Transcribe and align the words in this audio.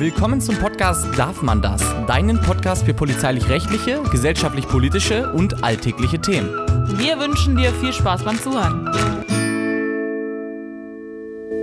Willkommen 0.00 0.40
zum 0.40 0.54
Podcast 0.54 1.08
Darf 1.18 1.42
man 1.42 1.60
das? 1.60 1.82
Deinen 2.06 2.40
Podcast 2.40 2.84
für 2.84 2.94
polizeilich-rechtliche, 2.94 4.00
gesellschaftlich-politische 4.12 5.32
und 5.32 5.64
alltägliche 5.64 6.20
Themen. 6.20 6.50
Wir 6.96 7.18
wünschen 7.18 7.56
dir 7.56 7.72
viel 7.72 7.92
Spaß 7.92 8.22
beim 8.22 8.38
Zuhören. 8.38 8.86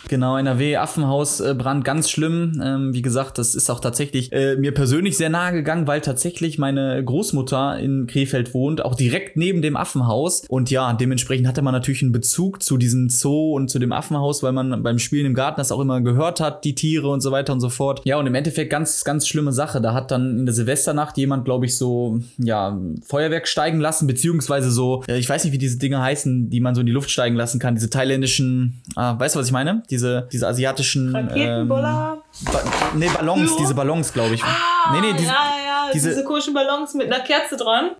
genau, 0.08 0.38
NRW, 0.38 0.78
Affenhausbrand, 0.78 1.86
ganz 1.86 2.10
schlimm. 2.10 2.60
Ähm, 2.64 2.94
wie 2.96 3.04
gesagt, 3.04 3.38
das 3.38 3.54
ist 3.54 3.70
auch 3.70 3.80
tatsächlich 3.80 4.32
äh, 4.32 4.56
mir 4.56 4.74
persönlich 4.74 5.18
sehr 5.18 5.30
nahe 5.30 5.54
gegangen, 5.54 5.86
weil 5.86 6.02
tatsächlich 6.02 6.58
meine 6.58 7.04
Großmutter 7.04 7.78
in 7.78 8.08
Krefeld 8.08 8.56
wohnt, 8.56 8.84
auch 8.84 8.96
direkt 8.96 9.38
neben 9.38 9.62
dem 9.62 9.78
Affenhaus. 9.78 10.46
Und 10.50 10.72
ja, 10.72 10.94
dementsprechend 10.94 11.48
hatte 11.48 11.62
man 11.62 11.76
natürlich 11.76 12.02
einen 12.02 12.12
Bezug 12.12 12.64
zu 12.64 12.78
diesem 12.78 13.10
Zoo 13.10 13.54
und 13.54 13.70
zu 13.70 13.78
dem 13.78 13.92
Affenhaus, 13.92 14.42
weil 14.42 14.52
man 14.52 14.82
beim 14.82 14.98
Spielen 14.98 15.28
im 15.28 15.36
Garten 15.36 15.60
das 15.60 15.72
auch 15.72 15.80
immer 15.80 16.02
gehört 16.02 16.40
hat, 16.40 16.66
die 16.66 16.74
Tiere 16.74 17.08
und 17.10 17.22
so 17.22 17.32
weiter 17.32 17.54
und 17.54 17.60
so 17.60 17.70
fort. 17.70 18.02
Ja, 18.06 18.18
und 18.18 18.26
im 18.26 18.34
Endeffekt 18.34 18.72
ganz, 18.72 19.04
ganz 19.04 19.28
schlimme 19.28 19.54
Sache. 19.54 19.80
Da 19.80 19.94
hat 19.94 20.10
dann 20.10 20.40
in 20.40 20.46
der 20.48 20.56
Silvesternacht 20.56 21.20
jemand, 21.20 21.46
glaube 21.46 21.68
ich, 21.68 21.78
so, 21.78 22.20
ja, 22.40 22.80
Feuerwerk 23.06 23.48
steigen 23.48 23.80
lassen, 23.80 24.08
beziehungsweise 24.08 24.72
so, 24.72 25.04
äh, 25.08 25.20
ich 25.20 25.30
weiß 25.30 25.44
nicht, 25.44 25.54
wie 25.54 25.60
diese 25.60 25.78
Dinge 25.78 26.02
heißen, 26.02 26.50
die 26.50 26.62
man 26.62 26.74
so 26.74 26.82
in 26.82 26.88
die 26.88 26.94
Luft 26.94 27.12
steigen 27.12 27.36
lassen 27.36 27.60
kann, 27.60 27.76
diese 27.76 27.92
thailändischen 27.92 28.71
ah, 28.96 29.20
weißt 29.20 29.36
du, 29.36 29.40
was 29.40 29.48
ich 29.48 29.54
meine? 29.54 29.84
Diese, 29.90 30.28
diese 30.32 30.48
asiatischen. 30.48 31.16
Raketenboller? 31.16 32.18
Ähm, 32.24 32.54
ba 32.54 32.62
nee, 32.96 33.10
Ballons, 33.10 33.50
Pyro? 33.50 33.58
diese 33.60 33.74
Ballons, 33.74 34.14
glaube 34.14 34.36
ich. 34.36 34.44
Ah, 34.44 34.94
nee, 34.94 35.02
nee, 35.02 35.14
diese, 35.14 35.32
ja, 35.32 35.56
ja, 35.66 35.92
diese, 35.94 36.10
diese 36.10 36.24
komischen 36.24 36.54
Ballons 36.54 36.94
mit 36.94 37.12
einer 37.12 37.24
Kerze 37.24 37.58
dran. 37.58 37.92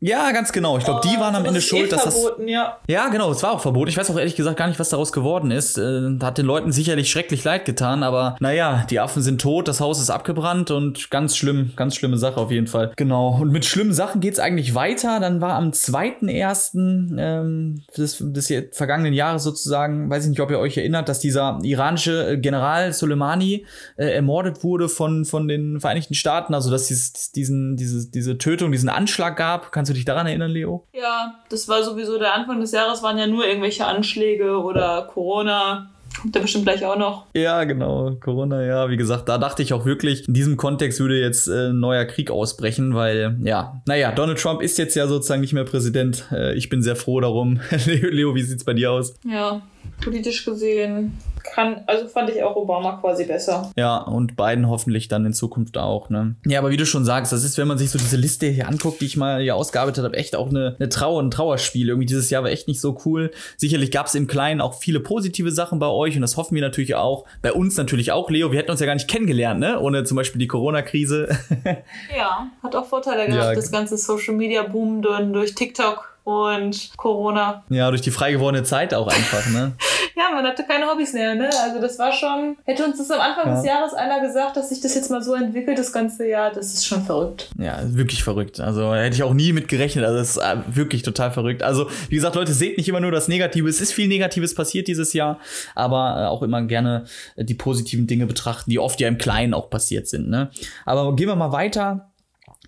Ja, 0.00 0.30
ganz 0.32 0.52
genau. 0.52 0.76
Ich 0.76 0.84
glaube, 0.84 1.00
oh, 1.02 1.08
die 1.08 1.18
waren 1.18 1.34
am 1.34 1.46
Ende 1.46 1.62
schuld, 1.62 1.86
eh 1.86 1.88
dass 1.88 2.02
verboten, 2.02 2.42
das. 2.42 2.50
Ja. 2.50 2.78
ja, 2.86 3.08
genau, 3.08 3.30
es 3.30 3.42
war 3.42 3.52
auch 3.52 3.60
verboten. 3.60 3.88
Ich 3.88 3.96
weiß 3.96 4.10
auch 4.10 4.18
ehrlich 4.18 4.36
gesagt 4.36 4.58
gar 4.58 4.66
nicht, 4.66 4.78
was 4.78 4.90
daraus 4.90 5.10
geworden 5.10 5.50
ist. 5.50 5.78
Äh, 5.78 6.18
hat 6.20 6.36
den 6.36 6.44
Leuten 6.44 6.70
sicherlich 6.70 7.10
schrecklich 7.10 7.44
leid 7.44 7.64
getan, 7.64 8.02
aber 8.02 8.36
naja, 8.40 8.84
die 8.90 9.00
Affen 9.00 9.22
sind 9.22 9.40
tot, 9.40 9.68
das 9.68 9.80
Haus 9.80 9.98
ist 9.98 10.10
abgebrannt 10.10 10.70
und 10.70 11.10
ganz 11.10 11.34
schlimm, 11.34 11.72
ganz 11.76 11.96
schlimme 11.96 12.18
Sache 12.18 12.36
auf 12.36 12.50
jeden 12.50 12.66
Fall. 12.66 12.92
Genau. 12.96 13.38
Und 13.40 13.50
mit 13.52 13.64
schlimmen 13.64 13.94
Sachen 13.94 14.20
geht's 14.20 14.38
eigentlich 14.38 14.74
weiter. 14.74 15.18
Dann 15.18 15.40
war 15.40 15.54
am 15.54 15.70
2.1. 15.70 17.16
Ähm, 17.18 17.82
des, 17.96 18.18
des 18.20 18.52
vergangenen 18.72 19.14
Jahres 19.14 19.44
sozusagen, 19.44 20.10
weiß 20.10 20.24
ich 20.24 20.30
nicht, 20.30 20.40
ob 20.40 20.50
ihr 20.50 20.58
euch 20.58 20.76
erinnert, 20.76 21.08
dass 21.08 21.20
dieser 21.20 21.58
iranische 21.62 22.32
äh, 22.32 22.36
General 22.36 22.92
Soleimani 22.92 23.64
äh, 23.96 24.08
ermordet 24.08 24.62
wurde 24.62 24.90
von, 24.90 25.24
von 25.24 25.48
den 25.48 25.80
Vereinigten 25.80 26.14
Staaten. 26.14 26.52
Also, 26.52 26.70
dass 26.70 26.90
es 26.90 27.32
diesen, 27.32 27.76
diese, 27.76 28.10
diese 28.10 28.36
Tötung, 28.36 28.72
diesen 28.72 28.90
Anschlag 28.90 29.36
gab. 29.36 29.72
Kannst 29.72 29.85
Kannst 29.86 29.90
du 29.90 29.94
dich 29.94 30.04
daran 30.04 30.26
erinnern, 30.26 30.50
Leo? 30.50 30.84
Ja, 30.92 31.36
das 31.48 31.68
war 31.68 31.80
sowieso 31.84 32.18
der 32.18 32.34
Anfang 32.34 32.58
des 32.58 32.72
Jahres, 32.72 33.04
waren 33.04 33.18
ja 33.18 33.28
nur 33.28 33.46
irgendwelche 33.46 33.86
Anschläge 33.86 34.58
oder 34.60 35.08
Corona. 35.14 35.92
Kommt 36.20 36.34
da 36.34 36.40
bestimmt 36.40 36.64
gleich 36.64 36.84
auch 36.84 36.98
noch. 36.98 37.26
Ja, 37.36 37.62
genau. 37.62 38.16
Corona, 38.20 38.64
ja. 38.64 38.90
Wie 38.90 38.96
gesagt, 38.96 39.28
da 39.28 39.38
dachte 39.38 39.62
ich 39.62 39.72
auch 39.72 39.84
wirklich, 39.84 40.26
in 40.26 40.34
diesem 40.34 40.56
Kontext 40.56 40.98
würde 40.98 41.20
jetzt 41.20 41.46
äh, 41.46 41.68
ein 41.68 41.78
neuer 41.78 42.04
Krieg 42.04 42.32
ausbrechen, 42.32 42.96
weil, 42.96 43.38
ja, 43.44 43.80
naja, 43.86 44.10
Donald 44.10 44.40
Trump 44.40 44.60
ist 44.60 44.76
jetzt 44.76 44.96
ja 44.96 45.06
sozusagen 45.06 45.40
nicht 45.40 45.52
mehr 45.52 45.62
Präsident. 45.62 46.24
Äh, 46.32 46.56
ich 46.56 46.68
bin 46.68 46.82
sehr 46.82 46.96
froh 46.96 47.20
darum. 47.20 47.60
Leo, 47.86 48.34
wie 48.34 48.42
sieht's 48.42 48.64
bei 48.64 48.74
dir 48.74 48.90
aus? 48.90 49.14
Ja, 49.24 49.62
politisch 50.02 50.44
gesehen 50.44 51.16
kann, 51.52 51.82
also 51.86 52.06
fand 52.06 52.30
ich 52.30 52.42
auch 52.42 52.56
Obama 52.56 52.98
quasi 53.00 53.24
besser. 53.24 53.70
Ja, 53.76 53.98
und 53.98 54.36
Biden 54.36 54.68
hoffentlich 54.68 55.08
dann 55.08 55.24
in 55.26 55.32
Zukunft 55.32 55.78
auch, 55.78 56.10
ne? 56.10 56.36
Ja, 56.46 56.58
aber 56.58 56.70
wie 56.70 56.76
du 56.76 56.86
schon 56.86 57.04
sagst, 57.04 57.32
das 57.32 57.44
ist, 57.44 57.58
wenn 57.58 57.68
man 57.68 57.78
sich 57.78 57.90
so 57.90 57.98
diese 57.98 58.16
Liste 58.16 58.46
hier 58.46 58.68
anguckt, 58.68 59.00
die 59.00 59.06
ich 59.06 59.16
mal 59.16 59.40
hier 59.40 59.56
ausgearbeitet 59.56 60.04
habe, 60.04 60.16
echt 60.16 60.36
auch 60.36 60.48
eine, 60.48 60.76
eine 60.78 60.88
Trauer, 60.88 61.22
ein 61.22 61.30
Trauerspiel. 61.30 61.88
Irgendwie 61.88 62.06
dieses 62.06 62.30
Jahr 62.30 62.42
war 62.42 62.50
echt 62.50 62.68
nicht 62.68 62.80
so 62.80 62.98
cool. 63.04 63.30
Sicherlich 63.56 63.90
gab 63.90 64.06
es 64.06 64.14
im 64.14 64.26
Kleinen 64.26 64.60
auch 64.60 64.74
viele 64.74 65.00
positive 65.00 65.50
Sachen 65.50 65.78
bei 65.78 65.88
euch 65.88 66.16
und 66.16 66.22
das 66.22 66.36
hoffen 66.36 66.54
wir 66.54 66.62
natürlich 66.62 66.94
auch. 66.94 67.24
Bei 67.42 67.52
uns 67.52 67.76
natürlich 67.76 68.12
auch, 68.12 68.30
Leo. 68.30 68.52
Wir 68.52 68.58
hätten 68.58 68.70
uns 68.70 68.80
ja 68.80 68.86
gar 68.86 68.94
nicht 68.94 69.08
kennengelernt, 69.08 69.60
ne? 69.60 69.80
Ohne 69.80 70.04
zum 70.04 70.16
Beispiel 70.16 70.38
die 70.38 70.48
Corona-Krise. 70.48 71.28
ja, 72.16 72.46
hat 72.62 72.76
auch 72.76 72.86
Vorteile 72.86 73.26
gehabt, 73.26 73.44
ja. 73.50 73.54
das 73.54 73.70
ganze 73.70 73.96
Social 73.96 74.34
Media 74.34 74.62
Boom 74.62 75.02
durch 75.02 75.54
TikTok 75.54 76.16
und 76.26 76.90
Corona. 76.96 77.62
Ja, 77.68 77.88
durch 77.90 78.02
die 78.02 78.10
frei 78.10 78.32
gewordene 78.32 78.64
Zeit 78.64 78.92
auch 78.92 79.06
einfach, 79.06 79.46
ne? 79.46 79.72
ja, 80.16 80.30
man 80.34 80.46
hatte 80.46 80.64
keine 80.64 80.86
Hobbys 80.86 81.12
mehr, 81.12 81.34
ne? 81.34 81.50
Also 81.62 81.78
das 81.78 81.98
war 81.98 82.10
schon. 82.10 82.56
Hätte 82.64 82.86
uns 82.86 82.96
das 82.96 83.10
am 83.10 83.20
Anfang 83.20 83.48
ja. 83.48 83.56
des 83.56 83.66
Jahres 83.66 83.92
einer 83.92 84.20
gesagt, 84.20 84.56
dass 84.56 84.70
sich 84.70 84.80
das 84.80 84.94
jetzt 84.94 85.10
mal 85.10 85.22
so 85.22 85.34
entwickelt, 85.34 85.78
das 85.78 85.92
ganze 85.92 86.26
Jahr, 86.26 86.50
das 86.50 86.72
ist 86.72 86.86
schon 86.86 87.04
verrückt. 87.04 87.50
Ja, 87.58 87.80
wirklich 87.84 88.24
verrückt. 88.24 88.58
Also 88.58 88.94
hätte 88.94 89.14
ich 89.14 89.22
auch 89.22 89.34
nie 89.34 89.52
mit 89.52 89.68
gerechnet. 89.68 90.06
Also 90.06 90.18
das 90.18 90.30
ist 90.30 90.36
äh, 90.38 90.56
wirklich 90.74 91.02
total 91.02 91.32
verrückt. 91.32 91.62
Also, 91.62 91.90
wie 92.08 92.14
gesagt, 92.14 92.34
Leute, 92.34 92.54
seht 92.54 92.78
nicht 92.78 92.88
immer 92.88 93.00
nur 93.00 93.10
das 93.10 93.28
Negative. 93.28 93.68
Es 93.68 93.82
ist 93.82 93.92
viel 93.92 94.08
Negatives 94.08 94.54
passiert 94.54 94.88
dieses 94.88 95.12
Jahr, 95.12 95.38
aber 95.74 96.16
äh, 96.18 96.26
auch 96.28 96.42
immer 96.42 96.62
gerne 96.62 97.04
die 97.36 97.54
positiven 97.54 98.06
Dinge 98.06 98.26
betrachten, 98.26 98.70
die 98.70 98.78
oft 98.78 98.98
ja 99.00 99.08
im 99.08 99.18
Kleinen 99.18 99.52
auch 99.52 99.68
passiert 99.68 100.08
sind, 100.08 100.30
ne? 100.30 100.50
Aber 100.86 101.14
gehen 101.14 101.28
wir 101.28 101.36
mal 101.36 101.52
weiter 101.52 102.08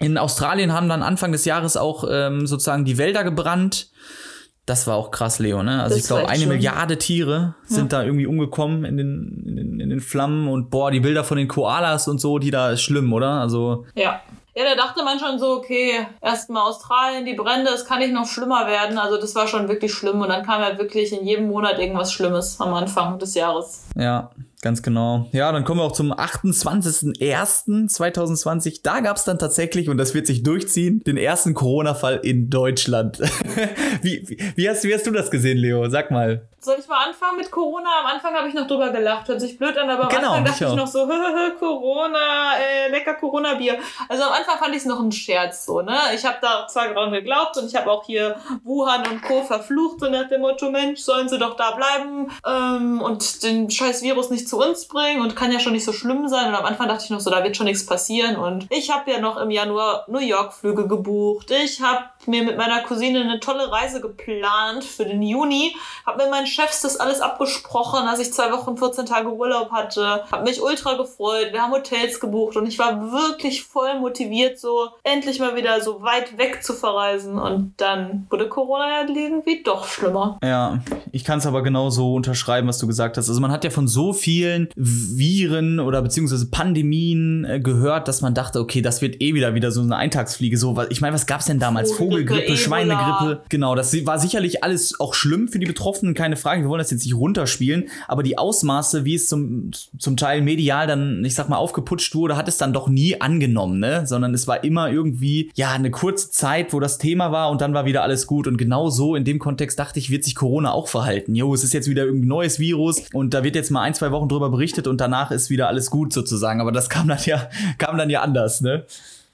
in 0.00 0.16
Australien 0.16 0.72
haben 0.72 0.88
dann 0.88 1.02
Anfang 1.02 1.32
des 1.32 1.44
Jahres 1.44 1.76
auch 1.76 2.04
ähm, 2.08 2.46
sozusagen 2.46 2.84
die 2.84 2.98
Wälder 2.98 3.24
gebrannt. 3.24 3.90
Das 4.68 4.86
war 4.86 4.96
auch 4.96 5.10
krass, 5.10 5.38
Leo, 5.38 5.62
ne? 5.62 5.82
Also 5.82 5.94
das 5.94 6.04
ich 6.04 6.06
glaube, 6.06 6.28
eine 6.28 6.40
schon. 6.40 6.48
Milliarde 6.50 6.98
Tiere 6.98 7.54
sind 7.64 7.90
ja. 7.90 8.00
da 8.00 8.04
irgendwie 8.04 8.26
umgekommen 8.26 8.84
in 8.84 8.98
den, 8.98 9.44
in 9.46 9.56
den, 9.56 9.80
in 9.80 9.88
den 9.88 10.00
Flammen 10.00 10.46
und 10.46 10.68
boah, 10.68 10.90
die 10.90 11.00
Bilder 11.00 11.24
von 11.24 11.38
den 11.38 11.48
Koalas 11.48 12.06
und 12.06 12.20
so, 12.20 12.38
die 12.38 12.50
da 12.50 12.72
ist 12.72 12.82
schlimm, 12.82 13.10
oder? 13.12 13.40
Also. 13.40 13.86
Ja. 13.94 14.20
Ja, 14.54 14.64
da 14.64 14.74
dachte 14.74 15.04
man 15.04 15.20
schon 15.20 15.38
so, 15.38 15.52
okay, 15.52 16.04
erstmal 16.20 16.68
Australien, 16.68 17.24
die 17.24 17.34
Brände, 17.34 17.70
es 17.70 17.84
kann 17.84 18.00
nicht 18.00 18.12
noch 18.12 18.26
schlimmer 18.26 18.66
werden. 18.66 18.98
Also 18.98 19.16
das 19.16 19.36
war 19.36 19.46
schon 19.46 19.68
wirklich 19.68 19.94
schlimm. 19.94 20.20
Und 20.20 20.30
dann 20.30 20.44
kam 20.44 20.60
ja 20.60 20.76
wirklich 20.76 21.12
in 21.12 21.24
jedem 21.24 21.46
Monat 21.46 21.78
irgendwas 21.78 22.12
Schlimmes 22.12 22.60
am 22.60 22.74
Anfang 22.74 23.20
des 23.20 23.34
Jahres. 23.34 23.86
Ja, 23.94 24.30
Ganz 24.60 24.82
genau. 24.82 25.28
Ja, 25.30 25.52
dann 25.52 25.64
kommen 25.64 25.78
wir 25.80 25.84
auch 25.84 25.92
zum 25.92 26.12
28.01.2020. 26.12 28.80
Da 28.82 28.98
gab 28.98 29.16
es 29.16 29.22
dann 29.22 29.38
tatsächlich, 29.38 29.88
und 29.88 29.98
das 29.98 30.14
wird 30.14 30.26
sich 30.26 30.42
durchziehen, 30.42 31.00
den 31.04 31.16
ersten 31.16 31.54
Corona-Fall 31.54 32.18
in 32.24 32.50
Deutschland. 32.50 33.20
wie, 34.02 34.36
wie, 34.56 34.68
hast, 34.68 34.82
wie 34.82 34.92
hast 34.92 35.06
du 35.06 35.12
das 35.12 35.30
gesehen, 35.30 35.58
Leo? 35.58 35.88
Sag 35.88 36.10
mal. 36.10 36.48
Soll 36.60 36.74
ich 36.80 36.88
mal 36.88 37.06
anfangen 37.06 37.36
mit 37.36 37.52
Corona? 37.52 37.88
Am 38.00 38.06
Anfang 38.06 38.34
habe 38.34 38.48
ich 38.48 38.54
noch 38.54 38.66
drüber 38.66 38.90
gelacht. 38.90 39.28
Hört 39.28 39.40
sich 39.40 39.56
blöd 39.56 39.78
an, 39.78 39.88
aber 39.90 40.02
am 40.04 40.08
genau, 40.08 40.32
Anfang 40.32 40.46
dachte 40.46 40.64
ich, 40.64 40.70
ich 40.70 40.76
noch 40.76 40.88
so, 40.88 41.06
Corona, 41.60 42.56
äh, 42.58 42.88
lecker 42.90 43.14
Corona-Bier. 43.14 43.78
Also 44.08 44.24
am 44.24 44.32
Anfang 44.32 44.58
fand 44.58 44.72
ich 44.72 44.78
es 44.78 44.86
noch 44.86 44.98
ein 44.98 45.12
Scherz 45.12 45.66
so, 45.66 45.82
ne? 45.82 45.96
Ich 46.16 46.24
habe 46.24 46.38
da 46.42 46.66
zwar 46.66 46.92
dran 46.92 47.12
geglaubt 47.12 47.56
und 47.58 47.68
ich 47.68 47.76
habe 47.76 47.88
auch 47.88 48.04
hier 48.04 48.34
Wuhan 48.64 49.06
und 49.08 49.22
Co. 49.22 49.44
verflucht, 49.44 50.00
so 50.00 50.10
nach 50.10 50.28
dem 50.28 50.40
Motto, 50.40 50.68
Mensch, 50.72 50.98
sollen 51.00 51.28
sie 51.28 51.38
doch 51.38 51.54
da 51.54 51.70
bleiben 51.70 52.32
ähm, 52.44 53.02
und 53.02 53.44
den 53.44 53.70
scheiß 53.70 54.02
Virus 54.02 54.30
nicht 54.30 54.47
zu 54.48 54.58
uns 54.58 54.88
bringen 54.88 55.20
und 55.20 55.36
kann 55.36 55.52
ja 55.52 55.60
schon 55.60 55.72
nicht 55.72 55.84
so 55.84 55.92
schlimm 55.92 56.28
sein. 56.28 56.48
Und 56.48 56.54
am 56.54 56.64
Anfang 56.64 56.88
dachte 56.88 57.04
ich 57.04 57.10
noch 57.10 57.20
so, 57.20 57.30
da 57.30 57.44
wird 57.44 57.56
schon 57.56 57.66
nichts 57.66 57.86
passieren. 57.86 58.36
Und 58.36 58.66
ich 58.70 58.90
habe 58.90 59.10
ja 59.10 59.20
noch 59.20 59.36
im 59.36 59.50
Januar 59.50 60.04
New 60.08 60.18
York-Flüge 60.18 60.88
gebucht. 60.88 61.50
Ich 61.50 61.80
habe 61.80 62.04
mir 62.28 62.44
mit 62.44 62.56
meiner 62.56 62.82
Cousine 62.82 63.20
eine 63.20 63.40
tolle 63.40 63.70
Reise 63.70 64.00
geplant 64.00 64.84
für 64.84 65.04
den 65.04 65.22
Juni. 65.22 65.74
Habe 66.06 66.22
mit 66.22 66.30
meinen 66.30 66.46
Chefs 66.46 66.82
das 66.82 66.98
alles 66.98 67.20
abgesprochen, 67.20 68.06
als 68.06 68.20
ich 68.20 68.32
zwei 68.32 68.52
Wochen, 68.52 68.76
14 68.76 69.06
Tage 69.06 69.32
Urlaub 69.32 69.70
hatte. 69.70 70.24
Habe 70.30 70.44
mich 70.44 70.62
ultra 70.62 70.94
gefreut. 70.94 71.48
Wir 71.52 71.62
haben 71.62 71.72
Hotels 71.72 72.20
gebucht 72.20 72.56
und 72.56 72.66
ich 72.66 72.78
war 72.78 73.12
wirklich 73.12 73.64
voll 73.64 73.98
motiviert, 73.98 74.58
so 74.58 74.90
endlich 75.02 75.40
mal 75.40 75.56
wieder 75.56 75.80
so 75.80 76.02
weit 76.02 76.38
weg 76.38 76.62
zu 76.62 76.72
verreisen. 76.72 77.38
Und 77.38 77.74
dann 77.78 78.26
wurde 78.30 78.48
Corona 78.48 79.02
ja 79.02 79.08
irgendwie 79.08 79.62
doch 79.62 79.86
schlimmer. 79.86 80.38
Ja, 80.42 80.80
ich 81.12 81.24
kann 81.24 81.38
es 81.38 81.46
aber 81.46 81.62
genauso 81.62 82.14
unterschreiben, 82.14 82.68
was 82.68 82.78
du 82.78 82.86
gesagt 82.86 83.16
hast. 83.16 83.28
Also 83.28 83.40
man 83.40 83.52
hat 83.52 83.64
ja 83.64 83.70
von 83.70 83.88
so 83.88 84.12
vielen 84.12 84.68
Viren 84.76 85.80
oder 85.80 86.02
beziehungsweise 86.02 86.50
Pandemien 86.50 87.44
äh, 87.44 87.60
gehört, 87.60 88.08
dass 88.08 88.20
man 88.20 88.34
dachte, 88.34 88.60
okay, 88.60 88.82
das 88.82 89.02
wird 89.02 89.20
eh 89.20 89.34
wieder 89.34 89.54
wieder 89.54 89.70
so 89.70 89.80
eine 89.80 89.96
Eintagsfliege. 89.96 90.56
So, 90.56 90.76
ich 90.90 91.00
meine, 91.00 91.14
was 91.14 91.26
gab's 91.26 91.46
denn 91.46 91.58
damals? 91.58 91.92
Vogelgrippe, 91.92 92.17
Schweinegrippe. 92.56 93.42
Genau, 93.48 93.74
das 93.74 93.94
war 94.06 94.18
sicherlich 94.18 94.64
alles 94.64 94.98
auch 95.00 95.14
schlimm 95.14 95.48
für 95.48 95.58
die 95.58 95.66
Betroffenen, 95.66 96.14
keine 96.14 96.36
Frage, 96.36 96.62
wir 96.62 96.68
wollen 96.68 96.78
das 96.78 96.90
jetzt 96.90 97.04
nicht 97.04 97.14
runterspielen, 97.14 97.88
aber 98.06 98.22
die 98.22 98.38
Ausmaße, 98.38 99.04
wie 99.04 99.14
es 99.14 99.28
zum, 99.28 99.70
zum 99.98 100.16
Teil 100.16 100.42
medial 100.42 100.86
dann, 100.86 101.24
ich 101.24 101.34
sag 101.34 101.48
mal, 101.48 101.56
aufgeputscht 101.56 102.14
wurde, 102.14 102.36
hat 102.36 102.48
es 102.48 102.56
dann 102.56 102.72
doch 102.72 102.88
nie 102.88 103.20
angenommen, 103.20 103.78
ne? 103.78 104.06
Sondern 104.06 104.34
es 104.34 104.46
war 104.46 104.64
immer 104.64 104.90
irgendwie, 104.90 105.50
ja, 105.54 105.72
eine 105.72 105.90
kurze 105.90 106.30
Zeit, 106.30 106.72
wo 106.72 106.80
das 106.80 106.98
Thema 106.98 107.32
war 107.32 107.50
und 107.50 107.60
dann 107.60 107.74
war 107.74 107.84
wieder 107.84 108.02
alles 108.02 108.26
gut. 108.26 108.46
Und 108.46 108.56
genau 108.56 108.90
so 108.90 109.14
in 109.14 109.24
dem 109.24 109.38
Kontext 109.38 109.78
dachte 109.78 109.98
ich, 109.98 110.10
wird 110.10 110.24
sich 110.24 110.34
Corona 110.34 110.72
auch 110.72 110.88
verhalten. 110.88 111.34
Jo, 111.34 111.54
es 111.54 111.64
ist 111.64 111.74
jetzt 111.74 111.88
wieder 111.88 112.04
irgendein 112.04 112.28
neues 112.28 112.58
Virus 112.58 113.02
und 113.12 113.34
da 113.34 113.44
wird 113.44 113.54
jetzt 113.54 113.70
mal 113.70 113.82
ein, 113.82 113.94
zwei 113.94 114.10
Wochen 114.10 114.28
drüber 114.28 114.50
berichtet 114.50 114.86
und 114.86 115.00
danach 115.00 115.30
ist 115.30 115.50
wieder 115.50 115.68
alles 115.68 115.90
gut 115.90 116.12
sozusagen. 116.12 116.60
Aber 116.60 116.72
das 116.72 116.88
kam 116.88 117.08
dann 117.08 117.18
ja, 117.24 117.48
kam 117.78 117.98
dann 117.98 118.10
ja 118.10 118.22
anders, 118.22 118.60
ne? 118.60 118.84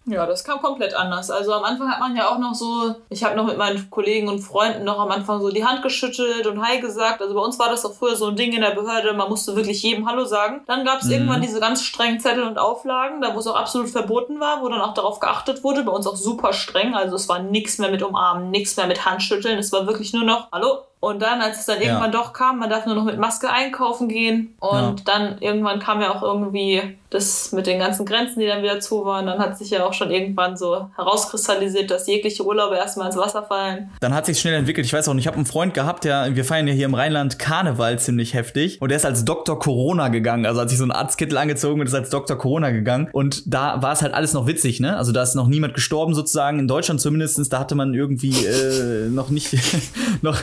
Ja, 0.06 0.27
das 0.27 0.45
kam 0.45 0.61
komplett 0.61 0.95
anders. 0.95 1.31
Also 1.31 1.53
am 1.55 1.65
Anfang 1.65 1.91
hat 1.91 1.99
man 1.99 2.15
ja 2.15 2.29
auch 2.29 2.39
noch 2.39 2.55
so, 2.55 2.95
ich 3.09 3.25
habe 3.25 3.37
noch 3.37 3.47
mit 3.47 3.56
meinen 3.56 3.89
Kollegen 3.89 4.29
und 4.29 4.41
Freunden 4.41 4.85
noch 4.85 4.99
am 4.99 5.11
Anfang 5.11 5.41
so 5.41 5.51
die 5.51 5.65
Hand 5.65 5.83
geschüttelt 5.83 6.47
und 6.47 6.62
Hi 6.62 6.79
gesagt. 6.79 7.23
Also 7.23 7.35
bei 7.35 7.41
uns 7.41 7.59
war 7.59 7.71
das 7.71 7.83
doch 7.83 7.95
früher 7.95 8.15
so 8.15 8.27
ein 8.27 8.37
Ding 8.37 8.53
in 8.53 8.61
der 8.61 8.75
Behörde, 8.75 9.15
man 9.15 9.31
musste 9.31 9.56
wirklich 9.56 9.83
jedem 9.83 10.06
Hallo 10.06 10.25
sagen. 10.25 10.61
Dann 10.67 10.85
gab 10.85 11.01
es 11.01 11.06
mhm. 11.06 11.12
irgendwann 11.12 11.41
diese 11.41 11.59
ganz 11.59 11.83
strengen 11.83 12.21
Zettel 12.21 12.45
und 12.45 12.59
Auflagen, 12.59 13.23
da 13.23 13.35
wo 13.35 13.39
es 13.39 13.47
auch 13.47 13.56
absolut 13.56 13.89
verboten 13.89 14.41
war, 14.41 14.62
wo 14.62 14.69
dann 14.69 14.83
auch 14.83 14.95
darauf 14.95 15.21
geachtet 15.21 15.65
wurde. 15.65 15.85
Bei 15.85 15.93
uns 15.93 16.07
auch 16.07 16.17
super 16.17 16.53
streng. 16.53 16.95
Also 16.95 17.17
es 17.17 17.29
war 17.29 17.39
nichts 17.39 17.79
mehr 17.79 17.91
mit 17.91 18.03
Umarmen, 18.03 18.50
nichts 18.50 18.77
mehr 18.77 18.87
mit 18.87 19.07
Handschütteln. 19.07 19.59
Es 19.59 19.73
war 19.73 19.87
wirklich 19.87 20.12
nur 20.12 20.25
noch 20.25 20.53
Hallo, 20.53 20.83
und 21.05 21.21
dann, 21.21 21.41
als 21.41 21.61
es 21.61 21.67
dann 21.67 21.81
ja. 21.81 21.89
irgendwann 21.89 22.12
doch 22.12 22.33
kam, 22.33 22.59
man 22.59 22.71
darf 22.71 22.87
nur 22.87 22.95
noch 22.95 23.05
mit 23.05 23.19
Maske 23.19 23.51
einkaufen 23.51 24.09
gehen. 24.09 24.55
Und 24.61 24.73
ja. 24.73 25.05
dann 25.05 25.39
irgendwann 25.41 25.79
kam 25.79 26.01
ja 26.01 26.15
auch 26.15 26.23
irgendwie 26.23 26.83
das 27.11 27.53
mit 27.53 27.67
den 27.67 27.79
ganzen 27.79 28.05
Grenzen, 28.05 28.41
die 28.41 28.47
dann 28.47 28.62
wieder 28.62 28.81
zu 28.81 29.05
waren. 29.05 29.27
Dann 29.27 29.39
hat 29.39 29.56
sich 29.56 29.71
ja 29.71 29.87
auch 29.87 29.93
schon 29.93 30.11
irgendwann 30.11 30.56
so 30.56 30.89
herauskristallisiert, 30.97 31.91
dass 31.91 32.06
jegliche 32.06 32.45
Urlaube 32.45 32.77
erstmal 32.77 33.06
ins 33.06 33.17
Wasser 33.17 33.45
fallen. 33.45 33.91
Dann 34.01 34.12
hat 34.12 34.27
sich 34.27 34.41
schnell 34.41 34.55
entwickelt. 34.55 34.85
Ich 34.87 34.93
weiß 34.93 35.09
auch 35.09 35.15
nicht, 35.15 35.25
ich 35.25 35.27
habe 35.29 35.37
einen 35.37 35.47
Freund 35.47 35.75
gehabt, 35.75 36.05
der, 36.05 36.35
wir 36.35 36.45
feiern 36.45 36.67
ja 36.67 36.75
hier 36.75 36.87
im 36.87 36.95
Rheinland 36.95 37.39
Karneval 37.39 37.99
ziemlich 38.00 38.35
heftig. 38.35 38.83
Und 38.83 38.89
der 38.89 38.97
ist 38.97 39.07
als 39.07 39.25
Dr. 39.25 39.59
Corona 39.59 40.09
gegangen. 40.09 40.45
Also 40.45 40.61
hat 40.61 40.71
sich 40.71 40.79
so 40.79 40.85
einen 40.85 40.91
Arztkittel 40.91 41.39
angezogen 41.39 41.81
und 41.81 41.87
ist 41.87 41.95
als 41.95 42.11
Dr. 42.11 42.37
Corona 42.37 42.71
gegangen. 42.71 43.09
Und 43.12 43.43
da 43.47 43.81
war 43.81 43.93
es 43.93 44.03
halt 44.03 44.12
alles 44.12 44.33
noch 44.33 44.49
witzig, 44.49 44.81
ne? 44.81 44.97
Also 44.97 45.12
da 45.12 45.23
ist 45.23 45.37
noch 45.37 45.47
niemand 45.47 45.75
gestorben 45.75 46.15
sozusagen. 46.15 46.59
In 46.59 46.67
Deutschland 46.67 47.00
zumindest, 47.00 47.53
da 47.53 47.61
hatte 47.61 47.77
man 47.77 47.95
irgendwie 47.95 48.45
äh, 48.45 49.09
noch 49.09 49.31
nicht, 49.31 49.57
noch 50.23 50.39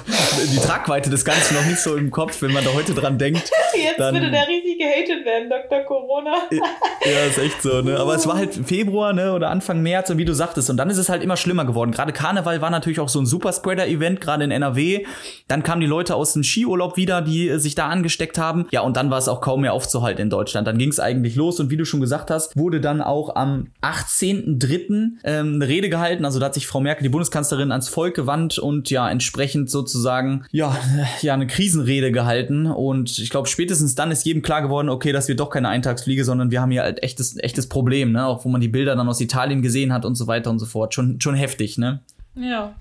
die 0.52 0.60
Tragweite 0.60 1.10
des 1.10 1.26
Ganzen 1.26 1.56
noch 1.56 1.66
nicht 1.66 1.80
so 1.80 1.96
im 1.96 2.12
Kopf, 2.12 2.42
wenn 2.42 2.52
man 2.52 2.64
da 2.64 2.74
heute 2.74 2.94
dran 2.94 3.18
denkt. 3.18 3.50
Jetzt 3.74 4.00
dann, 4.00 4.14
würde 4.14 4.30
der 4.30 4.48
riesig 4.72 4.80
gehatet 4.80 5.26
werden, 5.26 5.50
Dr. 5.50 5.82
Corona. 5.82 6.34
ja, 6.52 7.28
ist 7.28 7.38
echt 7.38 7.62
so, 7.62 7.82
ne? 7.82 7.98
Aber 8.00 8.16
es 8.16 8.28
war 8.28 8.36
halt 8.36 8.54
Februar, 8.54 9.14
ne? 9.14 9.34
Oder 9.34 9.50
Anfang 9.50 9.82
März 9.82 10.10
und 10.10 10.18
wie 10.18 10.26
du 10.26 10.34
sagtest. 10.34 10.70
Und 10.70 10.78
dann 10.78 10.90
ist 10.90 10.98
es 10.98 11.10
halt 11.10 11.24
immer 11.24 11.38
schlimmer 11.38 11.66
geworden. 11.66 11.92
Gerade 11.92 12.14
Karneval 12.14 12.62
war 12.62 12.70
natürlich 12.70 13.00
auch 13.00 13.10
so 13.10 13.20
ein 13.20 13.26
Superspreader-Event, 13.26 14.22
gerade 14.22 14.44
in 14.44 14.52
NRW. 14.52 15.06
Dann 15.48 15.64
kamen 15.64 15.82
die 15.82 15.88
Leute 15.88 16.16
aus 16.16 16.34
dem 16.34 16.44
Skiurlaub 16.44 16.98
wieder, 16.98 17.22
die 17.22 17.50
äh, 17.50 17.58
sich 17.58 17.76
da 17.76 17.88
angesteckt 17.88 18.38
haben. 18.38 18.68
Ja, 18.72 18.82
und 18.82 18.98
dann 18.98 19.10
war 19.10 19.18
es 19.18 19.28
auch 19.28 19.42
kaum 19.42 19.62
mehr 19.62 19.74
aufzuhalten 19.74 20.22
in 20.22 20.30
Deutschland. 20.30 20.68
Dann 20.68 20.78
ging 20.78 20.90
es 20.90 21.00
eigentlich 21.00 21.36
los 21.36 21.60
und 21.60 21.70
wie 21.70 21.78
du 21.78 21.86
schon 21.86 22.02
gesagt 22.02 22.32
hast, 22.32 22.58
wurde 22.58 22.82
dann 22.82 23.02
auch 23.02 23.36
am 23.36 23.68
18.03. 23.82 24.82
Ähm, 25.24 25.56
eine 25.56 25.68
Rede 25.68 25.90
gehalten. 25.90 26.26
Also 26.26 26.40
da 26.40 26.48
hat 26.48 26.54
sich 26.54 26.68
Frau 26.68 26.80
Merkel, 26.80 27.04
die 27.04 27.10
Bundeskanzlerin, 27.10 27.72
ans 27.72 27.90
Volk 27.90 28.16
gewandt 28.16 28.60
und 28.60 28.90
ja, 28.90 29.10
entsprechend 29.10 29.70
sozusagen 29.70 30.46
ja, 30.52 30.76
ja, 31.22 31.34
eine 31.34 31.48
Krisenrede 31.48 32.12
gehalten 32.12 32.68
und 32.68 33.18
ich 33.20 33.30
glaube, 33.30 33.48
spätestens 33.48 33.96
dann 33.96 34.12
ist 34.12 34.26
jedem 34.26 34.42
klar 34.42 34.61
geworden, 34.62 34.90
okay, 34.90 35.12
das 35.12 35.28
wird 35.28 35.40
doch 35.40 35.50
keine 35.50 35.70
Eintagsfliege, 35.70 36.24
sondern 36.24 36.52
wir 36.52 36.62
haben 36.62 36.72
hier 36.72 36.84
halt 36.84 37.04
echtes, 37.04 37.38
echtes 37.38 37.68
Problem, 37.68 38.12
ne? 38.12 38.26
Auch 38.26 38.46
wo 38.46 38.50
man 38.50 38.62
die 38.62 38.68
Bilder 38.68 38.96
dann 38.96 39.10
aus 39.10 39.20
Italien 39.20 39.62
gesehen 39.62 39.94
hat 39.94 40.06
und 40.06 40.16
so 40.16 40.28
weiter 40.28 40.50
und 40.50 40.60
so 40.60 40.66
fort. 40.66 40.94
Schon, 40.94 41.20
schon 41.20 41.36
heftig, 41.36 41.78
ne? 41.78 42.02
Ja. 42.36 42.74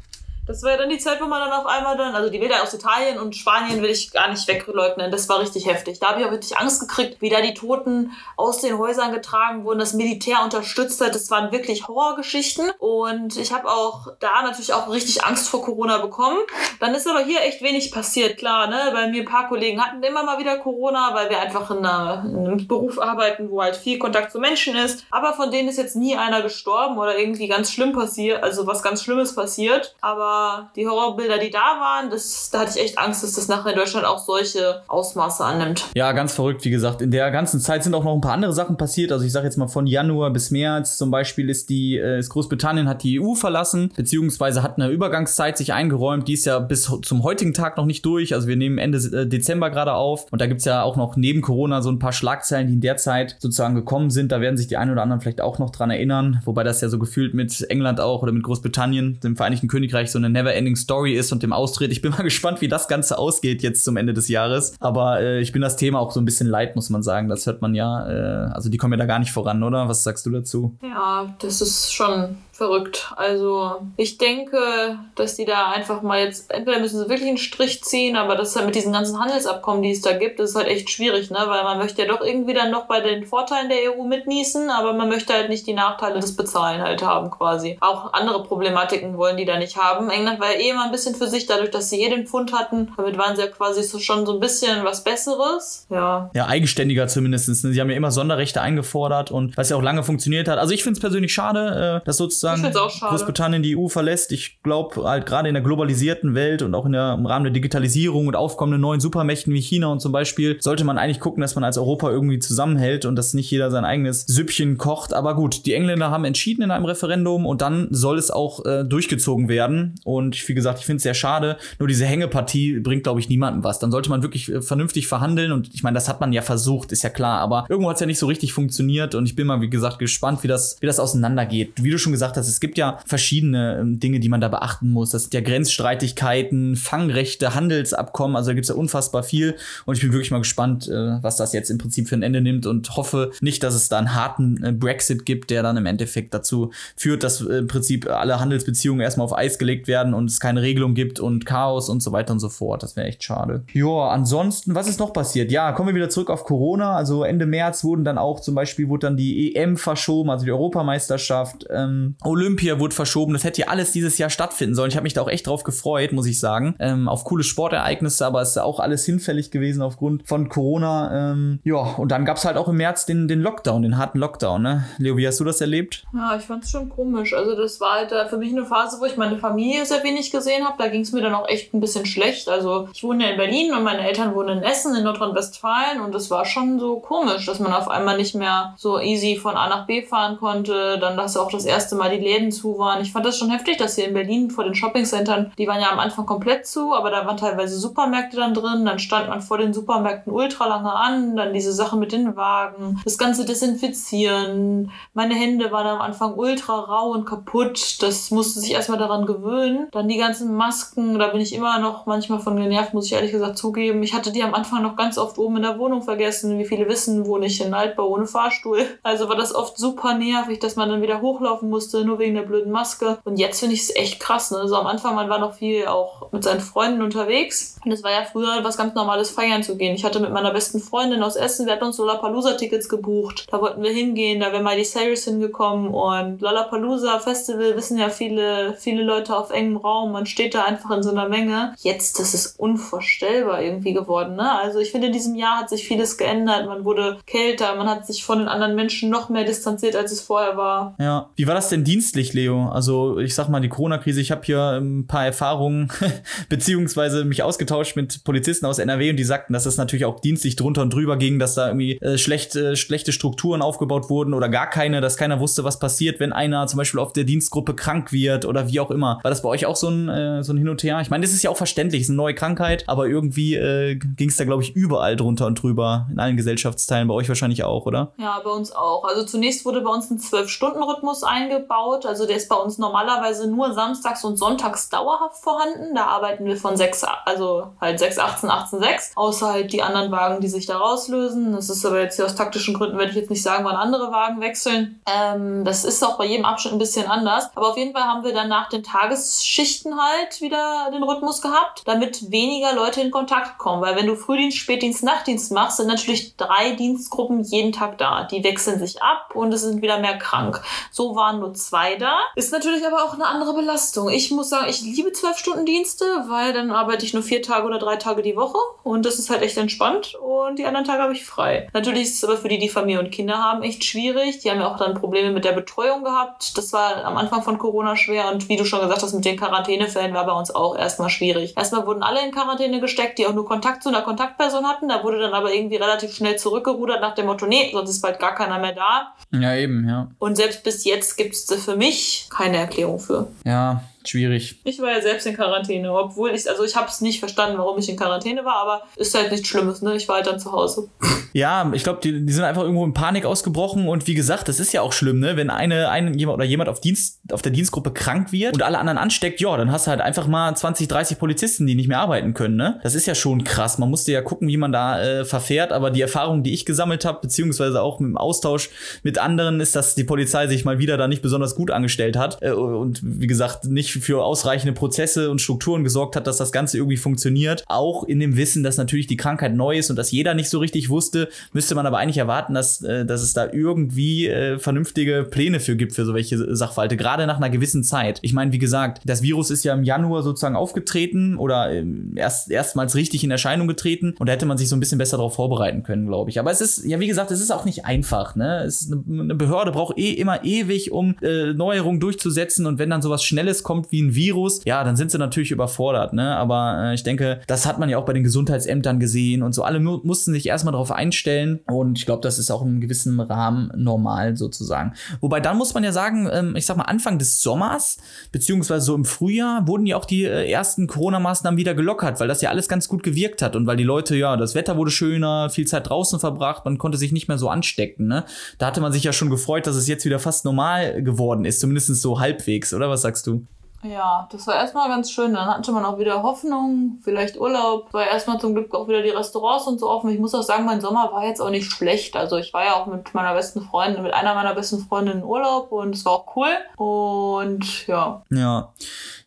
Das 0.46 0.62
war 0.62 0.72
ja 0.72 0.76
dann 0.78 0.88
die 0.88 0.98
Zeit, 0.98 1.20
wo 1.20 1.26
man 1.26 1.40
dann 1.40 1.52
auf 1.52 1.66
einmal 1.66 1.96
dann, 1.96 2.14
also 2.14 2.28
die 2.28 2.38
Bilder 2.38 2.62
aus 2.62 2.75
Italien 2.75 3.19
und 3.19 3.37
Spanien 3.37 3.82
will 3.82 3.90
ich 3.90 4.10
gar 4.10 4.28
nicht 4.28 4.48
wegleugnen, 4.48 5.10
das 5.10 5.28
war 5.28 5.38
richtig 5.38 5.66
heftig. 5.66 6.00
Da 6.00 6.08
habe 6.08 6.20
ich 6.20 6.26
auch 6.26 6.32
wirklich 6.32 6.56
Angst 6.58 6.81
gekriegt, 6.81 7.20
wie 7.20 7.28
da 7.28 7.40
die 7.40 7.54
Toten 7.54 8.12
aus 8.37 8.60
den 8.60 8.76
Häusern 8.76 9.12
getragen 9.12 9.64
wurden, 9.64 9.78
das 9.78 9.94
Militär 9.94 10.42
unterstützt 10.42 11.00
hat. 11.00 11.14
Das 11.14 11.31
waren 11.31 11.52
wirklich 11.52 11.87
Horrorgeschichten 11.87 12.70
und 12.78 13.37
ich 13.37 13.52
habe 13.52 13.70
auch 13.70 14.08
da 14.19 14.42
natürlich 14.42 14.72
auch 14.72 14.90
richtig 14.90 15.25
Angst 15.25 15.48
vor 15.48 15.62
Corona 15.62 15.98
bekommen. 15.98 16.38
Dann 16.81 16.94
ist 16.94 17.06
aber 17.06 17.20
hier 17.20 17.42
echt 17.42 17.62
wenig 17.62 17.92
passiert, 17.92 18.37
klar, 18.37 18.66
ne? 18.66 18.90
Bei 18.92 19.06
mir 19.06 19.22
ein 19.22 19.28
paar 19.28 19.48
Kollegen 19.48 19.81
hatten 19.81 20.02
immer 20.02 20.25
mal 20.25 20.38
wieder 20.38 20.58
Corona, 20.58 21.14
weil 21.14 21.31
wir 21.31 21.38
einfach 21.38 21.70
in, 21.70 21.78
einer, 21.78 22.25
in 22.25 22.46
einem 22.46 22.66
Beruf 22.66 22.98
arbeiten, 22.98 23.50
wo 23.50 23.62
halt 23.62 23.76
viel 23.76 23.98
Kontakt 23.98 24.32
zu 24.32 24.40
Menschen 24.40 24.75
ist. 24.75 25.04
Aber 25.10 25.34
von 25.34 25.50
denen 25.50 25.69
ist 25.69 25.78
jetzt 25.78 25.96
nie 25.96 26.16
einer 26.16 26.42
gestorben 26.42 26.98
oder 26.98 27.19
irgendwie 27.19 27.46
ganz 27.46 27.70
schlimm 27.70 27.92
passiert, 27.92 28.42
also 28.42 28.66
was 28.66 28.82
ganz 28.82 29.02
Schlimmes 29.02 29.34
passiert. 29.34 29.94
Aber 30.00 30.30
die 30.77 30.87
Horrorbilder, 30.87 31.38
die 31.38 31.50
da 31.50 31.59
waren, 31.59 32.11
das, 32.11 32.50
da 32.50 32.61
hatte 32.61 32.73
ich 32.77 32.85
echt 32.85 32.99
Angst, 32.99 33.23
dass 33.23 33.35
das 33.35 33.49
nachher 33.49 33.71
in 33.71 33.77
Deutschland 33.77 34.06
auch 34.06 34.19
solche 34.19 34.82
Ausmaße 34.88 35.44
annimmt. 35.44 35.87
Ja, 35.94 36.12
ganz 36.12 36.35
verrückt, 36.35 36.65
wie 36.65 36.71
gesagt. 36.71 37.03
In 37.03 37.11
der 37.11 37.31
ganzen 37.31 37.61
Zeit 37.61 37.85
sind 37.85 37.94
auch 37.94 38.05
noch 38.05 38.15
ein 38.15 38.21
paar 38.21 38.32
andere 38.32 38.53
Sachen 38.53 38.77
passiert. 38.77 39.12
Also 39.12 39.25
ich 39.25 39.32
sage 39.32 39.47
jetzt 39.47 39.56
mal 39.56 39.69
von 39.69 39.87
Januar 39.87 40.31
bis 40.31 40.50
März 40.50 40.97
zum 40.97 41.11
Beispiel 41.11 41.49
ist 41.50 41.71
die 41.71 41.97
äh, 41.97 42.19
ist 42.19 42.31
Großbritannien 42.31 42.88
hat 42.88 43.03
die 43.03 43.21
EU 43.21 43.35
verlassen, 43.35 43.93
beziehungsweise 43.97 44.62
hat 44.62 44.77
eine 44.77 44.88
Übergangszeit 44.88 45.59
sich 45.59 45.73
eingeräumt. 45.73 46.29
Die 46.29 46.35
ist 46.35 46.47
ja 46.47 46.59
bis 46.59 46.91
zum 47.03 47.23
heutigen 47.23 47.55
Tag 47.55 47.76
noch 47.76 47.87
nicht 47.87 48.05
durch. 48.05 48.35
Also 48.35 48.49
wir 48.49 48.56
nehmen 48.56 48.79
Ende 48.79 48.99
äh, 48.99 49.26
Dezember 49.26 49.71
gerade 49.71 49.94
auf. 49.94 50.26
Und 50.31 50.41
da 50.41 50.47
gibt 50.47 50.61
es 50.61 50.65
ja 50.65 50.83
auch 50.83 50.97
noch 50.97 51.17
neben 51.17 51.41
Corona 51.41 51.83
so 51.83 51.91
ein 51.91 51.99
paar 51.99 52.12
Schlagzeilen, 52.12 52.69
die 52.69 52.75
in 52.75 52.81
der 52.81 52.97
Zeit 52.97 53.37
sozusagen 53.38 53.75
gekommen 53.75 54.11
sind. 54.11 54.33
Da 54.33 54.41
werden 54.41 54.56
sich 54.56 54.69
die 54.69 54.76
einen 54.76 54.93
oder 54.93 55.03
anderen 55.03 55.21
vielleicht 55.21 55.41
auch 55.41 55.59
noch 55.59 55.71
dran 55.71 55.91
erinnern. 55.91 56.41
Wobei 56.44 56.62
das 56.62 56.81
ja 56.81 56.88
so 56.88 56.99
gefühlt 56.99 57.35
mit 57.35 57.69
England 57.69 58.00
auch 58.00 58.23
oder 58.23 58.33
mit 58.33 58.43
Großbritannien, 58.43 59.21
dem 59.21 59.37
Vereinigten 59.37 59.69
Königreich, 59.69 60.11
so 60.11 60.19
eine 60.25 60.31
Never-Ending 60.31 60.76
Story 60.76 61.14
ist 61.14 61.32
und 61.32 61.43
dem 61.43 61.52
Austritt. 61.52 61.93
Ich 61.93 62.02
bin 62.02 62.11
mal 62.17 62.22
gespannt, 62.22 62.61
wie 62.61 62.69
das 62.69 62.88
Ganze 62.88 63.19
ausgeht 63.19 63.62
jetzt 63.62 63.84
zum 63.84 63.96
Ende 63.96 64.14
des 64.14 64.28
Jahres. 64.28 64.75
Aber 64.81 65.20
äh, 65.20 65.40
ich 65.40 65.52
bin 65.52 65.62
das 65.62 65.76
Thema 65.76 66.00
auch 66.00 66.12
so 66.12 66.20
ein 66.20 66.25
bisschen 66.25 66.46
leid, 66.46 66.76
muss 66.76 66.90
man 66.90 67.02
sagen. 67.02 67.28
Das 67.28 67.46
hört 67.46 67.62
man 67.62 67.75
ja. 67.75 68.08
Äh, 68.08 68.52
also 68.52 68.69
die 68.69 68.76
kommen 68.76 68.93
ja 68.93 68.99
da 68.99 69.06
gar 69.06 69.19
nicht 69.19 69.32
voran, 69.32 69.62
oder? 69.62 69.88
Was 69.88 70.05
sagst 70.05 70.26
du 70.26 70.31
dazu? 70.31 70.76
Ja, 70.82 71.34
das 71.40 71.61
ist 71.61 71.93
schon 71.93 72.37
verrückt. 72.61 73.11
Also 73.17 73.81
ich 73.97 74.19
denke, 74.19 74.99
dass 75.15 75.37
die 75.37 75.47
da 75.47 75.71
einfach 75.71 76.03
mal 76.03 76.23
jetzt, 76.23 76.53
entweder 76.53 76.79
müssen 76.79 76.99
sie 76.99 77.09
wirklich 77.09 77.31
einen 77.31 77.39
Strich 77.39 77.83
ziehen, 77.83 78.17
aber 78.17 78.37
das 78.37 78.51
ist 78.51 78.57
halt 78.57 78.67
mit 78.67 78.75
diesen 78.75 78.93
ganzen 78.93 79.19
Handelsabkommen, 79.19 79.83
die 79.83 79.93
es 79.93 80.03
da 80.03 80.12
gibt, 80.12 80.39
ist 80.41 80.55
halt 80.55 80.69
echt 80.69 80.91
schwierig, 80.91 81.31
ne? 81.31 81.39
Weil 81.47 81.65
man 81.65 81.79
möchte 81.79 82.03
ja 82.03 82.09
doch 82.09 82.21
irgendwie 82.21 82.53
dann 82.53 82.71
noch 82.71 82.85
bei 82.85 83.01
den 83.01 83.25
Vorteilen 83.25 83.71
der 83.71 83.79
EU 83.97 84.05
mitnießen, 84.05 84.69
aber 84.69 84.93
man 84.93 85.09
möchte 85.09 85.33
halt 85.33 85.49
nicht 85.49 85.67
die 85.67 85.73
Nachteile 85.73 86.21
des 86.21 86.37
Bezahlen 86.37 86.83
halt 86.83 87.03
haben 87.03 87.31
quasi. 87.31 87.79
Auch 87.81 88.12
andere 88.12 88.43
Problematiken 88.43 89.17
wollen 89.17 89.39
die 89.39 89.47
da 89.47 89.59
nicht 89.59 89.79
haben. 89.79 90.11
England 90.11 90.39
war 90.39 90.53
ja 90.53 90.61
eh 90.61 90.69
immer 90.69 90.85
ein 90.85 90.93
bisschen 90.93 91.15
für 91.15 91.29
sich, 91.29 91.47
dadurch, 91.47 91.71
dass 91.71 91.89
sie 91.89 92.01
jeden 92.01 92.27
Pfund 92.27 92.53
hatten. 92.53 92.93
Damit 92.95 93.17
waren 93.17 93.37
sie 93.37 93.43
ja 93.43 93.49
quasi 93.49 93.83
so 93.85 93.99
schon 93.99 94.27
so 94.27 94.35
ein 94.35 94.41
bisschen 94.41 94.85
was 94.85 95.03
Besseres. 95.03 95.87
Ja. 95.89 96.29
Ja, 96.35 96.45
eigenständiger 96.45 97.09
zumindest. 97.09 97.49
Ne? 97.49 97.73
Sie 97.73 97.81
haben 97.81 97.88
ja 97.88 97.97
immer 97.97 98.11
Sonderrechte 98.11 98.61
eingefordert 98.61 99.31
und 99.31 99.57
was 99.57 99.71
ja 99.71 99.76
auch 99.76 99.83
lange 99.83 100.02
funktioniert 100.02 100.47
hat. 100.47 100.59
Also 100.59 100.75
ich 100.75 100.83
finde 100.83 100.99
es 100.99 101.00
persönlich 101.00 101.33
schade, 101.33 102.00
äh, 102.02 102.05
dass 102.05 102.19
sozusagen 102.19 102.50
sozusagen 102.57 103.11
Großbritannien 103.11 103.62
die 103.62 103.76
EU 103.76 103.88
verlässt. 103.88 104.33
Ich 104.33 104.62
glaube, 104.62 105.04
halt 105.04 105.26
gerade 105.26 105.49
in 105.49 105.54
der 105.54 105.62
globalisierten 105.62 106.35
Welt 106.35 106.62
und 106.62 106.75
auch 106.75 106.87
in 106.87 106.92
der, 106.92 107.14
im 107.14 107.26
Rahmen 107.26 107.45
der 107.45 107.52
Digitalisierung 107.52 108.26
und 108.26 108.37
aufkommenden 108.37 108.80
neuen 108.80 109.00
Supermächten 109.00 109.52
wie 109.52 109.61
China 109.61 109.88
und 109.88 110.00
zum 110.00 110.12
Beispiel, 110.12 110.59
sollte 110.61 110.85
man 110.85 110.99
eigentlich 110.99 111.21
gucken, 111.21 111.40
dass 111.40 111.54
man 111.54 111.64
als 111.64 111.78
Europa 111.78 112.11
irgendwie 112.11 112.38
zusammenhält 112.38 113.04
und 113.04 113.16
dass 113.16 113.35
nicht 113.35 113.50
jeder 113.50 113.71
sein 113.71 113.85
eigenes 113.85 114.23
Süppchen 114.26 114.78
kocht. 114.78 115.12
Aber 115.12 115.35
gut, 115.35 115.66
die 115.66 115.75
Engländer 115.75 116.11
haben 116.11 116.25
entschieden 116.25 116.62
in 116.62 116.71
einem 116.71 116.85
Referendum 116.85 117.47
und 117.47 117.62
dann 117.62 117.88
soll 117.90 118.19
es 118.19 118.30
auch 118.30 118.64
äh, 118.64 118.85
durchgezogen 118.85 119.49
werden. 119.49 119.95
Und 120.04 120.49
wie 120.49 120.54
gesagt, 120.54 120.80
ich 120.80 120.87
finde 120.87 120.97
es 120.97 121.02
sehr 121.02 121.14
schade. 121.14 121.57
Nur 121.78 121.88
diese 121.88 122.07
Hängepartie 122.07 122.80
bringt, 122.80 123.04
glaube 123.04 123.21
ich, 123.21 123.28
niemandem 123.28 123.64
was. 123.64 123.78
Dann 123.78 123.90
sollte 123.90 124.11
man 124.11 124.23
wirklich 124.23 124.50
äh, 124.50 124.62
vernünftig 124.62 125.07
verhandeln 125.07 125.52
und 125.52 125.73
ich 125.75 125.83
meine, 125.83 125.95
das 125.95 126.09
hat 126.09 126.21
man 126.21 126.33
ja 126.33 126.42
versucht, 126.42 126.92
ist 126.92 127.02
ja 127.02 127.11
klar. 127.11 127.40
Aber 127.40 127.66
irgendwo 127.69 127.88
hat 127.88 127.97
es 127.97 128.00
ja 128.00 128.07
nicht 128.07 128.19
so 128.19 128.26
richtig 128.26 128.52
funktioniert 128.52 129.14
und 129.14 129.26
ich 129.26 129.37
bin 129.37 129.47
mal, 129.47 129.61
wie 129.61 129.71
gesagt, 129.71 129.99
gespannt, 129.99 130.42
wie 130.42 130.49
das, 130.49 130.76
wie 130.80 130.87
das 130.87 130.99
auseinandergeht. 131.00 131.83
Wie 131.83 131.90
du 131.90 131.99
schon 131.99 132.12
gesagt 132.12 132.37
hast, 132.37 132.39
hast. 132.40 132.49
Es 132.49 132.61
gibt 132.61 132.78
ja 132.78 132.99
verschiedene 133.06 133.78
ähm, 133.80 134.00
Dinge, 134.00 134.20
die 134.20 134.28
man 134.28 134.40
da 134.40 134.49
beachten 134.49 134.90
muss. 134.90 135.11
Das 135.11 135.23
sind 135.23 135.35
ja 135.35 135.40
Grenzstreitigkeiten, 135.40 136.76
Fangrechte, 136.76 137.54
Handelsabkommen. 137.54 138.37
Also 138.37 138.50
da 138.50 138.54
gibt 138.54 138.64
es 138.64 138.68
ja 138.68 138.75
unfassbar 138.75 139.23
viel. 139.23 139.56
Und 139.87 139.97
ich 139.97 140.02
bin 140.02 140.12
wirklich 140.12 140.30
mal 140.30 140.38
gespannt, 140.38 140.88
äh, 140.88 141.23
was 141.23 141.37
das 141.37 141.52
jetzt 141.52 141.70
im 141.70 141.78
Prinzip 141.78 142.09
für 142.09 142.16
ein 142.16 142.23
Ende 142.23 142.40
nimmt 142.40 142.66
und 142.66 142.97
hoffe 142.97 143.30
nicht, 143.40 143.62
dass 143.62 143.75
es 143.75 143.88
da 143.88 143.99
einen 143.99 144.14
harten 144.14 144.62
äh, 144.62 144.73
Brexit 144.73 145.25
gibt, 145.26 145.50
der 145.50 145.62
dann 145.62 145.76
im 145.76 145.87
Endeffekt 145.87 146.35
dazu 146.35 146.70
führt, 146.97 147.23
dass 147.23 147.40
äh, 147.40 147.59
im 147.59 147.66
Prinzip 147.66 148.09
alle 148.09 148.40
Handelsbeziehungen 148.40 149.00
erstmal 149.00 149.25
auf 149.25 149.37
Eis 149.37 149.59
gelegt 149.59 149.88
werden 149.88 150.14
und 150.14 150.30
es 150.30 150.40
keine 150.40 150.62
Regelung 150.62 150.94
gibt 150.94 151.20
und 151.20 151.47
Chaos 151.47 151.88
und 151.88 152.02
so 152.02 152.12
weiter 152.12 152.32
und 152.32 152.40
so 152.40 152.49
fort. 152.49 152.82
Das 152.82 152.97
wäre 152.97 153.06
echt 153.06 153.23
schade. 153.25 153.64
Ja, 153.73 154.09
ansonsten, 154.09 154.75
was 154.75 154.88
ist 154.88 155.00
noch 155.00 155.12
passiert? 155.12 155.50
Ja, 155.50 155.73
kommen 155.73 155.88
wir 155.88 155.94
wieder 155.94 156.11
zurück 156.11 156.30
auf 156.30 156.44
Corona. 156.44 156.97
Also 156.97 157.25
Ende 157.25 157.47
März 157.47 157.85
wurden 157.85 158.04
dann 158.04 158.18
auch 158.18 158.40
zum 158.40 158.54
Beispiel 158.54 158.88
wurde 158.88 159.06
dann 159.06 159.16
die 159.16 159.54
EM 159.54 159.76
verschoben, 159.76 160.30
also 160.30 160.44
die 160.44 160.52
Europameisterschaft. 160.52 161.66
Ähm, 161.70 162.16
Olympia 162.30 162.78
wurde 162.78 162.94
verschoben. 162.94 163.32
Das 163.32 163.44
hätte 163.44 163.62
ja 163.62 163.68
alles 163.68 163.92
dieses 163.92 164.18
Jahr 164.18 164.30
stattfinden 164.30 164.75
sollen. 164.75 164.90
Ich 164.90 164.96
habe 164.96 165.04
mich 165.04 165.14
da 165.14 165.22
auch 165.22 165.28
echt 165.28 165.46
drauf 165.46 165.64
gefreut, 165.64 166.12
muss 166.12 166.26
ich 166.26 166.38
sagen. 166.38 166.75
Ähm, 166.78 167.08
auf 167.08 167.25
coole 167.25 167.44
Sportereignisse, 167.44 168.25
aber 168.25 168.40
es 168.42 168.50
ist 168.50 168.58
auch 168.58 168.80
alles 168.80 169.04
hinfällig 169.04 169.50
gewesen 169.50 169.82
aufgrund 169.82 170.26
von 170.26 170.49
Corona. 170.49 171.32
Ähm, 171.32 171.60
ja, 171.64 171.76
und 171.76 172.10
dann 172.10 172.25
gab 172.25 172.37
es 172.37 172.44
halt 172.44 172.56
auch 172.56 172.68
im 172.68 172.76
März 172.76 173.06
den, 173.06 173.28
den 173.28 173.40
Lockdown, 173.40 173.82
den 173.82 173.99
harten 173.99 174.18
Lockdown. 174.18 174.62
Ne? 174.62 174.84
Leo, 174.99 175.16
wie 175.16 175.26
hast 175.26 175.40
du 175.40 175.44
das 175.44 175.60
erlebt? 175.60 176.04
Ja, 176.14 176.37
ich 176.37 176.44
fand 176.44 176.64
es 176.64 176.70
schon 176.70 176.88
komisch. 176.88 177.34
Also 177.34 177.56
das 177.56 177.80
war 177.80 177.94
halt 177.94 178.12
für 178.30 178.38
mich 178.38 178.52
eine 178.52 178.64
Phase, 178.64 178.99
wo 179.00 179.04
ich 179.04 179.16
meine 179.16 179.38
Familie 179.38 179.84
sehr 179.84 180.02
wenig 180.04 180.30
gesehen 180.30 180.64
habe. 180.64 180.76
Da 180.78 180.88
ging 180.88 181.02
es 181.02 181.12
mir 181.12 181.22
dann 181.22 181.34
auch 181.34 181.49
echt 181.49 181.75
ein 181.75 181.80
bisschen 181.80 182.06
schlecht. 182.06 182.49
Also 182.49 182.88
ich 182.92 183.02
wohne 183.02 183.25
ja 183.25 183.30
in 183.30 183.37
Berlin 183.37 183.72
und 183.75 183.82
meine 183.82 184.06
Eltern 184.06 184.34
wohnen 184.34 184.58
in 184.58 184.64
Essen 184.64 184.94
in 184.94 185.04
Nordrhein-Westfalen 185.04 186.00
und 186.00 186.14
es 186.14 186.30
war 186.30 186.44
schon 186.44 186.78
so 186.78 186.96
komisch, 187.00 187.46
dass 187.46 187.60
man 187.60 187.72
auf 187.72 187.88
einmal 187.88 188.16
nicht 188.16 188.34
mehr 188.34 188.75
so 188.76 189.00
easy 189.00 189.37
von 189.37 189.56
A 189.56 189.68
nach 189.68 189.87
B 189.87 190.02
fahren 190.02 190.38
konnte. 190.38 190.99
Dann, 191.00 191.16
dass 191.16 191.37
auch 191.37 191.50
das 191.50 191.64
erste 191.64 191.96
Mal 191.96 192.10
die 192.11 192.25
Läden 192.25 192.52
zu 192.52 192.79
waren. 192.79 193.02
Ich 193.02 193.12
fand 193.12 193.26
das 193.26 193.38
schon 193.38 193.50
heftig, 193.50 193.76
dass 193.76 193.97
hier 193.97 194.09
in 194.09 194.14
Berlin 194.14 194.50
vor 194.50 194.64
den 194.64 194.75
Shoppingcentern, 194.75 195.52
die 195.59 195.67
waren 195.67 195.81
ja 195.81 195.90
am 195.90 195.99
Anfang 195.99 196.26
komplett 196.26 196.67
zu, 196.67 196.95
aber 196.95 197.11
da 197.11 197.26
waren 197.26 197.37
teilweise 197.37 197.79
Supermärkte 197.79 198.37
dann 198.37 198.55
drin. 198.55 198.85
Dann 198.85 198.99
stand 198.99 199.29
man 199.29 199.43
vor 199.43 199.59
den 199.59 199.73
Supermärkten 199.73 200.33
ultra 200.33 200.67
lange 200.67 200.93
an. 200.93 201.37
Dann 201.37 201.52
diese 201.52 201.73
Sache 201.73 201.97
mit 201.97 202.12
den 202.12 202.37
Wagen, 202.37 203.00
das 203.05 203.19
ganze 203.19 203.45
Desinfizieren. 203.45 204.90
Meine 205.14 205.35
Hände 205.35 205.73
waren 205.73 205.87
am 205.87 206.00
Anfang 206.00 206.35
ultra 206.35 206.79
rau 206.81 207.11
und 207.11 207.25
kaputt. 207.25 208.02
Das 208.02 208.31
musste 208.31 208.61
sich 208.61 208.73
erstmal 208.73 208.99
daran 208.99 209.26
gewöhnen. 209.26 209.88
Dann 209.93 210.09
die 210.09 210.19
ganzen 210.19 210.55
Masken, 210.55 211.19
da 211.19 211.29
bin 211.29 211.40
ich 211.40 211.55
immer 211.55 211.79
noch 211.79 212.07
manchmal 212.07 212.40
von 212.40 212.57
genervt, 212.57 212.95
muss 212.95 213.07
ich 213.07 213.12
ehrlich 213.12 213.33
gesagt 213.33 213.59
zugeben. 213.59 214.02
Ich 214.02 214.14
hatte 214.14 214.33
die 214.33 214.43
am 214.43 214.55
Anfang 214.55 214.83
noch 214.83 214.97
ganz 214.97 215.19
oft 215.19 215.38
oben 215.38 215.57
in 215.57 215.62
der 215.62 215.79
Wohnung 215.79 216.02
vergessen. 216.02 216.59
Wie 216.59 216.64
viele 216.64 216.88
wissen, 216.88 217.26
wohne 217.26 217.47
ich 217.47 217.64
in 217.64 217.75
Altbau 217.75 218.09
ohne 218.09 218.26
Fahrstuhl. 218.26 218.85
Also 219.02 219.29
war 219.29 219.37
das 219.37 219.55
oft 219.55 219.79
super 219.79 220.14
nervig, 220.14 220.59
dass 220.59 220.76
man 220.76 220.88
dann 220.88 221.02
wieder 221.02 221.21
hochlaufen 221.21 221.69
musste, 221.69 222.00
nur 222.04 222.19
wegen 222.19 222.35
der 222.35 222.42
blöden 222.42 222.73
Maske. 222.73 223.19
Und 223.25 223.38
jetzt 223.38 223.61
finde 223.61 223.75
ich 223.75 223.83
es 223.83 223.97
echt 223.97 224.21
krass. 224.21 224.50
Ne? 224.50 224.59
Also 224.59 224.76
am 224.76 224.87
Anfang, 224.87 225.14
man 225.14 225.28
war 225.28 225.38
noch 225.38 225.54
viel 225.54 225.87
auch 225.87 226.33
mit 226.33 226.45
seinen 226.45 226.61
Freunden 226.61 227.02
unterwegs. 227.02 227.76
Und 227.85 227.92
es 227.92 228.02
war 228.02 228.11
ja 228.11 228.25
früher 228.25 228.62
was 228.62 228.76
ganz 228.76 228.95
Normales, 228.95 229.30
feiern 229.30 229.62
zu 229.62 229.76
gehen. 229.76 229.95
Ich 229.95 230.04
hatte 230.04 230.21
mit 230.21 230.33
meiner 230.33 230.52
besten 230.52 230.80
Freundin 230.80 231.23
aus 231.23 231.37
Essen, 231.37 231.66
wir 231.66 231.75
hatten 231.75 231.85
uns 231.85 231.99
Lollapalooza-Tickets 231.99 232.88
gebucht. 232.88 233.47
Da 233.50 233.61
wollten 233.61 233.83
wir 233.83 233.90
hingehen, 233.90 234.40
da 234.40 234.52
wäre 234.52 234.62
Miley 234.62 234.85
Cyrus 234.85 235.25
hingekommen 235.25 235.88
und 235.88 236.40
Lollapalooza 236.40 237.19
Festival 237.21 237.76
wissen 237.76 237.99
ja 237.99 238.11
viele, 238.11 238.75
viele 238.75 239.02
Leute 239.02 239.37
auf 239.37 239.50
engem 239.50 239.76
Raum. 239.76 240.12
Man 240.12 240.26
steht 240.26 240.54
da 240.54 240.64
einfach 240.64 240.90
in 240.90 241.02
so 241.02 241.11
einer 241.11 241.28
Menge. 241.28 241.75
Jetzt, 241.78 242.19
das 242.19 242.35
ist 242.35 242.59
unvorstellbar 242.59 243.62
irgendwie 243.62 243.92
geworden, 243.92 244.37
ne? 244.37 244.52
Also 244.61 244.78
ich 244.78 244.90
finde, 244.90 245.09
in 245.09 245.12
diesem 245.12 245.35
Jahr 245.35 245.61
hat 245.61 245.71
sich 245.71 245.87
vieles 245.87 246.19
geändert. 246.19 246.66
Man 246.66 246.85
wurde 246.85 247.19
kälter, 247.26 247.75
man 247.76 247.88
hat 247.88 248.07
sich 248.07 248.25
von 248.25 248.38
den 248.38 248.49
anderen 248.49 248.75
Menschen 248.75 249.11
noch 249.11 249.28
mehr 249.28 249.45
distanziert, 249.45 249.97
als 249.97 250.12
es 250.12 250.21
vorher 250.21 250.57
war. 250.57 250.95
Ja. 250.99 251.30
Wie 251.37 251.47
war 251.47 251.54
das 251.54 251.69
denn 251.69 251.85
dienstlich, 251.90 252.32
Leo? 252.35 252.68
Also 252.68 253.18
ich 253.18 253.35
sag 253.35 253.49
mal, 253.49 253.61
die 253.61 253.68
Corona-Krise, 253.68 254.20
ich 254.20 254.30
habe 254.30 254.42
hier 254.44 254.78
ein 254.80 255.09
paar 255.09 255.26
Erfahrungen, 255.26 255.90
beziehungsweise 256.49 257.25
mich 257.25 257.42
ausgetauscht 257.42 257.97
mit 257.97 258.23
Polizisten 258.23 258.66
aus 258.66 258.78
NRW 258.78 259.11
und 259.11 259.16
die 259.16 259.25
sagten, 259.25 259.52
dass 259.52 259.66
es 259.66 259.76
natürlich 259.76 260.04
auch 260.04 260.20
dienstlich 260.20 260.54
drunter 260.54 260.82
und 260.82 260.94
drüber 260.94 261.16
ging, 261.16 261.40
dass 261.40 261.54
da 261.54 261.66
irgendwie 261.66 261.97
äh, 261.97 262.16
schlecht, 262.16 262.54
äh, 262.54 262.76
schlechte 262.76 263.12
Strukturen 263.12 263.61
aufgebaut 263.61 264.09
wurden 264.09 264.35
oder 264.35 264.49
gar 264.49 264.70
keine, 264.70 265.00
dass 265.00 265.16
keiner 265.16 265.40
wusste, 265.40 265.64
was 265.64 265.80
passiert, 265.80 266.20
wenn 266.20 266.32
einer 266.32 266.68
zum 266.68 266.78
Beispiel 266.78 267.00
auf 267.00 267.12
der 267.12 267.25
Dienstgruppe 267.25 267.75
krank 267.75 268.12
wird 268.12 268.44
oder 268.44 268.68
wie 268.68 268.78
auch 268.78 268.92
immer. 268.92 269.18
War 269.23 269.30
das 269.30 269.42
bei 269.42 269.49
euch 269.49 269.66
auch 269.66 269.76
so 269.76 269.88
ein, 269.88 270.09
äh, 270.09 270.44
so 270.44 270.52
ein 270.52 270.59
Hin 270.59 270.68
und 270.68 270.82
Her? 270.85 271.00
Ich 271.00 271.11
meine, 271.11 271.23
das 271.23 271.32
ist 271.32 271.42
ja 271.42 271.50
auch 271.50 271.56
verständlich, 271.56 272.02
es 272.02 272.06
ist 272.06 272.11
eine 272.11 272.18
neue 272.18 272.35
Krankheit, 272.35 272.85
aber 272.87 273.09
irgendwie 273.09 273.56
äh, 273.56 273.97
ging 273.97 274.28
es 274.28 274.37
da, 274.37 274.44
glaube 274.44 274.62
ich, 274.62 274.76
überall 274.76 275.16
drunter 275.16 275.47
und 275.47 275.61
drüber, 275.61 276.06
in 276.12 276.20
allen 276.20 276.37
Gesellschaftsteilen, 276.37 277.09
bei 277.09 277.14
euch 277.14 277.28
wahrscheinlich 277.28 277.64
auch, 277.64 277.87
oder? 277.87 278.12
Ja, 278.16 278.40
bei 278.44 278.50
uns 278.50 278.70
auch. 278.70 279.02
Also 279.04 279.25
zunächst 279.25 279.64
wurde 279.64 279.80
bei 279.80 279.90
uns 279.90 280.09
ein 280.09 280.20
Zwölf-Stunden-Rhythmus 280.20 281.25
eingebaut. 281.25 281.79
Also 281.80 282.26
der 282.26 282.37
ist 282.37 282.49
bei 282.49 282.56
uns 282.56 282.78
normalerweise 282.78 283.49
nur 283.49 283.72
samstags 283.72 284.25
und 284.25 284.37
sonntags 284.37 284.88
dauerhaft 284.88 285.42
vorhanden. 285.42 285.94
Da 285.94 286.06
arbeiten 286.06 286.44
wir 286.44 286.56
von 286.56 286.76
6, 286.76 287.04
also 287.25 287.68
halt 287.80 287.99
6, 287.99 288.18
18, 288.18 288.50
18, 288.50 288.80
6. 288.80 289.12
Außer 289.16 289.52
halt 289.52 289.72
die 289.72 289.82
anderen 289.82 290.10
Wagen, 290.10 290.40
die 290.40 290.49
sich 290.49 290.66
da 290.66 290.78
rauslösen. 290.78 291.52
Das 291.52 291.70
ist 291.70 291.84
aber 291.87 292.00
jetzt 292.00 292.16
hier 292.16 292.26
aus 292.26 292.34
taktischen 292.34 292.75
Gründen, 292.75 292.99
werde 292.99 293.10
ich 293.10 293.16
jetzt 293.16 293.30
nicht 293.30 293.42
sagen, 293.42 293.64
wann 293.64 293.76
andere 293.76 294.12
Wagen 294.12 294.40
wechseln. 294.40 295.00
Ähm, 295.10 295.64
das 295.64 295.84
ist 295.84 296.04
auch 296.04 296.18
bei 296.18 296.26
jedem 296.26 296.44
Abschnitt 296.44 296.75
ein 296.75 296.78
bisschen 296.78 297.06
anders. 297.06 297.50
Aber 297.54 297.70
auf 297.70 297.76
jeden 297.76 297.92
Fall 297.92 298.04
haben 298.04 298.25
wir 298.25 298.34
dann 298.34 298.49
nach 298.49 298.68
den 298.68 298.82
Tagesschichten 298.82 299.94
halt 299.99 300.40
wieder 300.40 300.90
den 300.92 301.02
Rhythmus 301.02 301.40
gehabt, 301.40 301.82
damit 301.87 302.30
weniger 302.30 302.75
Leute 302.75 303.00
in 303.00 303.10
Kontakt 303.10 303.58
kommen. 303.58 303.82
Weil 303.82 303.96
wenn 303.96 304.06
du 304.06 304.16
Frühdienst, 304.16 304.58
Spätdienst, 304.58 305.02
Nachtdienst 305.02 305.52
machst, 305.52 305.78
sind 305.78 305.87
natürlich 305.87 306.37
drei 306.37 306.72
Dienstgruppen 306.72 307.42
jeden 307.42 307.72
Tag 307.72 307.99
da. 307.99 308.25
Die 308.25 308.44
wechseln 308.44 308.78
sich 308.78 309.02
ab 309.02 309.32
und 309.34 309.52
es 309.52 309.62
sind 309.62 309.82
wieder 309.82 309.99
mehr 309.99 310.18
krank. 310.18 310.60
So 310.90 311.14
waren 311.14 311.40
nur 311.40 311.54
zwei 311.54 311.70
da. 311.99 312.19
Ist 312.37 312.53
natürlich 312.53 312.87
aber 312.87 313.05
auch 313.05 313.15
eine 313.15 313.27
andere 313.27 313.55
Belastung. 313.55 314.09
Ich 314.11 314.31
muss 314.31 314.50
sagen, 314.50 314.67
ich 314.69 314.83
liebe 314.83 315.12
zwölf 315.12 315.39
Stunden 315.39 315.67
Dienste, 315.67 316.05
weil 316.29 316.53
dann 316.53 316.71
arbeite 316.71 317.05
ich 317.05 317.15
nur 317.15 317.23
vier 317.23 317.43
Tage 317.43 317.67
oder 317.67 317.79
drei 317.79 317.97
Tage 317.97 318.23
die 318.23 318.37
Woche 318.37 318.59
und 318.83 319.07
das 319.07 319.19
ist 319.19 319.31
halt 319.31 319.43
echt 319.43 319.57
entspannt 319.57 320.15
und 320.15 320.59
die 320.59 320.65
anderen 320.65 320.87
Tage 320.87 321.03
habe 321.03 321.12
ich 321.12 321.25
frei. 321.25 321.69
Natürlich 321.73 322.05
ist 322.05 322.15
es 322.17 322.25
aber 322.25 322.37
für 322.37 322.49
die, 322.49 322.59
die 322.59 322.69
Familie 322.69 323.00
und 323.00 323.11
Kinder 323.11 323.39
haben, 323.39 323.62
echt 323.62 323.85
schwierig. 323.85 324.39
Die 324.41 324.50
haben 324.50 324.61
ja 324.61 324.73
auch 324.73 324.79
dann 324.79 324.95
Probleme 324.95 325.31
mit 325.31 325.45
der 325.45 325.53
Betreuung 325.53 326.05
gehabt. 326.05 326.57
Das 326.57 326.73
war 326.73 327.05
am 327.05 327.17
Anfang 327.17 327.43
von 327.43 327.59
Corona 327.59 327.97
schwer 327.97 328.31
und 328.33 328.49
wie 328.49 328.57
du 328.57 328.65
schon 328.65 328.81
gesagt 328.81 329.03
hast, 329.03 329.15
mit 329.15 329.25
den 329.25 329.37
Quarantänefällen 329.37 330.15
war 330.15 330.27
bei 330.27 330.33
uns 330.33 330.55
auch 330.55 330.77
erstmal 330.77 331.11
schwierig. 331.11 331.57
Erstmal 331.57 331.87
wurden 331.87 332.03
alle 332.03 332.25
in 332.25 332.33
Quarantäne 332.33 332.81
gesteckt, 332.81 333.19
die 333.19 333.27
auch 333.27 333.35
nur 333.35 333.47
Kontakt 333.47 333.83
zu 333.83 333.89
einer 333.89 334.03
Kontaktperson 334.03 334.67
hatten. 334.67 334.89
Da 334.89 335.03
wurde 335.05 335.19
dann 335.19 335.35
aber 335.35 335.53
irgendwie 335.53 335.77
relativ 335.77 336.15
schnell 336.15 336.37
zurückgerudert 336.37 337.00
nach 337.00 337.15
dem 337.15 337.27
Motto, 337.27 337.47
nee, 337.47 337.71
sonst 337.73 337.91
ist 337.91 338.03
bald 338.03 338.19
gar 338.19 338.35
keiner 338.35 338.59
mehr 338.59 338.73
da. 338.73 339.15
Ja, 339.33 339.55
eben, 339.55 339.89
ja. 339.89 340.09
Und 340.19 340.37
selbst 340.37 340.65
bis 340.65 340.85
jetzt 340.85 341.17
gibt 341.17 341.35
es 341.35 341.47
für 341.61 341.76
mich 341.76 342.26
keine 342.31 342.59
Erklärung 342.59 342.99
für. 342.99 343.29
Ja, 343.45 343.83
schwierig. 344.04 344.61
Ich 344.64 344.80
war 344.80 344.90
ja 344.90 345.00
selbst 345.00 345.26
in 345.26 345.35
Quarantäne, 345.35 345.92
obwohl 345.92 346.30
ich, 346.30 346.49
also 346.49 346.64
ich 346.64 346.76
habe 346.76 346.88
es 346.88 347.00
nicht 347.00 347.19
verstanden, 347.19 347.59
warum 347.59 347.78
ich 347.78 347.88
in 347.88 347.97
Quarantäne 347.97 348.45
war, 348.45 348.57
aber 348.57 348.83
ist 348.97 349.14
halt 349.14 349.30
nichts 349.30 349.49
Schlimmes, 349.49 349.83
ne? 349.83 349.97
Ich 349.97 350.09
war 350.09 350.16
halt 350.16 350.26
dann 350.26 350.38
zu 350.38 350.52
Hause. 350.52 350.88
Ja, 351.33 351.71
ich 351.73 351.85
glaube, 351.85 352.00
die, 352.02 352.26
die 352.26 352.33
sind 352.33 352.42
einfach 352.42 352.62
irgendwo 352.62 352.85
in 352.85 352.92
Panik 352.92 353.25
ausgebrochen 353.25 353.87
und 353.87 354.09
wie 354.09 354.14
gesagt, 354.14 354.49
das 354.49 354.59
ist 354.59 354.73
ja 354.73 354.83
auch 354.83 354.92
schlimm, 354.92 355.21
ne? 355.21 355.37
Wenn 355.37 355.49
eine, 355.49 355.88
eine 355.88 356.16
jemand 356.16 356.38
oder 356.38 356.45
jemand 356.45 356.69
auf 356.69 356.80
Dienst, 356.80 357.21
auf 357.30 357.40
der 357.40 357.52
Dienstgruppe 357.52 357.92
krank 357.92 358.33
wird 358.33 358.54
und 358.54 358.62
alle 358.62 358.78
anderen 358.78 358.99
ansteckt, 358.99 359.40
ja, 359.40 359.57
dann 359.57 359.71
hast 359.71 359.87
du 359.87 359.92
halt 359.92 360.00
einfach 360.00 360.26
mal 360.26 360.52
20, 360.52 360.88
30 360.88 361.21
Polizisten, 361.21 361.69
die 361.69 361.76
nicht 361.76 361.87
mehr 361.87 362.00
arbeiten 362.00 362.35
können, 362.35 362.57
ne? 362.57 362.80
Das 362.83 362.97
ist 362.97 363.07
ja 363.07 363.14
schon 363.14 363.45
krass. 363.45 363.78
Man 363.78 363.90
musste 363.90 364.11
ja 364.11 364.23
gucken, 364.23 364.49
wie 364.49 364.57
man 364.57 364.73
da 364.73 365.00
äh, 365.00 365.25
verfährt, 365.25 365.71
aber 365.71 365.92
die 365.92 366.00
Erfahrung, 366.00 366.42
die 366.42 366.52
ich 366.52 366.66
gesammelt 366.66 367.04
habe, 367.04 367.21
beziehungsweise 367.23 367.80
auch 367.80 368.00
mit 368.00 368.09
dem 368.09 368.16
Austausch 368.16 368.71
mit 369.04 369.19
anderen, 369.19 369.61
ist, 369.61 369.76
dass 369.76 369.95
die 369.95 370.04
Polizei 370.04 370.49
sich 370.49 370.64
mal 370.64 370.80
wieder 370.80 370.97
da 370.97 371.07
nicht 371.07 371.23
besonders 371.23 371.54
gut 371.54 371.71
angestellt 371.71 372.16
hat 372.16 372.38
äh, 372.40 372.50
und 372.50 373.00
wie 373.02 373.28
gesagt, 373.28 373.66
nicht 373.66 373.89
für 373.92 374.25
ausreichende 374.25 374.73
Prozesse 374.73 375.30
und 375.30 375.40
Strukturen 375.40 375.85
gesorgt 375.85 376.16
hat, 376.16 376.26
dass 376.26 376.37
das 376.37 376.52
Ganze 376.52 376.78
irgendwie 376.78 376.97
funktioniert. 376.97 377.64
Auch 377.66 378.04
in 378.04 378.20
dem 378.20 378.37
Wissen, 378.37 378.62
dass 378.62 378.76
natürlich 378.76 379.06
die 379.06 379.16
Krankheit 379.16 379.54
neu 379.54 379.78
ist 379.78 379.90
und 379.90 379.97
dass 379.97 380.11
jeder 380.11 380.35
nicht 380.35 380.49
so 380.49 380.59
richtig 380.59 380.88
wusste, 380.88 381.28
müsste 381.52 381.75
man 381.75 381.87
aber 381.87 381.99
eigentlich 381.99 382.18
erwarten, 382.18 382.54
dass, 382.54 382.82
äh, 382.82 383.04
dass 383.04 383.23
es 383.23 383.32
da 383.32 383.50
irgendwie 383.52 384.28
äh, 384.28 384.59
vernünftige 384.59 385.26
Pläne 385.28 385.61
für 385.61 385.76
gibt, 385.76 385.94
für 385.94 386.04
so 386.04 386.14
welche 386.14 386.54
Sachverhalte, 386.54 386.97
gerade 386.97 387.26
nach 387.26 387.37
einer 387.37 387.50
gewissen 387.50 387.82
Zeit. 387.82 388.18
Ich 388.23 388.32
meine, 388.32 388.52
wie 388.52 388.59
gesagt, 388.59 389.00
das 389.04 389.23
Virus 389.23 389.50
ist 389.50 389.64
ja 389.64 389.75
im 389.75 389.82
Januar 389.82 390.23
sozusagen 390.23 390.56
aufgetreten 390.56 391.37
oder 391.37 391.70
äh, 391.70 391.85
erst 392.16 392.50
erstmals 392.50 392.94
richtig 392.94 393.25
in 393.25 393.30
Erscheinung 393.30 393.66
getreten 393.66 394.14
und 394.18 394.28
da 394.28 394.32
hätte 394.32 394.47
man 394.47 394.59
sich 394.59 394.68
so 394.68 394.76
ein 394.76 394.80
bisschen 394.80 394.99
besser 394.99 395.16
darauf 395.16 395.35
vorbereiten 395.35 395.82
können, 395.82 396.06
glaube 396.06 396.30
ich. 396.30 396.38
Aber 396.38 396.50
es 396.50 396.61
ist, 396.61 396.85
ja, 396.85 397.00
wie 397.00 397.06
gesagt, 397.06 397.30
es 397.30 397.40
ist 397.40 397.50
auch 397.50 397.64
nicht 397.64 397.85
einfach. 397.85 398.37
Ne? 398.37 398.64
Es 398.64 398.82
ist 398.82 398.92
eine, 398.92 399.23
eine 399.23 399.35
Behörde 399.35 399.73
braucht 399.73 399.99
eh 399.99 400.12
immer 400.12 400.44
ewig, 400.44 400.92
um 400.92 401.16
äh, 401.23 401.52
Neuerungen 401.52 402.00
durchzusetzen 402.00 402.66
und 402.66 402.78
wenn 402.78 402.90
dann 402.90 403.02
sowas 403.02 403.25
Schnelles 403.25 403.62
kommt 403.62 403.79
wie 403.90 404.02
ein 404.02 404.14
Virus, 404.14 404.60
ja, 404.64 404.84
dann 404.84 404.96
sind 404.96 405.10
sie 405.10 405.18
natürlich 405.18 405.50
überfordert. 405.50 406.12
Ne? 406.12 406.37
Aber 406.37 406.90
äh, 406.90 406.94
ich 406.94 407.02
denke, 407.02 407.40
das 407.46 407.66
hat 407.66 407.78
man 407.78 407.88
ja 407.88 407.99
auch 407.99 408.04
bei 408.04 408.12
den 408.12 408.25
Gesundheitsämtern 408.25 409.00
gesehen 409.00 409.42
und 409.42 409.54
so. 409.54 409.62
Alle 409.62 409.80
mu 409.80 410.00
mussten 410.02 410.32
sich 410.32 410.46
erstmal 410.46 410.72
darauf 410.72 410.92
einstellen 410.92 411.60
und 411.66 411.99
ich 411.99 412.06
glaube, 412.06 412.22
das 412.22 412.38
ist 412.38 412.50
auch 412.50 412.64
in 412.64 412.80
gewissem 412.80 413.20
Rahmen 413.20 413.70
normal 413.76 414.37
sozusagen. 414.37 414.94
Wobei 415.20 415.40
dann 415.40 415.56
muss 415.56 415.75
man 415.75 415.84
ja 415.84 415.92
sagen, 415.92 416.28
ähm, 416.32 416.56
ich 416.56 416.66
sag 416.66 416.76
mal, 416.76 416.84
Anfang 416.84 417.18
des 417.18 417.42
Sommers, 417.42 417.99
beziehungsweise 418.32 418.87
so 418.87 418.94
im 418.94 419.04
Frühjahr, 419.04 419.66
wurden 419.66 419.87
ja 419.87 419.96
auch 419.96 420.04
die 420.04 420.25
äh, 420.25 420.50
ersten 420.50 420.87
Corona-Maßnahmen 420.87 421.58
wieder 421.58 421.75
gelockert, 421.75 422.20
weil 422.20 422.28
das 422.28 422.40
ja 422.40 422.50
alles 422.50 422.68
ganz 422.68 422.88
gut 422.88 423.02
gewirkt 423.02 423.42
hat 423.42 423.56
und 423.56 423.66
weil 423.66 423.76
die 423.76 423.84
Leute, 423.84 424.16
ja, 424.16 424.37
das 424.37 424.54
Wetter 424.54 424.76
wurde 424.76 424.90
schöner, 424.90 425.50
viel 425.50 425.66
Zeit 425.66 425.88
draußen 425.88 426.18
verbracht, 426.20 426.64
man 426.64 426.78
konnte 426.78 426.99
sich 426.99 427.12
nicht 427.12 427.28
mehr 427.28 427.38
so 427.38 427.49
anstecken. 427.49 428.06
Ne? 428.06 428.25
Da 428.58 428.66
hatte 428.66 428.80
man 428.80 428.92
sich 428.92 429.04
ja 429.04 429.12
schon 429.12 429.30
gefreut, 429.30 429.66
dass 429.66 429.76
es 429.76 429.88
jetzt 429.88 430.04
wieder 430.04 430.18
fast 430.18 430.44
normal 430.44 431.02
geworden 431.02 431.44
ist, 431.44 431.60
zumindest 431.60 431.94
so 431.96 432.20
halbwegs, 432.20 432.75
oder 432.75 432.88
was 432.88 433.02
sagst 433.02 433.26
du? 433.26 433.46
Ja, 433.82 434.28
das 434.30 434.46
war 434.46 434.56
erstmal 434.56 434.88
ganz 434.88 435.10
schön. 435.10 435.32
Dann 435.32 435.46
hatte 435.46 435.72
man 435.72 435.84
auch 435.84 435.99
wieder 435.99 436.22
Hoffnung, 436.22 436.99
vielleicht 437.02 437.40
Urlaub. 437.40 437.92
War 437.92 438.06
erstmal 438.06 438.38
zum 438.38 438.54
Glück 438.54 438.75
auch 438.75 438.88
wieder 438.88 439.02
die 439.02 439.10
Restaurants 439.10 439.66
und 439.66 439.80
so 439.80 439.88
offen. 439.88 440.10
Ich 440.10 440.18
muss 440.18 440.34
auch 440.34 440.42
sagen, 440.42 440.66
mein 440.66 440.80
Sommer 440.80 441.10
war 441.12 441.25
jetzt 441.25 441.40
auch 441.40 441.50
nicht 441.50 441.70
schlecht. 441.70 442.16
Also 442.16 442.37
ich 442.37 442.52
war 442.52 442.64
ja 442.64 442.75
auch 442.75 442.87
mit 442.87 443.14
meiner 443.14 443.34
besten 443.34 443.62
Freundin, 443.62 444.02
mit 444.02 444.12
einer 444.12 444.34
meiner 444.34 444.54
besten 444.54 444.80
Freundinnen 444.80 445.20
in 445.20 445.25
Urlaub 445.25 445.72
und 445.72 445.94
es 445.94 446.04
war 446.04 446.12
auch 446.12 446.37
cool. 446.37 446.50
Und 446.76 447.87
ja. 447.87 448.22
Ja. 448.30 448.72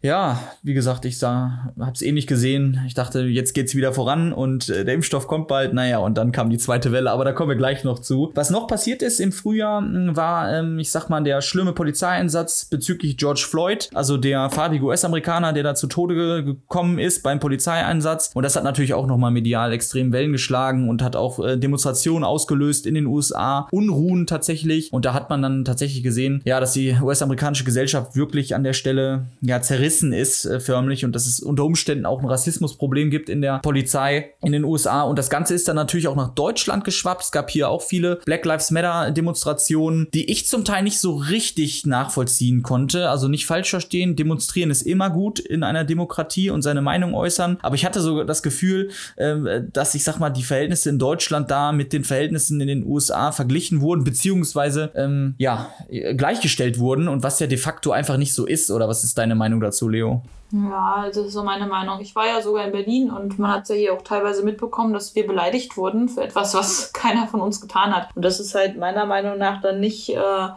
Ja, 0.04 0.38
wie 0.64 0.74
gesagt, 0.74 1.06
ich 1.06 1.18
sah, 1.18 1.72
hab's 1.80 2.02
ähnlich 2.02 2.28
gesehen. 2.28 2.82
Ich 2.86 2.94
dachte, 2.94 3.22
jetzt 3.22 3.54
geht's 3.54 3.74
wieder 3.74 3.94
voran 3.94 4.34
und 4.34 4.68
äh, 4.68 4.84
der 4.84 4.96
Impfstoff 4.96 5.28
kommt 5.28 5.48
bald. 5.48 5.74
Naja, 5.74 6.00
und 6.00 6.18
dann 6.18 6.34
kam 6.34 6.50
die 6.50 6.58
zweite 6.58 6.92
Welle, 6.92 7.10
aber 7.10 7.24
da 7.24 7.32
kommen 7.32 7.48
wir 7.48 7.56
gleich 7.56 7.86
noch 7.86 8.00
zu. 8.00 8.30
Was 8.36 8.50
noch 8.50 8.68
passiert 8.68 9.02
ist 9.02 9.22
im 9.22 9.32
Frühjahr, 9.32 9.82
war, 9.82 10.54
ähm, 10.54 10.78
ich 10.78 10.92
sag 10.92 11.08
mal, 11.08 11.24
der 11.24 11.40
schlimme 11.40 11.72
Polizeieinsatz 11.72 12.66
bezüglich 12.66 13.16
George 13.16 13.46
Floyd, 13.50 13.90
also 13.94 14.18
der 14.18 14.50
farbige 14.50 14.84
US-Amerikaner, 14.84 15.54
der 15.54 15.64
da 15.64 15.74
zu 15.74 15.88
Tode 15.88 16.16
ge 16.16 16.44
gekommen 16.44 17.00
ist 17.00 17.24
beim 17.24 17.40
Polizeieinsatz. 17.40 18.32
Und 18.34 18.44
das 18.44 18.58
hat 18.58 18.66
natürlich 18.66 18.94
auch 18.94 19.08
nochmal 19.08 19.32
medial 19.32 19.72
extrem 19.72 20.12
Wellen 20.12 20.34
geschlagen 20.34 20.90
und 20.90 21.02
hat 21.02 21.16
auch 21.16 21.40
äh, 21.40 21.56
Demonstrationen 21.56 22.26
ausgelöst 22.26 22.86
in 22.86 22.96
den 22.96 23.06
USA, 23.06 23.70
Unruhen 23.72 24.28
tatsächlich. 24.28 24.92
Und 24.92 25.06
da 25.06 25.14
hat 25.14 25.30
man 25.30 25.42
dann 25.42 25.64
tatsächlich 25.64 26.04
gesehen, 26.04 26.42
ja, 26.44 26.60
dass 26.60 26.74
die 26.74 26.98
US-amerikanische 27.02 27.64
Gesellschaft 27.64 28.18
wirklich 28.18 28.54
an 28.54 28.66
der 28.66 28.74
Stelle 28.74 29.28
ja 29.40 29.62
zerrissen 29.62 29.93
zerrissen 29.94 30.14
ist, 30.14 30.46
äh, 30.46 30.60
förmlich, 30.60 31.06
und 31.06 31.14
dass 31.14 31.28
es 31.28 31.40
unter 31.40 31.64
Umständen 31.64 32.06
auch 32.06 32.22
ein 32.22 32.26
Rassismusproblem 32.26 33.10
gibt 33.10 33.30
in 33.30 33.42
der 33.42 33.60
Polizei 33.60 34.32
in 34.44 34.52
den 34.52 34.64
USA. 34.64 35.04
Und 35.04 35.20
das 35.20 35.30
Ganze 35.30 35.54
ist 35.54 35.68
dann 35.68 35.76
natürlich 35.76 36.08
auch 36.08 36.16
nach 36.16 36.34
Deutschland 36.34 36.84
geschwappt. 36.84 37.24
Es 37.24 37.32
gab 37.32 37.50
hier 37.50 37.70
auch 37.70 37.82
viele 37.82 38.20
Black 38.26 38.46
Lives 38.46 38.72
Matter 38.72 39.12
Demonstrationen, 39.12 40.08
die 40.14 40.32
ich 40.32 40.48
zum 40.48 40.66
Teil 40.66 40.84
nicht 40.84 41.00
so 41.00 41.16
richtig 41.16 41.86
nachvollziehen 41.86 42.64
konnte. 42.64 43.10
Also 43.10 43.28
nicht 43.28 43.46
falsch 43.46 43.70
verstehen, 43.70 44.16
demonstrieren 44.16 44.72
ist 44.72 44.82
immer 44.82 45.10
gut 45.10 45.40
in 45.40 45.64
einer 45.64 45.84
Demokratie 45.84 46.50
und 46.50 46.62
seine 46.62 46.82
Meinung 46.82 47.14
äußern. 47.14 47.58
Aber 47.62 47.76
ich 47.76 47.86
hatte 47.86 48.02
so 48.02 48.24
das 48.24 48.44
Gefühl, 48.44 48.90
äh, 49.16 49.62
dass 49.72 49.96
ich 49.96 50.04
sag 50.04 50.20
mal, 50.20 50.30
die 50.30 50.44
Verhältnisse 50.44 50.90
in 50.90 51.00
Deutschland 51.00 51.52
da 51.52 51.72
mit 51.72 51.94
den 51.94 52.04
Verhältnissen 52.04 52.60
in 52.62 52.68
den 52.68 52.86
USA 52.86 53.32
verglichen 53.32 53.82
wurden, 53.82 54.04
beziehungsweise 54.04 54.92
ähm, 54.96 55.36
ja, 55.38 55.70
gleichgestellt 56.16 56.80
wurden 56.80 57.08
und 57.08 57.24
was 57.24 57.40
ja 57.40 57.48
de 57.48 57.58
facto 57.58 57.92
einfach 57.92 58.18
nicht 58.18 58.34
so 58.34 58.46
ist. 58.46 58.72
Oder 58.72 58.88
was 58.88 59.04
ist 59.04 59.18
deine 59.18 59.36
Meinung 59.36 59.60
dazu, 59.60 59.83
Leo? 59.90 60.22
Ja, 60.52 61.06
das 61.08 61.18
ist 61.18 61.34
so 61.34 61.44
meine 61.44 61.66
Meinung. 61.66 62.00
Ich 62.00 62.16
war 62.16 62.28
ja 62.28 62.40
sogar 62.40 62.66
in 62.66 62.72
Berlin 62.72 63.10
und 63.10 63.40
man 63.40 63.52
hat 63.52 63.68
ja 63.70 63.76
hier 63.76 63.94
auch 63.94 64.04
teilweise 64.04 64.44
mitbekommen, 64.44 64.94
dass 64.94 65.16
wir 65.16 65.26
beleidigt 65.26 65.78
wurden 65.78 66.10
für 66.10 66.22
etwas, 66.22 66.54
was 66.54 66.94
keiner 66.94 67.28
von 67.28 67.42
uns 67.42 67.60
getan 67.60 67.96
hat. 67.96 68.10
Und 68.16 68.24
das 68.24 68.40
ist 68.40 68.54
halt 68.54 68.78
meiner 68.78 69.06
Meinung 69.06 69.40
nach 69.40 69.62
dann 69.62 69.80
nicht. 69.80 70.10
Äh, 70.10 70.50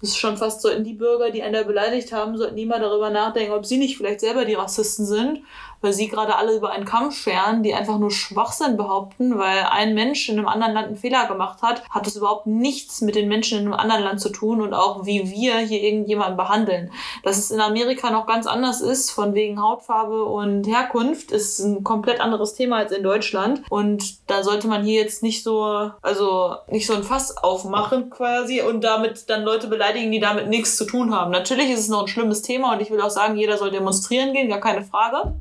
das 0.00 0.10
ist 0.10 0.18
schon 0.18 0.36
fast 0.36 0.60
so 0.60 0.68
in 0.68 0.84
die 0.84 0.92
Bürger, 0.92 1.30
die 1.30 1.42
einen 1.42 1.54
da 1.54 1.62
beleidigt 1.62 2.12
haben, 2.12 2.36
sollten 2.36 2.56
nie 2.56 2.66
mal 2.66 2.80
darüber 2.80 3.10
nachdenken, 3.10 3.52
ob 3.52 3.64
sie 3.64 3.78
nicht 3.78 3.96
vielleicht 3.96 4.20
selber 4.20 4.44
die 4.44 4.54
Rassisten 4.54 5.06
sind 5.06 5.40
weil 5.84 5.92
sie 5.92 6.08
gerade 6.08 6.36
alle 6.36 6.56
über 6.56 6.70
einen 6.70 6.86
Kamm 6.86 7.10
scheren, 7.10 7.62
die 7.62 7.74
einfach 7.74 7.98
nur 7.98 8.10
Schwachsinn 8.10 8.76
behaupten, 8.76 9.38
weil 9.38 9.66
ein 9.70 9.94
Mensch 9.94 10.28
in 10.28 10.38
einem 10.38 10.48
anderen 10.48 10.72
Land 10.72 10.86
einen 10.88 10.96
Fehler 10.96 11.26
gemacht 11.26 11.62
hat, 11.62 11.88
hat 11.90 12.06
es 12.06 12.16
überhaupt 12.16 12.46
nichts 12.46 13.02
mit 13.02 13.14
den 13.14 13.28
Menschen 13.28 13.58
in 13.58 13.66
einem 13.66 13.74
anderen 13.74 14.02
Land 14.02 14.20
zu 14.20 14.30
tun 14.30 14.62
und 14.62 14.72
auch 14.72 15.04
wie 15.04 15.30
wir 15.30 15.58
hier 15.58 15.82
irgendjemanden 15.82 16.36
behandeln. 16.36 16.90
Dass 17.22 17.36
es 17.36 17.50
in 17.50 17.60
Amerika 17.60 18.10
noch 18.10 18.26
ganz 18.26 18.46
anders 18.46 18.80
ist, 18.80 19.10
von 19.10 19.34
wegen 19.34 19.62
Hautfarbe 19.62 20.24
und 20.24 20.66
Herkunft, 20.66 21.30
ist 21.30 21.58
ein 21.60 21.84
komplett 21.84 22.20
anderes 22.20 22.54
Thema 22.54 22.78
als 22.78 22.92
in 22.92 23.02
Deutschland. 23.02 23.62
Und 23.68 24.28
da 24.30 24.42
sollte 24.42 24.66
man 24.66 24.84
hier 24.84 25.02
jetzt 25.02 25.22
nicht 25.22 25.42
so, 25.42 25.90
also 26.00 26.54
nicht 26.68 26.86
so 26.86 26.94
ein 26.94 27.02
Fass 27.02 27.36
aufmachen 27.36 28.08
quasi 28.08 28.62
und 28.62 28.82
damit 28.82 29.28
dann 29.28 29.42
Leute 29.42 29.66
beleidigen, 29.66 30.10
die 30.10 30.20
damit 30.20 30.48
nichts 30.48 30.76
zu 30.76 30.86
tun 30.86 31.14
haben. 31.14 31.30
Natürlich 31.30 31.70
ist 31.70 31.80
es 31.80 31.88
noch 31.88 32.02
ein 32.02 32.08
schlimmes 32.08 32.40
Thema 32.40 32.72
und 32.72 32.80
ich 32.80 32.90
will 32.90 33.02
auch 33.02 33.10
sagen, 33.10 33.36
jeder 33.36 33.58
soll 33.58 33.70
demonstrieren 33.70 34.32
gehen, 34.32 34.48
gar 34.48 34.60
keine 34.60 34.82
Frage. 34.82 35.34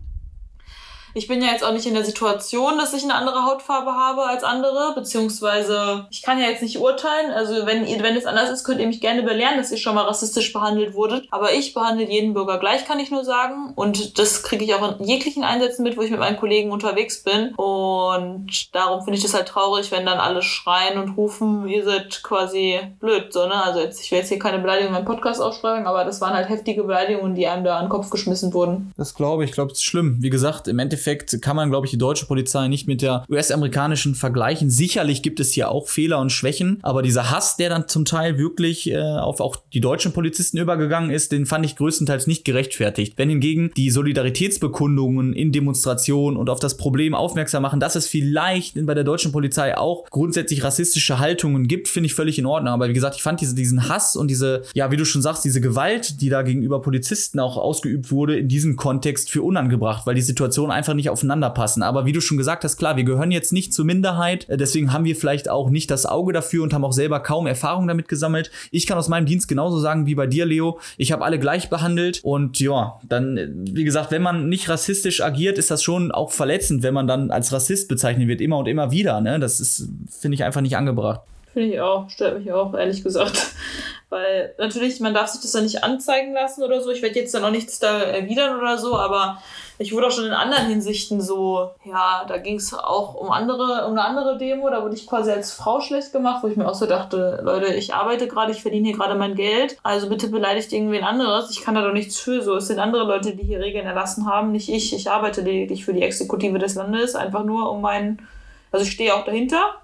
Ich 1.15 1.27
bin 1.27 1.41
ja 1.41 1.51
jetzt 1.51 1.63
auch 1.63 1.73
nicht 1.73 1.85
in 1.85 1.93
der 1.93 2.03
Situation, 2.03 2.77
dass 2.77 2.93
ich 2.93 3.03
eine 3.03 3.13
andere 3.13 3.45
Hautfarbe 3.45 3.91
habe 3.91 4.23
als 4.23 4.43
andere, 4.43 4.93
beziehungsweise 4.95 6.07
ich 6.09 6.23
kann 6.23 6.39
ja 6.39 6.47
jetzt 6.47 6.63
nicht 6.63 6.79
urteilen. 6.79 7.31
Also 7.31 7.67
wenn 7.67 7.85
ihr, 7.85 8.01
wenn 8.01 8.17
es 8.17 8.25
anders 8.25 8.49
ist, 8.49 8.63
könnt 8.63 8.79
ihr 8.79 8.87
mich 8.87 8.99
gerne 8.99 9.21
belehren, 9.21 9.57
dass 9.57 9.71
ihr 9.71 9.77
schon 9.77 9.93
mal 9.93 10.05
rassistisch 10.05 10.51
behandelt 10.53 10.95
wurdet. 10.95 11.27
Aber 11.29 11.53
ich 11.53 11.75
behandle 11.75 12.09
jeden 12.09 12.33
Bürger 12.33 12.57
gleich, 12.57 12.85
kann 12.85 12.99
ich 12.99 13.11
nur 13.11 13.23
sagen. 13.23 13.73
Und 13.75 14.17
das 14.17 14.41
kriege 14.41 14.65
ich 14.65 14.73
auch 14.73 14.99
in 14.99 15.05
jeglichen 15.05 15.43
Einsätzen 15.43 15.83
mit, 15.83 15.97
wo 15.97 16.01
ich 16.01 16.09
mit 16.09 16.19
meinen 16.19 16.37
Kollegen 16.37 16.71
unterwegs 16.71 17.23
bin. 17.23 17.53
Und 17.55 18.73
darum 18.73 19.03
finde 19.03 19.17
ich 19.17 19.23
das 19.23 19.35
halt 19.35 19.47
traurig, 19.47 19.91
wenn 19.91 20.07
dann 20.07 20.19
alle 20.19 20.41
schreien 20.41 20.99
und 20.99 21.15
rufen, 21.15 21.67
ihr 21.67 21.83
seid 21.83 22.23
quasi 22.23 22.79
blöd, 22.99 23.31
so, 23.31 23.45
ne? 23.45 23.63
Also 23.63 23.79
jetzt, 23.79 24.03
ich 24.03 24.11
will 24.11 24.17
jetzt 24.17 24.29
hier 24.29 24.39
keine 24.39 24.59
Beleidigung 24.59 24.93
meinem 24.93 25.05
Podcast 25.05 25.41
aussprechen, 25.41 25.85
aber 25.85 26.05
das 26.05 26.21
waren 26.21 26.33
halt 26.33 26.49
heftige 26.49 26.83
Beleidigungen, 26.83 27.35
die 27.35 27.47
einem 27.47 27.63
da 27.63 27.77
an 27.77 27.85
den 27.85 27.89
Kopf 27.89 28.09
geschmissen 28.09 28.51
wurden. 28.53 28.91
Das 28.97 29.13
glaube 29.13 29.43
ich, 29.43 29.51
ich 29.51 29.53
glaube, 29.53 29.71
es 29.71 29.77
ist 29.77 29.83
schlimm. 29.83 30.17
Wie 30.19 30.31
gesagt, 30.31 30.67
im 30.67 30.79
Endeffekt 30.79 31.02
Endeffekt 31.03 31.41
kann 31.41 31.55
man, 31.55 31.69
glaube 31.69 31.85
ich, 31.85 31.91
die 31.91 31.97
deutsche 31.97 32.25
Polizei 32.25 32.67
nicht 32.67 32.87
mit 32.87 33.01
der 33.01 33.25
US-amerikanischen 33.29 34.15
vergleichen. 34.15 34.69
Sicherlich 34.69 35.21
gibt 35.21 35.39
es 35.39 35.51
hier 35.51 35.69
auch 35.69 35.87
Fehler 35.87 36.19
und 36.19 36.31
Schwächen, 36.31 36.79
aber 36.81 37.01
dieser 37.01 37.29
Hass, 37.29 37.57
der 37.57 37.69
dann 37.69 37.87
zum 37.87 38.05
Teil 38.05 38.37
wirklich 38.37 38.89
äh, 38.89 38.97
auf 38.99 39.39
auch 39.39 39.57
die 39.73 39.81
deutschen 39.81 40.13
Polizisten 40.13 40.57
übergegangen 40.57 41.09
ist, 41.09 41.31
den 41.31 41.45
fand 41.45 41.65
ich 41.65 41.75
größtenteils 41.75 42.27
nicht 42.27 42.45
gerechtfertigt. 42.45 43.13
Wenn 43.17 43.29
hingegen 43.29 43.71
die 43.75 43.89
Solidaritätsbekundungen 43.89 45.33
in 45.33 45.51
Demonstrationen 45.51 46.37
und 46.37 46.49
auf 46.49 46.59
das 46.59 46.77
Problem 46.77 47.13
aufmerksam 47.13 47.63
machen, 47.63 47.79
dass 47.79 47.95
es 47.95 48.07
vielleicht 48.07 48.85
bei 48.85 48.93
der 48.93 49.03
deutschen 49.03 49.31
Polizei 49.31 49.77
auch 49.77 50.05
grundsätzlich 50.09 50.63
rassistische 50.63 51.19
Haltungen 51.19 51.67
gibt, 51.67 51.87
finde 51.87 52.07
ich 52.07 52.13
völlig 52.13 52.39
in 52.39 52.45
Ordnung. 52.45 52.73
Aber 52.73 52.87
wie 52.87 52.93
gesagt, 52.93 53.15
ich 53.15 53.23
fand 53.23 53.41
diese, 53.41 53.55
diesen 53.55 53.89
Hass 53.89 54.15
und 54.15 54.29
diese, 54.29 54.63
ja, 54.73 54.91
wie 54.91 54.97
du 54.97 55.05
schon 55.05 55.21
sagst, 55.21 55.43
diese 55.43 55.59
Gewalt, 55.59 56.21
die 56.21 56.29
da 56.29 56.43
gegenüber 56.43 56.81
Polizisten 56.81 57.39
auch 57.39 57.57
ausgeübt 57.57 58.11
wurde, 58.11 58.37
in 58.37 58.47
diesem 58.47 58.75
Kontext 58.75 59.29
für 59.29 59.41
unangebracht, 59.41 60.05
weil 60.05 60.15
die 60.15 60.21
Situation 60.21 60.71
einfach 60.71 60.92
einfach 60.93 60.95
nicht 60.95 61.09
aufeinander 61.09 61.49
passen. 61.49 61.83
Aber 61.83 62.05
wie 62.05 62.11
du 62.11 62.21
schon 62.21 62.37
gesagt 62.37 62.63
hast, 62.63 62.77
klar, 62.77 62.95
wir 62.95 63.03
gehören 63.03 63.31
jetzt 63.31 63.51
nicht 63.51 63.73
zur 63.73 63.85
Minderheit, 63.85 64.47
äh, 64.49 64.57
deswegen 64.57 64.93
haben 64.93 65.05
wir 65.05 65.15
vielleicht 65.15 65.49
auch 65.49 65.69
nicht 65.69 65.89
das 65.89 66.05
Auge 66.05 66.33
dafür 66.33 66.63
und 66.63 66.73
haben 66.73 66.85
auch 66.85 66.93
selber 66.93 67.19
kaum 67.19 67.47
Erfahrung 67.47 67.87
damit 67.87 68.07
gesammelt. 68.07 68.51
Ich 68.71 68.87
kann 68.87 68.97
aus 68.97 69.09
meinem 69.09 69.25
Dienst 69.25 69.47
genauso 69.47 69.79
sagen 69.79 70.05
wie 70.05 70.15
bei 70.15 70.27
dir, 70.27 70.45
Leo. 70.45 70.79
Ich 70.97 71.11
habe 71.11 71.23
alle 71.23 71.39
gleich 71.39 71.69
behandelt 71.69 72.21
und 72.23 72.59
ja, 72.59 72.99
dann, 73.07 73.37
äh, 73.37 73.49
wie 73.51 73.83
gesagt, 73.83 74.11
wenn 74.11 74.21
man 74.21 74.49
nicht 74.49 74.69
rassistisch 74.69 75.21
agiert, 75.21 75.57
ist 75.57 75.71
das 75.71 75.81
schon 75.83 76.11
auch 76.11 76.31
verletzend, 76.31 76.83
wenn 76.83 76.93
man 76.93 77.07
dann 77.07 77.31
als 77.31 77.51
Rassist 77.51 77.87
bezeichnet 77.87 78.27
wird, 78.27 78.41
immer 78.41 78.59
und 78.59 78.67
immer 78.67 78.91
wieder. 78.91 79.21
Ne? 79.21 79.39
Das 79.39 79.59
ist, 79.59 79.89
finde 80.19 80.35
ich, 80.35 80.43
einfach 80.43 80.61
nicht 80.61 80.77
angebracht. 80.77 81.21
Finde 81.53 81.69
ich 81.69 81.79
auch, 81.79 82.09
stört 82.09 82.39
mich 82.39 82.51
auch, 82.51 82.73
ehrlich 82.73 83.03
gesagt. 83.03 83.37
Weil 84.09 84.53
natürlich, 84.59 84.99
man 84.99 85.13
darf 85.13 85.29
sich 85.29 85.41
das 85.41 85.51
dann 85.53 85.63
nicht 85.63 85.83
anzeigen 85.83 86.33
lassen 86.33 86.63
oder 86.63 86.81
so. 86.81 86.91
Ich 86.91 87.01
werde 87.01 87.19
jetzt 87.19 87.33
dann 87.33 87.43
auch 87.43 87.51
nichts 87.51 87.79
da 87.79 87.99
erwidern 87.99 88.59
oder 88.59 88.77
so, 88.77 88.95
aber 88.95 89.41
ich 89.79 89.93
wurde 89.93 90.07
auch 90.07 90.11
schon 90.11 90.25
in 90.25 90.33
anderen 90.33 90.67
Hinsichten 90.67 91.21
so, 91.21 91.71
ja, 91.83 92.25
da 92.27 92.37
ging 92.37 92.57
es 92.57 92.73
auch 92.73 93.15
um 93.15 93.31
andere, 93.31 93.85
um 93.87 93.93
eine 93.93 94.05
andere 94.05 94.37
Demo, 94.37 94.69
da 94.69 94.83
wurde 94.83 94.95
ich 94.95 95.07
quasi 95.07 95.31
als 95.31 95.51
Frau 95.51 95.81
schlecht 95.81 96.11
gemacht, 96.11 96.43
wo 96.43 96.47
ich 96.47 96.57
mir 96.57 96.67
auch 96.67 96.75
so 96.75 96.85
dachte, 96.85 97.41
Leute, 97.43 97.73
ich 97.73 97.93
arbeite 97.93 98.27
gerade, 98.27 98.51
ich 98.51 98.61
verdiene 98.61 98.89
hier 98.89 98.97
gerade 98.97 99.15
mein 99.15 99.35
Geld, 99.35 99.77
also 99.83 100.09
bitte 100.09 100.27
beleidigt 100.27 100.71
irgendwen 100.71 101.03
anderes, 101.03 101.49
ich 101.49 101.61
kann 101.61 101.75
da 101.75 101.81
doch 101.81 101.93
nichts 101.93 102.19
für, 102.19 102.41
so, 102.41 102.55
es 102.55 102.67
sind 102.67 102.79
andere 102.79 103.03
Leute, 103.03 103.35
die 103.35 103.43
hier 103.43 103.59
Regeln 103.59 103.85
erlassen 103.85 104.27
haben, 104.27 104.51
nicht 104.51 104.69
ich, 104.69 104.95
ich 104.95 105.09
arbeite 105.09 105.41
lediglich 105.41 105.85
für 105.85 105.93
die 105.93 106.03
Exekutive 106.03 106.59
des 106.59 106.75
Landes, 106.75 107.15
einfach 107.15 107.43
nur 107.43 107.71
um 107.71 107.81
meinen, 107.81 108.27
also 108.71 108.85
ich 108.85 108.91
stehe 108.91 109.15
auch 109.15 109.25
dahinter, 109.25 109.75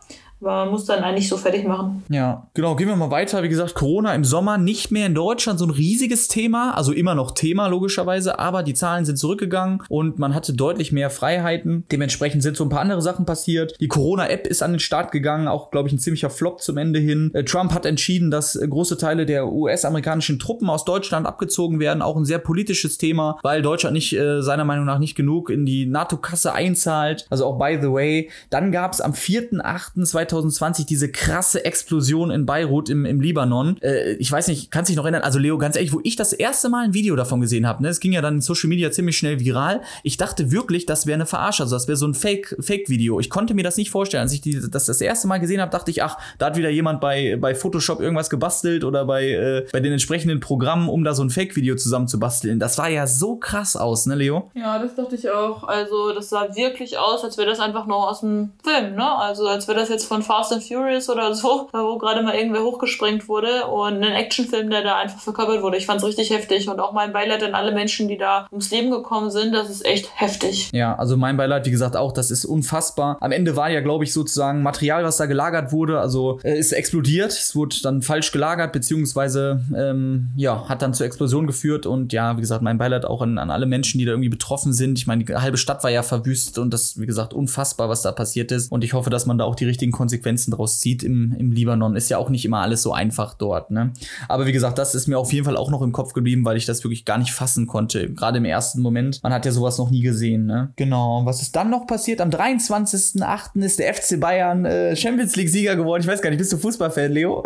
man 0.42 0.70
muss 0.70 0.86
dann 0.86 1.04
eigentlich 1.04 1.28
so 1.28 1.38
fertig 1.38 1.66
machen. 1.66 2.04
Ja, 2.10 2.48
genau. 2.54 2.76
Gehen 2.76 2.88
wir 2.88 2.96
mal 2.96 3.12
weiter. 3.12 3.44
Wie 3.44 3.50
gesagt, 3.50 3.76
Corona 3.76 4.14
im 4.16 4.24
Sommer 4.24 4.58
nicht 4.58 4.90
mehr 4.92 5.06
in 5.06 5.14
Deutschland 5.14 5.60
so 5.60 5.66
ein 5.66 5.72
riesiges 5.72 6.28
Thema. 6.28 6.72
Also 6.76 6.94
immer 6.94 7.14
noch 7.14 7.32
Thema, 7.32 7.68
logischerweise. 7.68 8.40
Aber 8.40 8.64
die 8.64 8.74
Zahlen 8.74 9.04
sind 9.04 9.18
zurückgegangen 9.18 9.84
und 9.90 10.18
man 10.18 10.34
hatte 10.34 10.54
deutlich 10.54 10.92
mehr 10.92 11.10
Freiheiten. 11.10 11.84
Dementsprechend 11.92 12.42
sind 12.42 12.56
so 12.56 12.64
ein 12.64 12.70
paar 12.70 12.80
andere 12.80 13.02
Sachen 13.02 13.26
passiert. 13.26 13.76
Die 13.82 13.90
Corona-App 13.90 14.48
ist 14.48 14.64
an 14.64 14.72
den 14.72 14.80
Start 14.80 15.12
gegangen. 15.12 15.48
Auch, 15.48 15.72
glaube 15.72 15.90
ich, 15.90 15.94
ein 15.94 16.00
ziemlicher 16.00 16.30
Flop 16.30 16.62
zum 16.62 16.78
Ende 16.78 17.00
hin. 17.00 17.32
Äh, 17.34 17.44
Trump 17.44 17.74
hat 17.74 17.86
entschieden, 17.86 18.32
dass 18.32 18.56
äh, 18.56 18.66
große 18.68 18.98
Teile 18.98 19.26
der 19.26 19.48
US-amerikanischen 19.48 20.40
Truppen 20.40 20.70
aus 20.70 20.86
Deutschland 20.86 21.28
abgezogen 21.28 21.80
werden. 21.82 22.02
Auch 22.02 22.16
ein 22.16 22.26
sehr 22.26 22.40
politisches 22.40 22.98
Thema, 22.98 23.40
weil 23.44 23.62
Deutschland 23.62 23.94
nicht, 23.94 24.14
äh, 24.14 24.42
seiner 24.42 24.64
Meinung 24.64 24.86
nach, 24.86 25.00
nicht 25.00 25.16
genug 25.16 25.50
in 25.50 25.66
die 25.66 25.86
NATO-Kasse 25.86 26.54
einzahlt. 26.54 27.28
Also 27.30 27.46
auch 27.46 27.58
by 27.58 27.78
the 27.82 27.92
way. 27.92 28.30
Dann 28.50 28.72
gab 28.72 28.94
es 28.94 29.02
am 29.02 29.12
4.8.2020 29.12 30.29
2020 30.30 30.86
diese 30.86 31.12
krasse 31.12 31.66
Explosion 31.66 32.32
in 32.32 32.46
Beirut 32.46 32.90
im, 32.90 33.06
im 33.06 33.22
Libanon. 33.22 33.78
Äh, 33.82 34.14
ich 34.14 34.32
weiß 34.32 34.48
nicht, 34.48 34.72
kannst 34.72 34.90
dich 34.90 34.98
noch 34.98 35.04
erinnern? 35.04 35.22
Also 35.22 35.40
Leo, 35.40 35.58
ganz 35.58 35.76
ehrlich, 35.76 35.94
wo 35.94 36.00
ich 36.04 36.16
das 36.16 36.34
erste 36.34 36.70
Mal 36.70 36.86
ein 36.86 36.94
Video 36.94 37.16
davon 37.16 37.42
gesehen 37.42 37.68
habe, 37.68 37.84
ne, 37.84 37.90
es 37.90 38.00
ging 38.00 38.14
ja 38.14 38.22
dann 38.22 38.36
in 38.36 38.42
Social 38.42 38.70
Media 38.70 38.92
ziemlich 38.92 39.18
schnell 39.18 39.40
viral. 39.40 39.82
Ich 40.04 40.18
dachte 40.18 40.52
wirklich, 40.52 40.86
das 40.86 41.06
wäre 41.06 41.16
eine 41.16 41.26
Verarsche, 41.26 41.64
also 41.64 41.76
das 41.76 41.88
wäre 41.88 41.98
so 41.98 42.08
ein 42.08 42.14
Fake, 42.14 42.56
Fake-Video. 42.60 43.20
Ich 43.20 43.30
konnte 43.30 43.54
mir 43.54 43.64
das 43.64 43.78
nicht 43.78 43.90
vorstellen. 43.90 44.22
Als 44.22 44.34
ich 44.34 44.42
die, 44.42 44.60
das 44.70 44.86
das 44.86 45.02
erste 45.02 45.28
Mal 45.28 45.40
gesehen 45.40 45.62
habe, 45.62 45.72
dachte 45.72 45.92
ich, 45.92 46.04
ach, 46.04 46.18
da 46.38 46.48
hat 46.48 46.58
wieder 46.58 46.70
jemand 46.70 47.02
bei, 47.02 47.38
bei 47.40 47.56
Photoshop 47.56 48.00
irgendwas 48.00 48.30
gebastelt 48.30 48.84
oder 48.84 49.06
bei, 49.06 49.30
äh, 49.30 49.68
bei 49.72 49.80
den 49.80 49.92
entsprechenden 49.92 50.40
Programmen, 50.40 50.90
um 50.90 51.04
da 51.04 51.14
so 51.14 51.24
ein 51.24 51.30
Fake-Video 51.30 51.76
zusammen 51.76 52.08
zu 52.08 52.20
basteln. 52.20 52.60
Das 52.60 52.78
war 52.78 52.90
ja 52.90 53.08
so 53.08 53.36
krass 53.36 53.76
aus, 53.76 54.06
ne, 54.06 54.16
Leo? 54.16 54.52
Ja, 54.54 54.80
das 54.80 54.96
dachte 54.96 55.16
ich 55.16 55.30
auch. 55.30 55.64
Also, 55.64 56.14
das 56.14 56.30
sah 56.30 56.56
wirklich 56.56 56.98
aus, 56.98 57.24
als 57.24 57.38
wäre 57.38 57.50
das 57.50 57.60
einfach 57.60 57.86
nur 57.88 58.10
aus 58.10 58.22
dem 58.22 58.52
Film, 58.64 58.96
ne? 58.96 59.18
Also, 59.18 59.48
als 59.48 59.68
wäre 59.68 59.80
das 59.80 59.90
jetzt 59.90 60.06
von 60.06 60.19
Fast 60.22 60.52
and 60.54 60.64
Furious 60.64 61.10
oder 61.10 61.34
so, 61.34 61.70
wo 61.74 61.98
gerade 61.98 62.22
mal 62.24 62.36
irgendwer 62.36 62.64
hochgesprengt 62.64 63.28
wurde 63.28 63.66
und 63.66 64.04
ein 64.04 64.14
Actionfilm, 64.14 64.70
der 64.70 64.84
da 64.84 64.98
einfach 64.98 65.20
verkörpert 65.20 65.62
wurde. 65.62 65.78
Ich 65.78 65.86
fand 65.86 66.02
es 66.02 66.08
richtig 66.08 66.30
heftig 66.32 66.70
und 66.70 66.80
auch 66.80 66.94
mein 66.94 67.14
Beileid 67.14 67.44
an 67.44 67.54
alle 67.54 67.72
Menschen, 67.72 68.08
die 68.08 68.18
da 68.18 68.48
ums 68.52 68.72
Leben 68.72 68.92
gekommen 68.92 69.32
sind, 69.32 69.54
das 69.54 69.70
ist 69.70 69.86
echt 69.86 70.10
heftig. 70.16 70.70
Ja, 70.74 70.96
also 70.96 71.18
mein 71.18 71.38
Beileid, 71.38 71.66
wie 71.66 71.72
gesagt, 71.72 71.96
auch, 71.96 72.12
das 72.12 72.32
ist 72.32 72.46
unfassbar. 72.46 73.18
Am 73.22 73.32
Ende 73.32 73.56
war 73.56 73.70
ja, 73.70 73.82
glaube 73.82 74.04
ich, 74.04 74.14
sozusagen 74.14 74.62
Material, 74.62 75.04
was 75.04 75.18
da 75.18 75.26
gelagert 75.26 75.72
wurde, 75.72 76.00
also 76.00 76.40
äh, 76.44 76.58
ist 76.58 76.72
explodiert. 76.72 77.32
Es 77.32 77.56
wurde 77.56 77.76
dann 77.82 78.02
falsch 78.02 78.32
gelagert, 78.32 78.74
beziehungsweise 78.74 79.62
ähm, 79.76 80.30
ja, 80.36 80.68
hat 80.68 80.82
dann 80.82 80.94
zur 80.94 81.06
Explosion 81.06 81.48
geführt 81.48 81.86
und 81.86 82.14
ja, 82.14 82.38
wie 82.38 82.42
gesagt, 82.42 82.62
mein 82.62 82.78
Beileid 82.78 83.06
auch 83.06 83.22
an, 83.22 83.38
an 83.38 83.52
alle 83.52 83.66
Menschen, 83.66 84.00
die 84.00 84.06
da 84.06 84.12
irgendwie 84.12 84.30
betroffen 84.30 84.74
sind. 84.74 84.98
Ich 84.98 85.08
meine, 85.08 85.24
die 85.24 85.36
halbe 85.36 85.58
Stadt 85.58 85.84
war 85.84 85.92
ja 85.92 86.04
verwüstet 86.04 86.58
und 86.58 86.74
das, 86.74 87.00
wie 87.00 87.06
gesagt, 87.06 87.34
unfassbar, 87.34 87.90
was 87.90 88.02
da 88.02 88.12
passiert 88.12 88.52
ist. 88.52 88.72
Und 88.72 88.84
ich 88.84 88.94
hoffe, 88.94 89.10
dass 89.10 89.26
man 89.26 89.38
da 89.38 89.46
auch 89.46 89.56
die 89.56 89.66
richtigen 89.66 89.92
Konsequenzen 89.92 90.09
draus 90.52 90.80
zieht 90.80 91.04
im, 91.04 91.34
im 91.38 91.52
Libanon. 91.52 91.96
Ist 91.96 92.10
ja 92.10 92.18
auch 92.18 92.30
nicht 92.30 92.46
immer 92.46 92.60
alles 92.60 92.82
so 92.82 92.94
einfach 92.94 93.34
dort. 93.34 93.72
Ne? 93.72 93.94
Aber 94.28 94.46
wie 94.46 94.52
gesagt, 94.52 94.78
das 94.78 94.96
ist 94.96 95.08
mir 95.08 95.18
auf 95.18 95.32
jeden 95.34 95.46
Fall 95.46 95.58
auch 95.58 95.70
noch 95.70 95.82
im 95.82 95.92
Kopf 95.92 96.14
geblieben, 96.14 96.46
weil 96.46 96.58
ich 96.58 96.66
das 96.66 96.84
wirklich 96.84 97.06
gar 97.06 97.18
nicht 97.18 97.32
fassen 97.32 97.68
konnte. 97.68 98.12
Gerade 98.14 98.38
im 98.38 98.46
ersten 98.46 98.82
Moment. 98.82 99.22
Man 99.24 99.34
hat 99.34 99.46
ja 99.46 99.52
sowas 99.52 99.78
noch 99.78 99.90
nie 99.90 100.02
gesehen. 100.02 100.46
Ne? 100.46 100.72
Genau. 100.76 101.26
Was 101.26 101.42
ist 101.42 101.56
dann 101.56 101.70
noch 101.70 101.88
passiert? 101.88 102.22
Am 102.22 102.30
23.08. 102.30 103.64
ist 103.64 103.80
der 103.80 103.94
FC 103.94 104.20
Bayern 104.20 104.66
äh, 104.66 104.96
Champions 104.96 105.36
League-Sieger 105.36 105.76
geworden. 105.76 106.02
Ich 106.02 106.08
weiß 106.08 106.22
gar 106.22 106.30
nicht, 106.30 106.40
bist 106.40 106.52
du 106.54 106.58
Fußballfan, 106.58 107.12
Leo? 107.12 107.44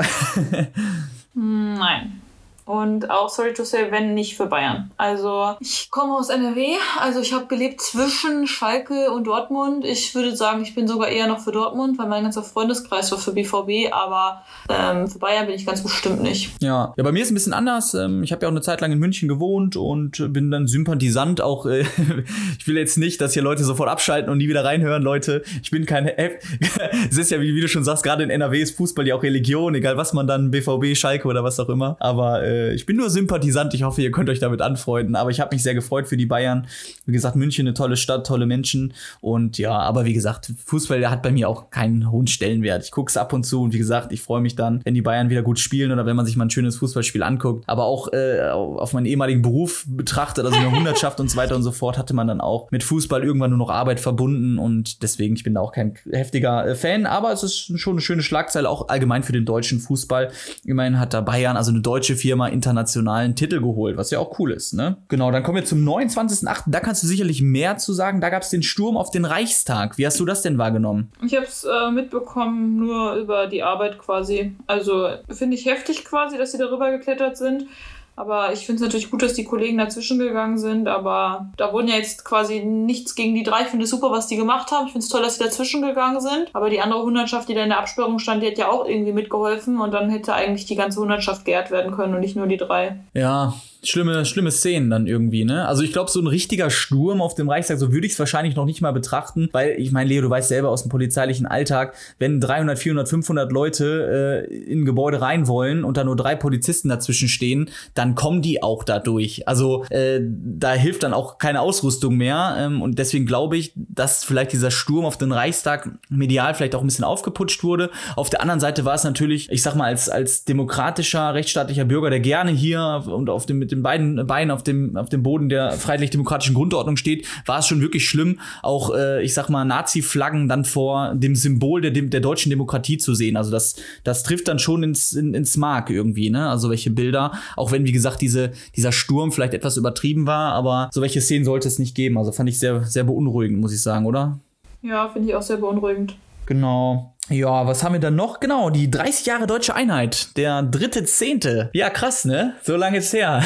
Nein. 1.34 2.23
Und 2.66 3.10
auch, 3.10 3.30
sorry 3.30 3.54
to 3.54 3.66
say, 3.66 3.92
wenn 3.92 4.14
nicht 4.14 4.38
für 4.38 4.46
Bayern. 4.46 4.92
Also 4.98 5.56
ich 5.60 5.90
komme 5.92 6.14
aus 6.14 6.30
NRW, 6.30 6.76
also 7.00 7.20
ich 7.20 7.34
habe 7.34 7.48
gelebt 7.48 7.82
zwischen 7.82 8.48
Schalke 8.48 9.12
und 9.12 9.26
Dortmund. 9.26 9.84
Ich 9.84 10.16
würde 10.16 10.36
sagen, 10.36 10.62
ich 10.64 10.74
bin 10.74 10.88
sogar 10.88 11.10
eher 11.10 11.28
noch 11.28 11.40
für 11.40 11.52
Dortmund, 11.52 11.98
weil 11.98 12.08
mein 12.08 12.24
ganzer 12.24 12.44
Freundeskreis 12.44 13.12
war 13.12 13.20
für 13.20 13.34
BVB, 13.34 13.92
aber 13.92 14.44
ähm, 14.70 15.08
für 15.08 15.20
Bayern 15.20 15.46
bin 15.46 15.56
ich 15.56 15.66
ganz 15.66 15.84
bestimmt 15.84 16.22
nicht. 16.22 16.52
Ja, 16.62 16.94
ja 16.96 17.04
bei 17.04 17.12
mir 17.12 17.20
ist 17.20 17.28
es 17.28 17.32
ein 17.32 17.36
bisschen 17.36 17.54
anders. 17.54 17.94
Ähm, 17.96 18.24
ich 18.24 18.32
habe 18.32 18.44
ja 18.44 18.48
auch 18.48 18.54
eine 18.54 18.62
Zeit 18.62 18.80
lang 18.80 18.94
in 18.94 19.00
München 19.00 19.28
gewohnt 19.28 19.76
und 19.76 20.24
bin 20.32 20.50
dann 20.50 20.68
Sympathisant 20.68 21.42
auch. 21.42 21.66
Äh, 21.66 21.82
ich 22.60 22.68
will 22.68 22.78
jetzt 22.78 22.98
nicht, 22.98 23.20
dass 23.20 23.34
hier 23.34 23.44
Leute 23.44 23.66
sofort 23.66 23.90
abschalten 23.90 24.32
und 24.32 24.38
nie 24.38 24.48
wieder 24.48 24.64
reinhören, 24.64 25.04
Leute. 25.04 25.44
Ich 25.62 25.72
bin 25.72 25.86
kein. 25.86 26.08
es 27.10 27.18
ist 27.18 27.32
ja, 27.32 27.42
wie, 27.42 27.56
wie, 27.56 27.62
du 27.62 27.68
schon 27.68 27.84
sagst, 27.84 28.04
gerade 28.04 28.24
in 28.24 28.30
NRW 28.30 28.62
ist 28.62 28.78
Fußball 28.78 29.06
ja 29.06 29.16
auch 29.16 29.24
Religion, 29.24 29.76
egal 29.76 29.98
was 29.98 30.14
man 30.14 30.28
dann, 30.28 30.50
BVB, 30.52 30.96
Schalke 30.96 31.28
oder 31.28 31.44
was 31.44 31.60
auch 31.60 31.70
immer. 31.70 31.98
Aber 32.00 32.44
äh, 32.44 32.53
ich 32.74 32.86
bin 32.86 32.98
nur 32.98 33.10
Sympathisant. 33.10 33.74
Ich 33.74 33.84
hoffe, 33.84 34.02
ihr 34.02 34.12
könnt 34.12 34.30
euch 34.30 34.40
damit 34.40 34.62
anfreunden. 34.62 35.16
Aber 35.16 35.30
ich 35.30 35.40
habe 35.40 35.56
mich 35.56 35.64
sehr 35.64 35.74
gefreut 35.74 36.08
für 36.08 36.18
die 36.18 36.26
Bayern. 36.26 36.68
Wie 37.06 37.12
gesagt, 37.12 37.36
München 37.36 37.68
eine 37.68 37.74
tolle 37.74 37.98
Stadt, 37.98 38.26
tolle 38.26 38.46
Menschen. 38.46 38.94
Und 39.22 39.58
ja, 39.58 39.78
aber 39.78 40.06
wie 40.06 40.14
gesagt, 40.14 40.52
Fußball 40.66 41.10
hat 41.10 41.22
bei 41.22 41.32
mir 41.32 41.50
auch 41.50 41.70
keinen 41.70 42.12
hohen 42.12 42.28
Stellenwert. 42.28 42.84
Ich 42.84 42.92
gucke 42.92 43.10
es 43.10 43.18
ab 43.18 43.34
und 43.34 43.46
zu 43.46 43.62
und 43.62 43.74
wie 43.74 43.78
gesagt, 43.78 44.12
ich 44.12 44.22
freue 44.22 44.42
mich 44.42 44.56
dann, 44.56 44.82
wenn 44.84 44.94
die 44.94 45.02
Bayern 45.02 45.30
wieder 45.30 45.42
gut 45.42 45.60
spielen 45.60 45.92
oder 45.92 46.06
wenn 46.06 46.16
man 46.16 46.26
sich 46.26 46.36
mal 46.36 46.46
ein 46.46 46.50
schönes 46.50 46.78
Fußballspiel 46.78 47.24
anguckt. 47.24 47.64
Aber 47.68 47.86
auch 47.86 48.12
äh, 48.14 48.50
auf 48.50 48.94
meinen 48.94 49.06
ehemaligen 49.06 49.42
Beruf 49.42 49.86
betrachtet, 49.88 50.46
also 50.46 50.58
eine 50.58 50.72
Hundertschaft 50.72 51.20
und 51.20 51.30
so 51.30 51.38
weiter 51.38 51.56
und 51.56 51.64
so 51.64 51.72
fort, 51.72 51.98
hatte 51.98 52.14
man 52.14 52.28
dann 52.28 52.42
auch 52.42 52.70
mit 52.72 52.84
Fußball 52.84 53.24
irgendwann 53.24 53.50
nur 53.52 53.60
noch 53.60 53.70
Arbeit 53.70 54.00
verbunden. 54.00 54.58
Und 54.58 55.04
deswegen, 55.04 55.36
ich 55.36 55.44
bin 55.44 55.56
da 55.56 55.62
auch 55.62 55.72
kein 55.72 55.96
heftiger 56.10 56.68
äh, 56.68 56.76
Fan. 56.76 57.06
Aber 57.06 57.32
es 57.32 57.44
ist 57.44 57.80
schon 57.80 57.94
eine 57.94 58.02
schöne 58.02 58.24
Schlagzeile, 58.24 58.70
auch 58.70 58.90
allgemein 58.90 59.24
für 59.24 59.34
den 59.34 59.46
deutschen 59.46 59.80
Fußball. 59.80 60.32
Immerhin 60.66 61.00
hat 61.00 61.14
da 61.14 61.22
Bayern, 61.22 61.58
also 61.58 61.72
eine 61.72 61.82
deutsche 61.82 62.16
Firma, 62.16 62.43
internationalen 62.52 63.36
Titel 63.36 63.60
geholt, 63.62 63.98
was 63.98 64.12
ja 64.12 64.20
auch 64.20 64.40
cool 64.40 64.52
ist. 64.52 64.74
Ne? 64.74 64.98
Genau, 65.08 65.32
dann 65.32 65.44
kommen 65.44 65.58
wir 65.58 65.66
zum 65.66 65.80
29.8. 65.88 66.64
Da 66.68 66.80
kannst 66.80 67.04
du 67.04 67.08
sicherlich 67.08 67.42
mehr 67.42 67.78
zu 67.78 67.94
sagen. 67.94 68.22
Da 68.22 68.30
gab 68.30 68.44
es 68.44 68.50
den 68.50 68.64
Sturm 68.64 68.98
auf 68.98 69.12
den 69.12 69.26
Reichstag. 69.26 69.98
Wie 69.98 70.06
hast 70.06 70.20
du 70.20 70.26
das 70.26 70.42
denn 70.42 70.58
wahrgenommen? 70.58 71.12
Ich 71.26 71.36
habe 71.36 71.46
es 71.46 71.64
äh, 71.64 71.92
mitbekommen, 71.92 72.78
nur 72.78 73.16
über 73.16 73.48
die 73.48 73.64
Arbeit 73.64 74.00
quasi. 74.00 74.56
Also 74.68 75.10
finde 75.30 75.56
ich 75.56 75.66
heftig 75.66 76.06
quasi, 76.06 76.38
dass 76.38 76.52
sie 76.52 76.58
darüber 76.58 76.92
geklettert 76.92 77.38
sind. 77.38 77.68
Aber 78.16 78.54
ich 78.54 78.66
finde 78.66 78.82
es 78.82 78.82
natürlich 78.82 79.10
gut, 79.10 79.22
dass 79.22 79.34
die 79.34 79.44
Kollegen 79.44 79.78
dazwischen 79.78 80.20
gegangen 80.20 80.58
sind. 80.58 80.88
Aber 80.88 81.48
da 81.58 81.74
wurden 81.74 81.88
ja 81.88 81.96
jetzt 81.96 82.26
quasi 82.26 82.60
nichts 82.60 83.16
gegen 83.16 83.34
die 83.34 83.44
drei. 83.44 83.62
Ich 83.62 83.68
finde 83.68 83.86
es 83.86 83.90
super, 83.90 84.12
was 84.12 84.28
die 84.28 84.36
gemacht 84.36 84.72
haben. 84.72 84.86
Ich 84.86 84.92
finde 84.92 85.04
es 85.04 85.10
toll, 85.10 85.22
dass 85.22 85.38
sie 85.38 85.44
dazwischen 85.44 85.82
gegangen 85.82 86.22
sind. 86.22 86.50
Aber 86.54 86.70
die 86.70 86.82
andere 86.82 87.02
Hundertschaft, 87.02 87.50
die 87.50 87.56
da 87.56 87.64
in 87.64 87.70
der 87.70 87.80
Absperrung 87.80 88.20
stand, 88.20 88.44
die 88.44 88.48
hat 88.48 88.58
ja 88.58 88.70
auch 88.70 88.86
irgendwie 88.86 89.14
mitgeholfen. 89.14 89.80
Und 89.80 89.92
dann 89.92 90.10
hätte 90.10 90.34
eigentlich 90.34 90.66
die 90.66 90.76
ganze 90.76 91.00
Hundertschaft 91.00 91.46
geehrt 91.46 91.72
werden 91.72 91.92
können 91.96 92.14
und 92.14 92.22
nicht 92.22 92.36
nur 92.36 92.48
die 92.48 92.58
drei. 92.58 93.00
Ja, 93.14 93.54
schlimme, 93.84 94.26
schlimme 94.26 94.52
Szenen 94.52 94.90
dann 94.90 95.08
irgendwie, 95.08 95.46
ne? 95.46 95.68
Also 95.68 95.84
ich 95.84 95.92
glaube, 95.92 96.10
so 96.10 96.20
ein 96.20 96.28
richtiger 96.28 96.70
Sturm 96.70 97.22
auf 97.22 97.36
dem 97.36 97.50
Reichstag, 97.50 97.78
so 97.78 97.92
würde 97.92 98.08
ich 98.08 98.14
es 98.14 98.20
wahrscheinlich 98.20 98.56
noch 98.56 98.66
nicht 98.66 98.82
mal 98.82 98.92
betrachten, 98.92 99.50
weil 99.52 99.76
ich 99.80 99.92
meine, 99.92 100.10
Leo, 100.10 100.22
du 100.22 100.30
weißt 100.30 100.50
selber 100.50 100.70
aus 100.70 100.84
dem 100.84 100.90
polizeilichen 100.90 101.46
Alltag, 101.46 101.96
wenn 102.20 102.40
300, 102.40 102.80
400, 102.80 103.10
500 103.10 103.52
Leute 103.52 104.48
äh, 104.50 104.54
in 104.54 104.82
ein 104.82 104.86
Gebäude 104.86 105.22
rein 105.22 105.48
wollen 105.48 105.84
und 105.84 105.98
da 105.98 106.04
nur 106.04 106.16
drei 106.16 106.36
Polizisten 106.36 106.90
dazwischen 106.90 107.28
stehen, 107.28 107.70
dann 107.94 108.16
kommen 108.16 108.42
die 108.42 108.64
auch 108.64 108.84
da 108.84 109.00
durch. 109.00 109.48
Also 109.48 109.84
äh, 109.90 110.22
da 110.22 110.74
hilft 110.74 111.04
dann 111.04 111.14
auch 111.14 111.38
keine 111.38 111.62
Ausrüstung 111.62 112.16
mehr 112.16 112.56
ähm, 112.60 112.82
und 112.82 113.00
deswegen 113.00 113.26
glaube 113.26 113.58
ich, 113.58 113.74
dass 113.76 114.24
vielleicht 114.24 114.54
dieser 114.54 114.72
Sturm 114.72 115.06
auf 115.06 115.18
den 115.18 115.32
Reichstag 115.32 115.90
medial 116.10 116.54
vielleicht 116.54 116.76
auch 116.76 116.82
ein 116.82 116.88
bisschen 116.88 117.06
aufgeputscht 117.06 117.64
wurde. 117.64 117.90
Auf 118.16 118.30
der 118.30 118.42
anderen 118.42 118.60
Seite 118.60 118.86
war 118.86 118.96
es 118.96 119.04
natürlich, 119.04 119.52
ich 119.52 119.62
sag 119.62 119.76
mal, 119.76 119.86
als, 119.86 120.10
als 120.10 120.46
demokratischer, 120.46 121.34
rechtsstaatlicher 121.34 121.86
Bürger, 121.86 122.10
der 122.10 122.20
gerne 122.20 122.52
hier 122.52 123.04
und 123.08 123.30
auf 123.30 123.46
dem 123.46 123.60
mit 123.60 123.73
den 123.74 123.84
beiden 123.84 124.26
Beinen 124.28 124.52
auf 124.52 124.64
dem, 124.64 124.96
auf 124.98 125.10
dem 125.10 125.24
Boden 125.24 125.50
der 125.50 125.72
freiheitlich-demokratischen 125.74 126.54
Grundordnung 126.54 126.98
steht, 126.98 127.28
war 127.46 127.60
es 127.60 127.68
schon 127.68 127.82
wirklich 127.82 128.08
schlimm, 128.08 128.40
auch, 128.62 128.94
äh, 128.96 129.24
ich 129.24 129.34
sag 129.34 129.50
mal, 129.50 129.66
Nazi-Flaggen 129.66 130.48
dann 130.48 130.66
vor 130.66 131.14
dem 131.16 131.36
Symbol 131.36 131.82
der, 131.82 131.92
der 131.92 132.20
deutschen 132.20 132.50
Demokratie 132.50 132.98
zu 132.98 133.14
sehen. 133.16 133.38
Also 133.38 133.52
das, 133.52 133.76
das 134.04 134.24
trifft 134.24 134.48
dann 134.48 134.60
schon 134.60 134.84
ins, 134.84 135.14
in, 135.14 135.34
ins 135.34 135.58
Mark 135.58 135.90
irgendwie, 135.90 136.30
ne? 136.30 136.50
Also 136.50 136.70
welche 136.70 136.92
Bilder, 136.92 137.34
auch 137.56 137.72
wenn, 137.72 137.86
wie 137.86 137.92
gesagt, 137.92 138.22
diese, 138.22 138.52
dieser 138.76 138.92
Sturm 138.92 139.32
vielleicht 139.32 139.54
etwas 139.54 139.78
übertrieben 139.78 140.28
war, 140.28 140.54
aber 140.54 140.90
so 140.92 141.02
welche 141.02 141.22
Szenen 141.22 141.46
sollte 141.46 141.68
es 141.68 141.80
nicht 141.80 141.96
geben. 141.96 142.18
Also 142.18 142.32
fand 142.32 142.50
ich 142.50 142.60
sehr, 142.60 142.84
sehr 142.84 143.04
beunruhigend, 143.04 143.60
muss 143.60 143.74
ich 143.74 143.82
sagen, 143.82 144.06
oder? 144.06 144.40
Ja, 144.82 145.10
finde 145.10 145.30
ich 145.30 145.36
auch 145.36 145.42
sehr 145.42 145.58
beunruhigend. 145.58 146.16
Genau. 146.46 147.13
Ja, 147.30 147.66
was 147.66 147.84
haben 147.84 147.94
wir 147.94 148.02
dann 148.02 148.18
noch? 148.18 148.42
Genau, 148.42 148.70
die 148.70 148.92
30 148.92 149.26
Jahre 149.26 149.48
deutsche 149.48 149.74
Einheit, 149.74 150.36
der 150.36 150.62
dritte 150.62 151.06
Zehnte. 151.06 151.70
Ja, 151.74 151.90
krass, 151.90 152.26
ne? 152.26 152.56
So 152.64 152.76
lange 152.76 152.98
ist 152.98 153.14
her. 153.14 153.42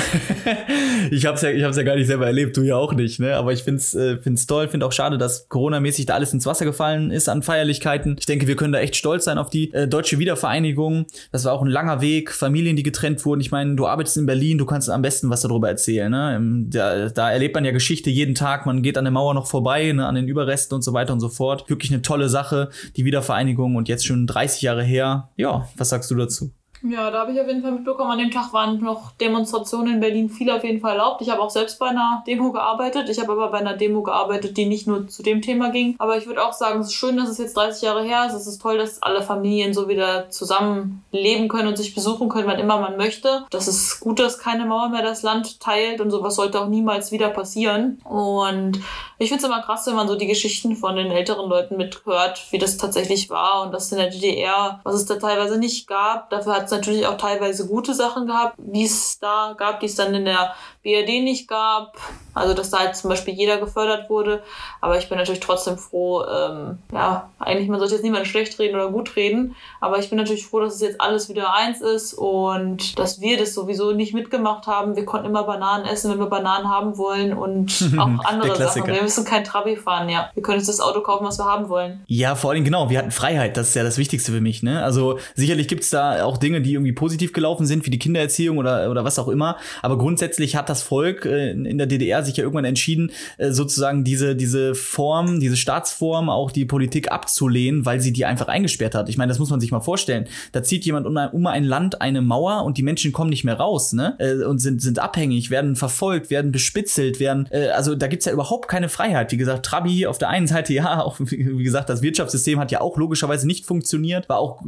ich 1.11 1.27
hab's 1.27 1.43
ja, 1.43 1.51
ich 1.51 1.63
hab's 1.63 1.77
ja 1.77 1.83
gar 1.83 1.95
nicht 1.95 2.07
selber 2.07 2.25
erlebt, 2.25 2.57
du 2.57 2.63
ja 2.63 2.75
auch 2.75 2.93
nicht, 2.93 3.19
ne? 3.19 3.35
Aber 3.35 3.53
ich 3.53 3.61
find's, 3.61 3.93
äh, 3.93 4.17
find's 4.17 4.47
toll, 4.47 4.67
find 4.67 4.83
auch 4.83 4.91
schade, 4.91 5.19
dass 5.19 5.47
Corona-mäßig 5.47 6.07
da 6.07 6.15
alles 6.15 6.33
ins 6.33 6.47
Wasser 6.47 6.65
gefallen 6.65 7.11
ist 7.11 7.29
an 7.29 7.43
Feierlichkeiten. 7.43 8.15
Ich 8.17 8.25
denke, 8.25 8.47
wir 8.47 8.55
können 8.55 8.73
da 8.73 8.79
echt 8.79 8.95
stolz 8.95 9.25
sein 9.25 9.37
auf 9.37 9.51
die 9.51 9.71
äh, 9.73 9.87
deutsche 9.87 10.17
Wiedervereinigung. 10.17 11.05
Das 11.31 11.45
war 11.45 11.53
auch 11.53 11.61
ein 11.61 11.69
langer 11.69 12.01
Weg, 12.01 12.31
Familien, 12.31 12.77
die 12.77 12.83
getrennt 12.83 13.23
wurden. 13.25 13.41
Ich 13.41 13.51
meine, 13.51 13.75
du 13.75 13.85
arbeitest 13.85 14.17
in 14.17 14.25
Berlin, 14.25 14.57
du 14.57 14.65
kannst 14.65 14.89
am 14.89 15.03
besten 15.03 15.29
was 15.29 15.41
darüber 15.41 15.69
erzählen, 15.69 16.09
ne? 16.09 16.65
Da, 16.69 17.09
da 17.09 17.31
erlebt 17.31 17.53
man 17.53 17.63
ja 17.63 17.71
Geschichte 17.71 18.09
jeden 18.09 18.33
Tag, 18.33 18.65
man 18.65 18.81
geht 18.81 18.97
an 18.97 19.05
der 19.05 19.11
Mauer 19.11 19.35
noch 19.35 19.45
vorbei, 19.45 19.91
ne? 19.91 20.07
an 20.07 20.15
den 20.15 20.27
Überresten 20.27 20.75
und 20.75 20.81
so 20.81 20.93
weiter 20.93 21.13
und 21.13 21.19
so 21.19 21.29
fort. 21.29 21.69
Wirklich 21.69 21.91
eine 21.91 22.01
tolle 22.01 22.27
Sache, 22.27 22.69
die 22.95 23.05
Wiedervereinigung 23.05 23.66
und 23.75 23.89
jetzt 23.89 24.05
schon 24.05 24.27
30 24.27 24.61
Jahre 24.61 24.83
her. 24.83 25.29
Ja, 25.35 25.67
was 25.75 25.89
sagst 25.89 26.09
du 26.11 26.15
dazu? 26.15 26.53
Ja, 26.83 27.09
da 27.09 27.19
habe 27.19 27.31
ich 27.31 27.41
auf 27.41 27.47
jeden 27.47 27.61
Fall 27.61 27.71
mitbekommen, 27.71 28.11
an 28.11 28.19
dem 28.19 28.31
Tag 28.31 28.53
waren 28.53 28.79
noch 28.79 29.11
Demonstrationen 29.13 29.95
in 29.95 29.99
Berlin 29.99 30.29
viel 30.29 30.51
auf 30.51 30.63
jeden 30.63 30.79
Fall 30.79 30.91
erlaubt. 30.91 31.21
Ich 31.21 31.29
habe 31.29 31.41
auch 31.41 31.49
selbst 31.49 31.79
bei 31.79 31.87
einer 31.87 32.23
Demo 32.27 32.51
gearbeitet. 32.51 33.09
Ich 33.09 33.19
habe 33.19 33.31
aber 33.31 33.49
bei 33.49 33.57
einer 33.57 33.75
Demo 33.75 34.03
gearbeitet, 34.03 34.57
die 34.57 34.65
nicht 34.65 34.85
nur 34.85 35.07
zu 35.07 35.23
dem 35.23 35.41
Thema 35.41 35.69
ging. 35.69 35.95
Aber 35.97 36.17
ich 36.17 36.27
würde 36.27 36.45
auch 36.45 36.53
sagen, 36.53 36.79
es 36.79 36.87
ist 36.87 36.93
schön, 36.93 37.17
dass 37.17 37.29
es 37.29 37.39
jetzt 37.39 37.57
30 37.57 37.81
Jahre 37.81 38.03
her 38.03 38.27
ist. 38.27 38.33
Es 38.33 38.47
ist 38.47 38.61
toll, 38.61 38.77
dass 38.77 39.01
alle 39.01 39.23
Familien 39.23 39.73
so 39.73 39.87
wieder 39.89 40.29
zusammen 40.29 41.03
leben 41.11 41.47
können 41.47 41.67
und 41.67 41.77
sich 41.77 41.95
besuchen 41.95 42.29
können, 42.29 42.47
wann 42.47 42.59
immer 42.59 42.79
man 42.79 42.97
möchte. 42.97 43.45
Das 43.49 43.67
ist 43.67 43.99
gut, 43.99 44.19
dass 44.19 44.37
keine 44.37 44.65
Mauer 44.65 44.89
mehr 44.89 45.03
das 45.03 45.23
Land 45.23 45.59
teilt 45.59 45.99
und 45.99 46.11
sowas 46.11 46.35
sollte 46.35 46.61
auch 46.61 46.67
niemals 46.67 47.11
wieder 47.11 47.29
passieren. 47.29 47.99
Und 48.03 48.79
ich 49.19 49.29
finde 49.29 49.43
es 49.43 49.49
immer 49.49 49.63
krass, 49.63 49.87
wenn 49.87 49.95
man 49.95 50.07
so 50.07 50.15
die 50.15 50.27
Geschichten 50.27 50.75
von 50.75 50.95
den 50.95 51.11
älteren 51.11 51.49
Leuten 51.49 51.77
mithört, 51.77 52.45
wie 52.51 52.59
das 52.59 52.77
tatsächlich 52.77 53.31
war 53.31 53.63
und 53.63 53.73
dass 53.73 53.91
in 53.91 53.97
der 53.97 54.09
DDR, 54.09 54.79
was 54.83 54.95
es 54.95 55.05
da 55.05 55.15
teilweise 55.15 55.57
nicht 55.57 55.87
gab. 55.87 56.29
Dafür 56.29 56.53
hat 56.53 56.66
es 56.67 56.71
natürlich 56.71 57.07
auch 57.07 57.17
teilweise 57.17 57.67
gute 57.67 57.93
Sachen 57.93 58.27
gehabt, 58.27 58.55
die 58.57 58.85
es 58.85 59.19
da 59.19 59.55
gab, 59.57 59.79
die 59.79 59.87
es 59.87 59.95
dann 59.95 60.13
in 60.13 60.25
der 60.25 60.53
BRD 60.83 61.23
nicht 61.23 61.47
gab. 61.47 61.97
Also 62.33 62.53
dass 62.53 62.69
da 62.69 62.79
halt 62.79 62.95
zum 62.95 63.09
Beispiel 63.09 63.33
jeder 63.33 63.57
gefördert 63.57 64.09
wurde. 64.09 64.43
Aber 64.79 64.97
ich 64.97 65.09
bin 65.09 65.17
natürlich 65.17 65.39
trotzdem 65.39 65.77
froh, 65.77 66.23
ähm, 66.23 66.77
ja, 66.93 67.31
eigentlich 67.39 67.67
man 67.67 67.79
sollte 67.79 67.95
jetzt 67.95 68.03
niemand 68.03 68.27
schlecht 68.27 68.59
reden 68.59 68.75
oder 68.75 68.91
gut 68.91 69.15
reden. 69.15 69.55
Aber 69.81 69.97
ich 69.97 70.09
bin 70.09 70.17
natürlich 70.17 70.45
froh, 70.45 70.59
dass 70.59 70.75
es 70.75 70.81
jetzt 70.81 71.01
alles 71.01 71.29
wieder 71.29 71.53
eins 71.53 71.81
ist 71.81 72.13
und 72.13 72.97
dass 72.99 73.19
wir 73.21 73.37
das 73.37 73.53
sowieso 73.53 73.91
nicht 73.91 74.13
mitgemacht 74.13 74.67
haben. 74.67 74.95
Wir 74.95 75.05
konnten 75.05 75.25
immer 75.25 75.43
Bananen 75.43 75.85
essen, 75.85 76.11
wenn 76.11 76.19
wir 76.19 76.27
Bananen 76.27 76.69
haben 76.69 76.97
wollen 76.97 77.33
und 77.33 77.91
auch 77.97 78.23
andere 78.25 78.55
Sachen. 78.55 78.85
Wir 78.85 79.01
müssen 79.01 79.25
kein 79.25 79.43
Trabi 79.43 79.75
fahren, 79.75 80.07
ja. 80.09 80.29
Wir 80.35 80.43
können 80.43 80.59
uns 80.59 80.67
das 80.67 80.79
Auto 80.79 81.01
kaufen, 81.01 81.25
was 81.25 81.39
wir 81.39 81.45
haben 81.45 81.69
wollen. 81.69 82.03
Ja, 82.05 82.35
vor 82.35 82.51
allem 82.51 82.63
genau, 82.63 82.89
wir 82.89 82.99
hatten 82.99 83.11
Freiheit, 83.11 83.57
das 83.57 83.69
ist 83.69 83.75
ja 83.75 83.83
das 83.83 83.97
Wichtigste 83.97 84.31
für 84.31 84.41
mich, 84.41 84.61
ne? 84.61 84.83
Also 84.83 85.17
sicherlich 85.35 85.67
gibt 85.67 85.83
es 85.83 85.89
da 85.89 86.23
auch 86.23 86.37
Dinge, 86.37 86.56
die 86.61 86.73
irgendwie 86.73 86.93
positiv 86.93 87.33
gelaufen 87.33 87.65
sind, 87.65 87.85
wie 87.85 87.89
die 87.89 87.99
Kindererziehung 87.99 88.57
oder, 88.57 88.89
oder 88.89 89.03
was 89.03 89.19
auch 89.19 89.27
immer. 89.27 89.57
Aber 89.81 89.97
grundsätzlich 89.97 90.55
hat 90.55 90.69
das 90.69 90.81
Volk 90.81 91.25
äh, 91.25 91.51
in 91.51 91.77
der 91.77 91.87
DDR 91.87 92.23
sich 92.23 92.37
ja 92.37 92.43
irgendwann 92.43 92.65
entschieden, 92.65 93.11
äh, 93.37 93.51
sozusagen 93.51 94.03
diese, 94.03 94.35
diese 94.35 94.75
Form, 94.75 95.39
diese 95.39 95.57
Staatsform, 95.57 96.29
auch 96.29 96.51
die 96.51 96.65
Politik 96.65 97.11
abzulehnen, 97.11 97.85
weil 97.85 98.01
sie 98.01 98.13
die 98.13 98.25
einfach 98.25 98.47
eingesperrt 98.47 98.95
hat. 98.95 99.09
Ich 99.09 99.17
meine, 99.17 99.29
das 99.29 99.39
muss 99.39 99.49
man 99.49 99.59
sich 99.59 99.71
mal 99.71 99.81
vorstellen. 99.81 100.27
Da 100.51 100.63
zieht 100.63 100.85
jemand 100.85 101.05
um 101.05 101.17
ein, 101.17 101.29
um 101.29 101.47
ein 101.47 101.63
Land 101.63 102.01
eine 102.01 102.21
Mauer 102.21 102.63
und 102.63 102.77
die 102.77 102.83
Menschen 102.83 103.11
kommen 103.11 103.29
nicht 103.29 103.43
mehr 103.43 103.55
raus, 103.55 103.93
ne? 103.93 104.15
Äh, 104.19 104.43
und 104.43 104.59
sind, 104.59 104.81
sind 104.81 104.99
abhängig, 104.99 105.49
werden 105.49 105.75
verfolgt, 105.75 106.29
werden 106.29 106.51
bespitzelt, 106.51 107.19
werden, 107.19 107.47
äh, 107.51 107.69
also 107.69 107.95
da 107.95 108.07
gibt's 108.07 108.25
ja 108.25 108.31
überhaupt 108.31 108.67
keine 108.67 108.89
Freiheit. 108.89 109.31
Wie 109.31 109.37
gesagt, 109.37 109.65
Trabi 109.65 110.05
auf 110.05 110.17
der 110.17 110.29
einen 110.29 110.47
Seite, 110.47 110.73
ja, 110.77 111.01
auch 111.01 111.19
wie 111.19 111.63
gesagt, 111.63 111.89
das 111.89 112.01
Wirtschaftssystem 112.01 112.59
hat 112.59 112.71
ja 112.71 112.81
auch 112.81 112.97
logischerweise 112.97 113.47
nicht 113.47 113.65
funktioniert, 113.65 114.29
war 114.29 114.39
auch 114.39 114.61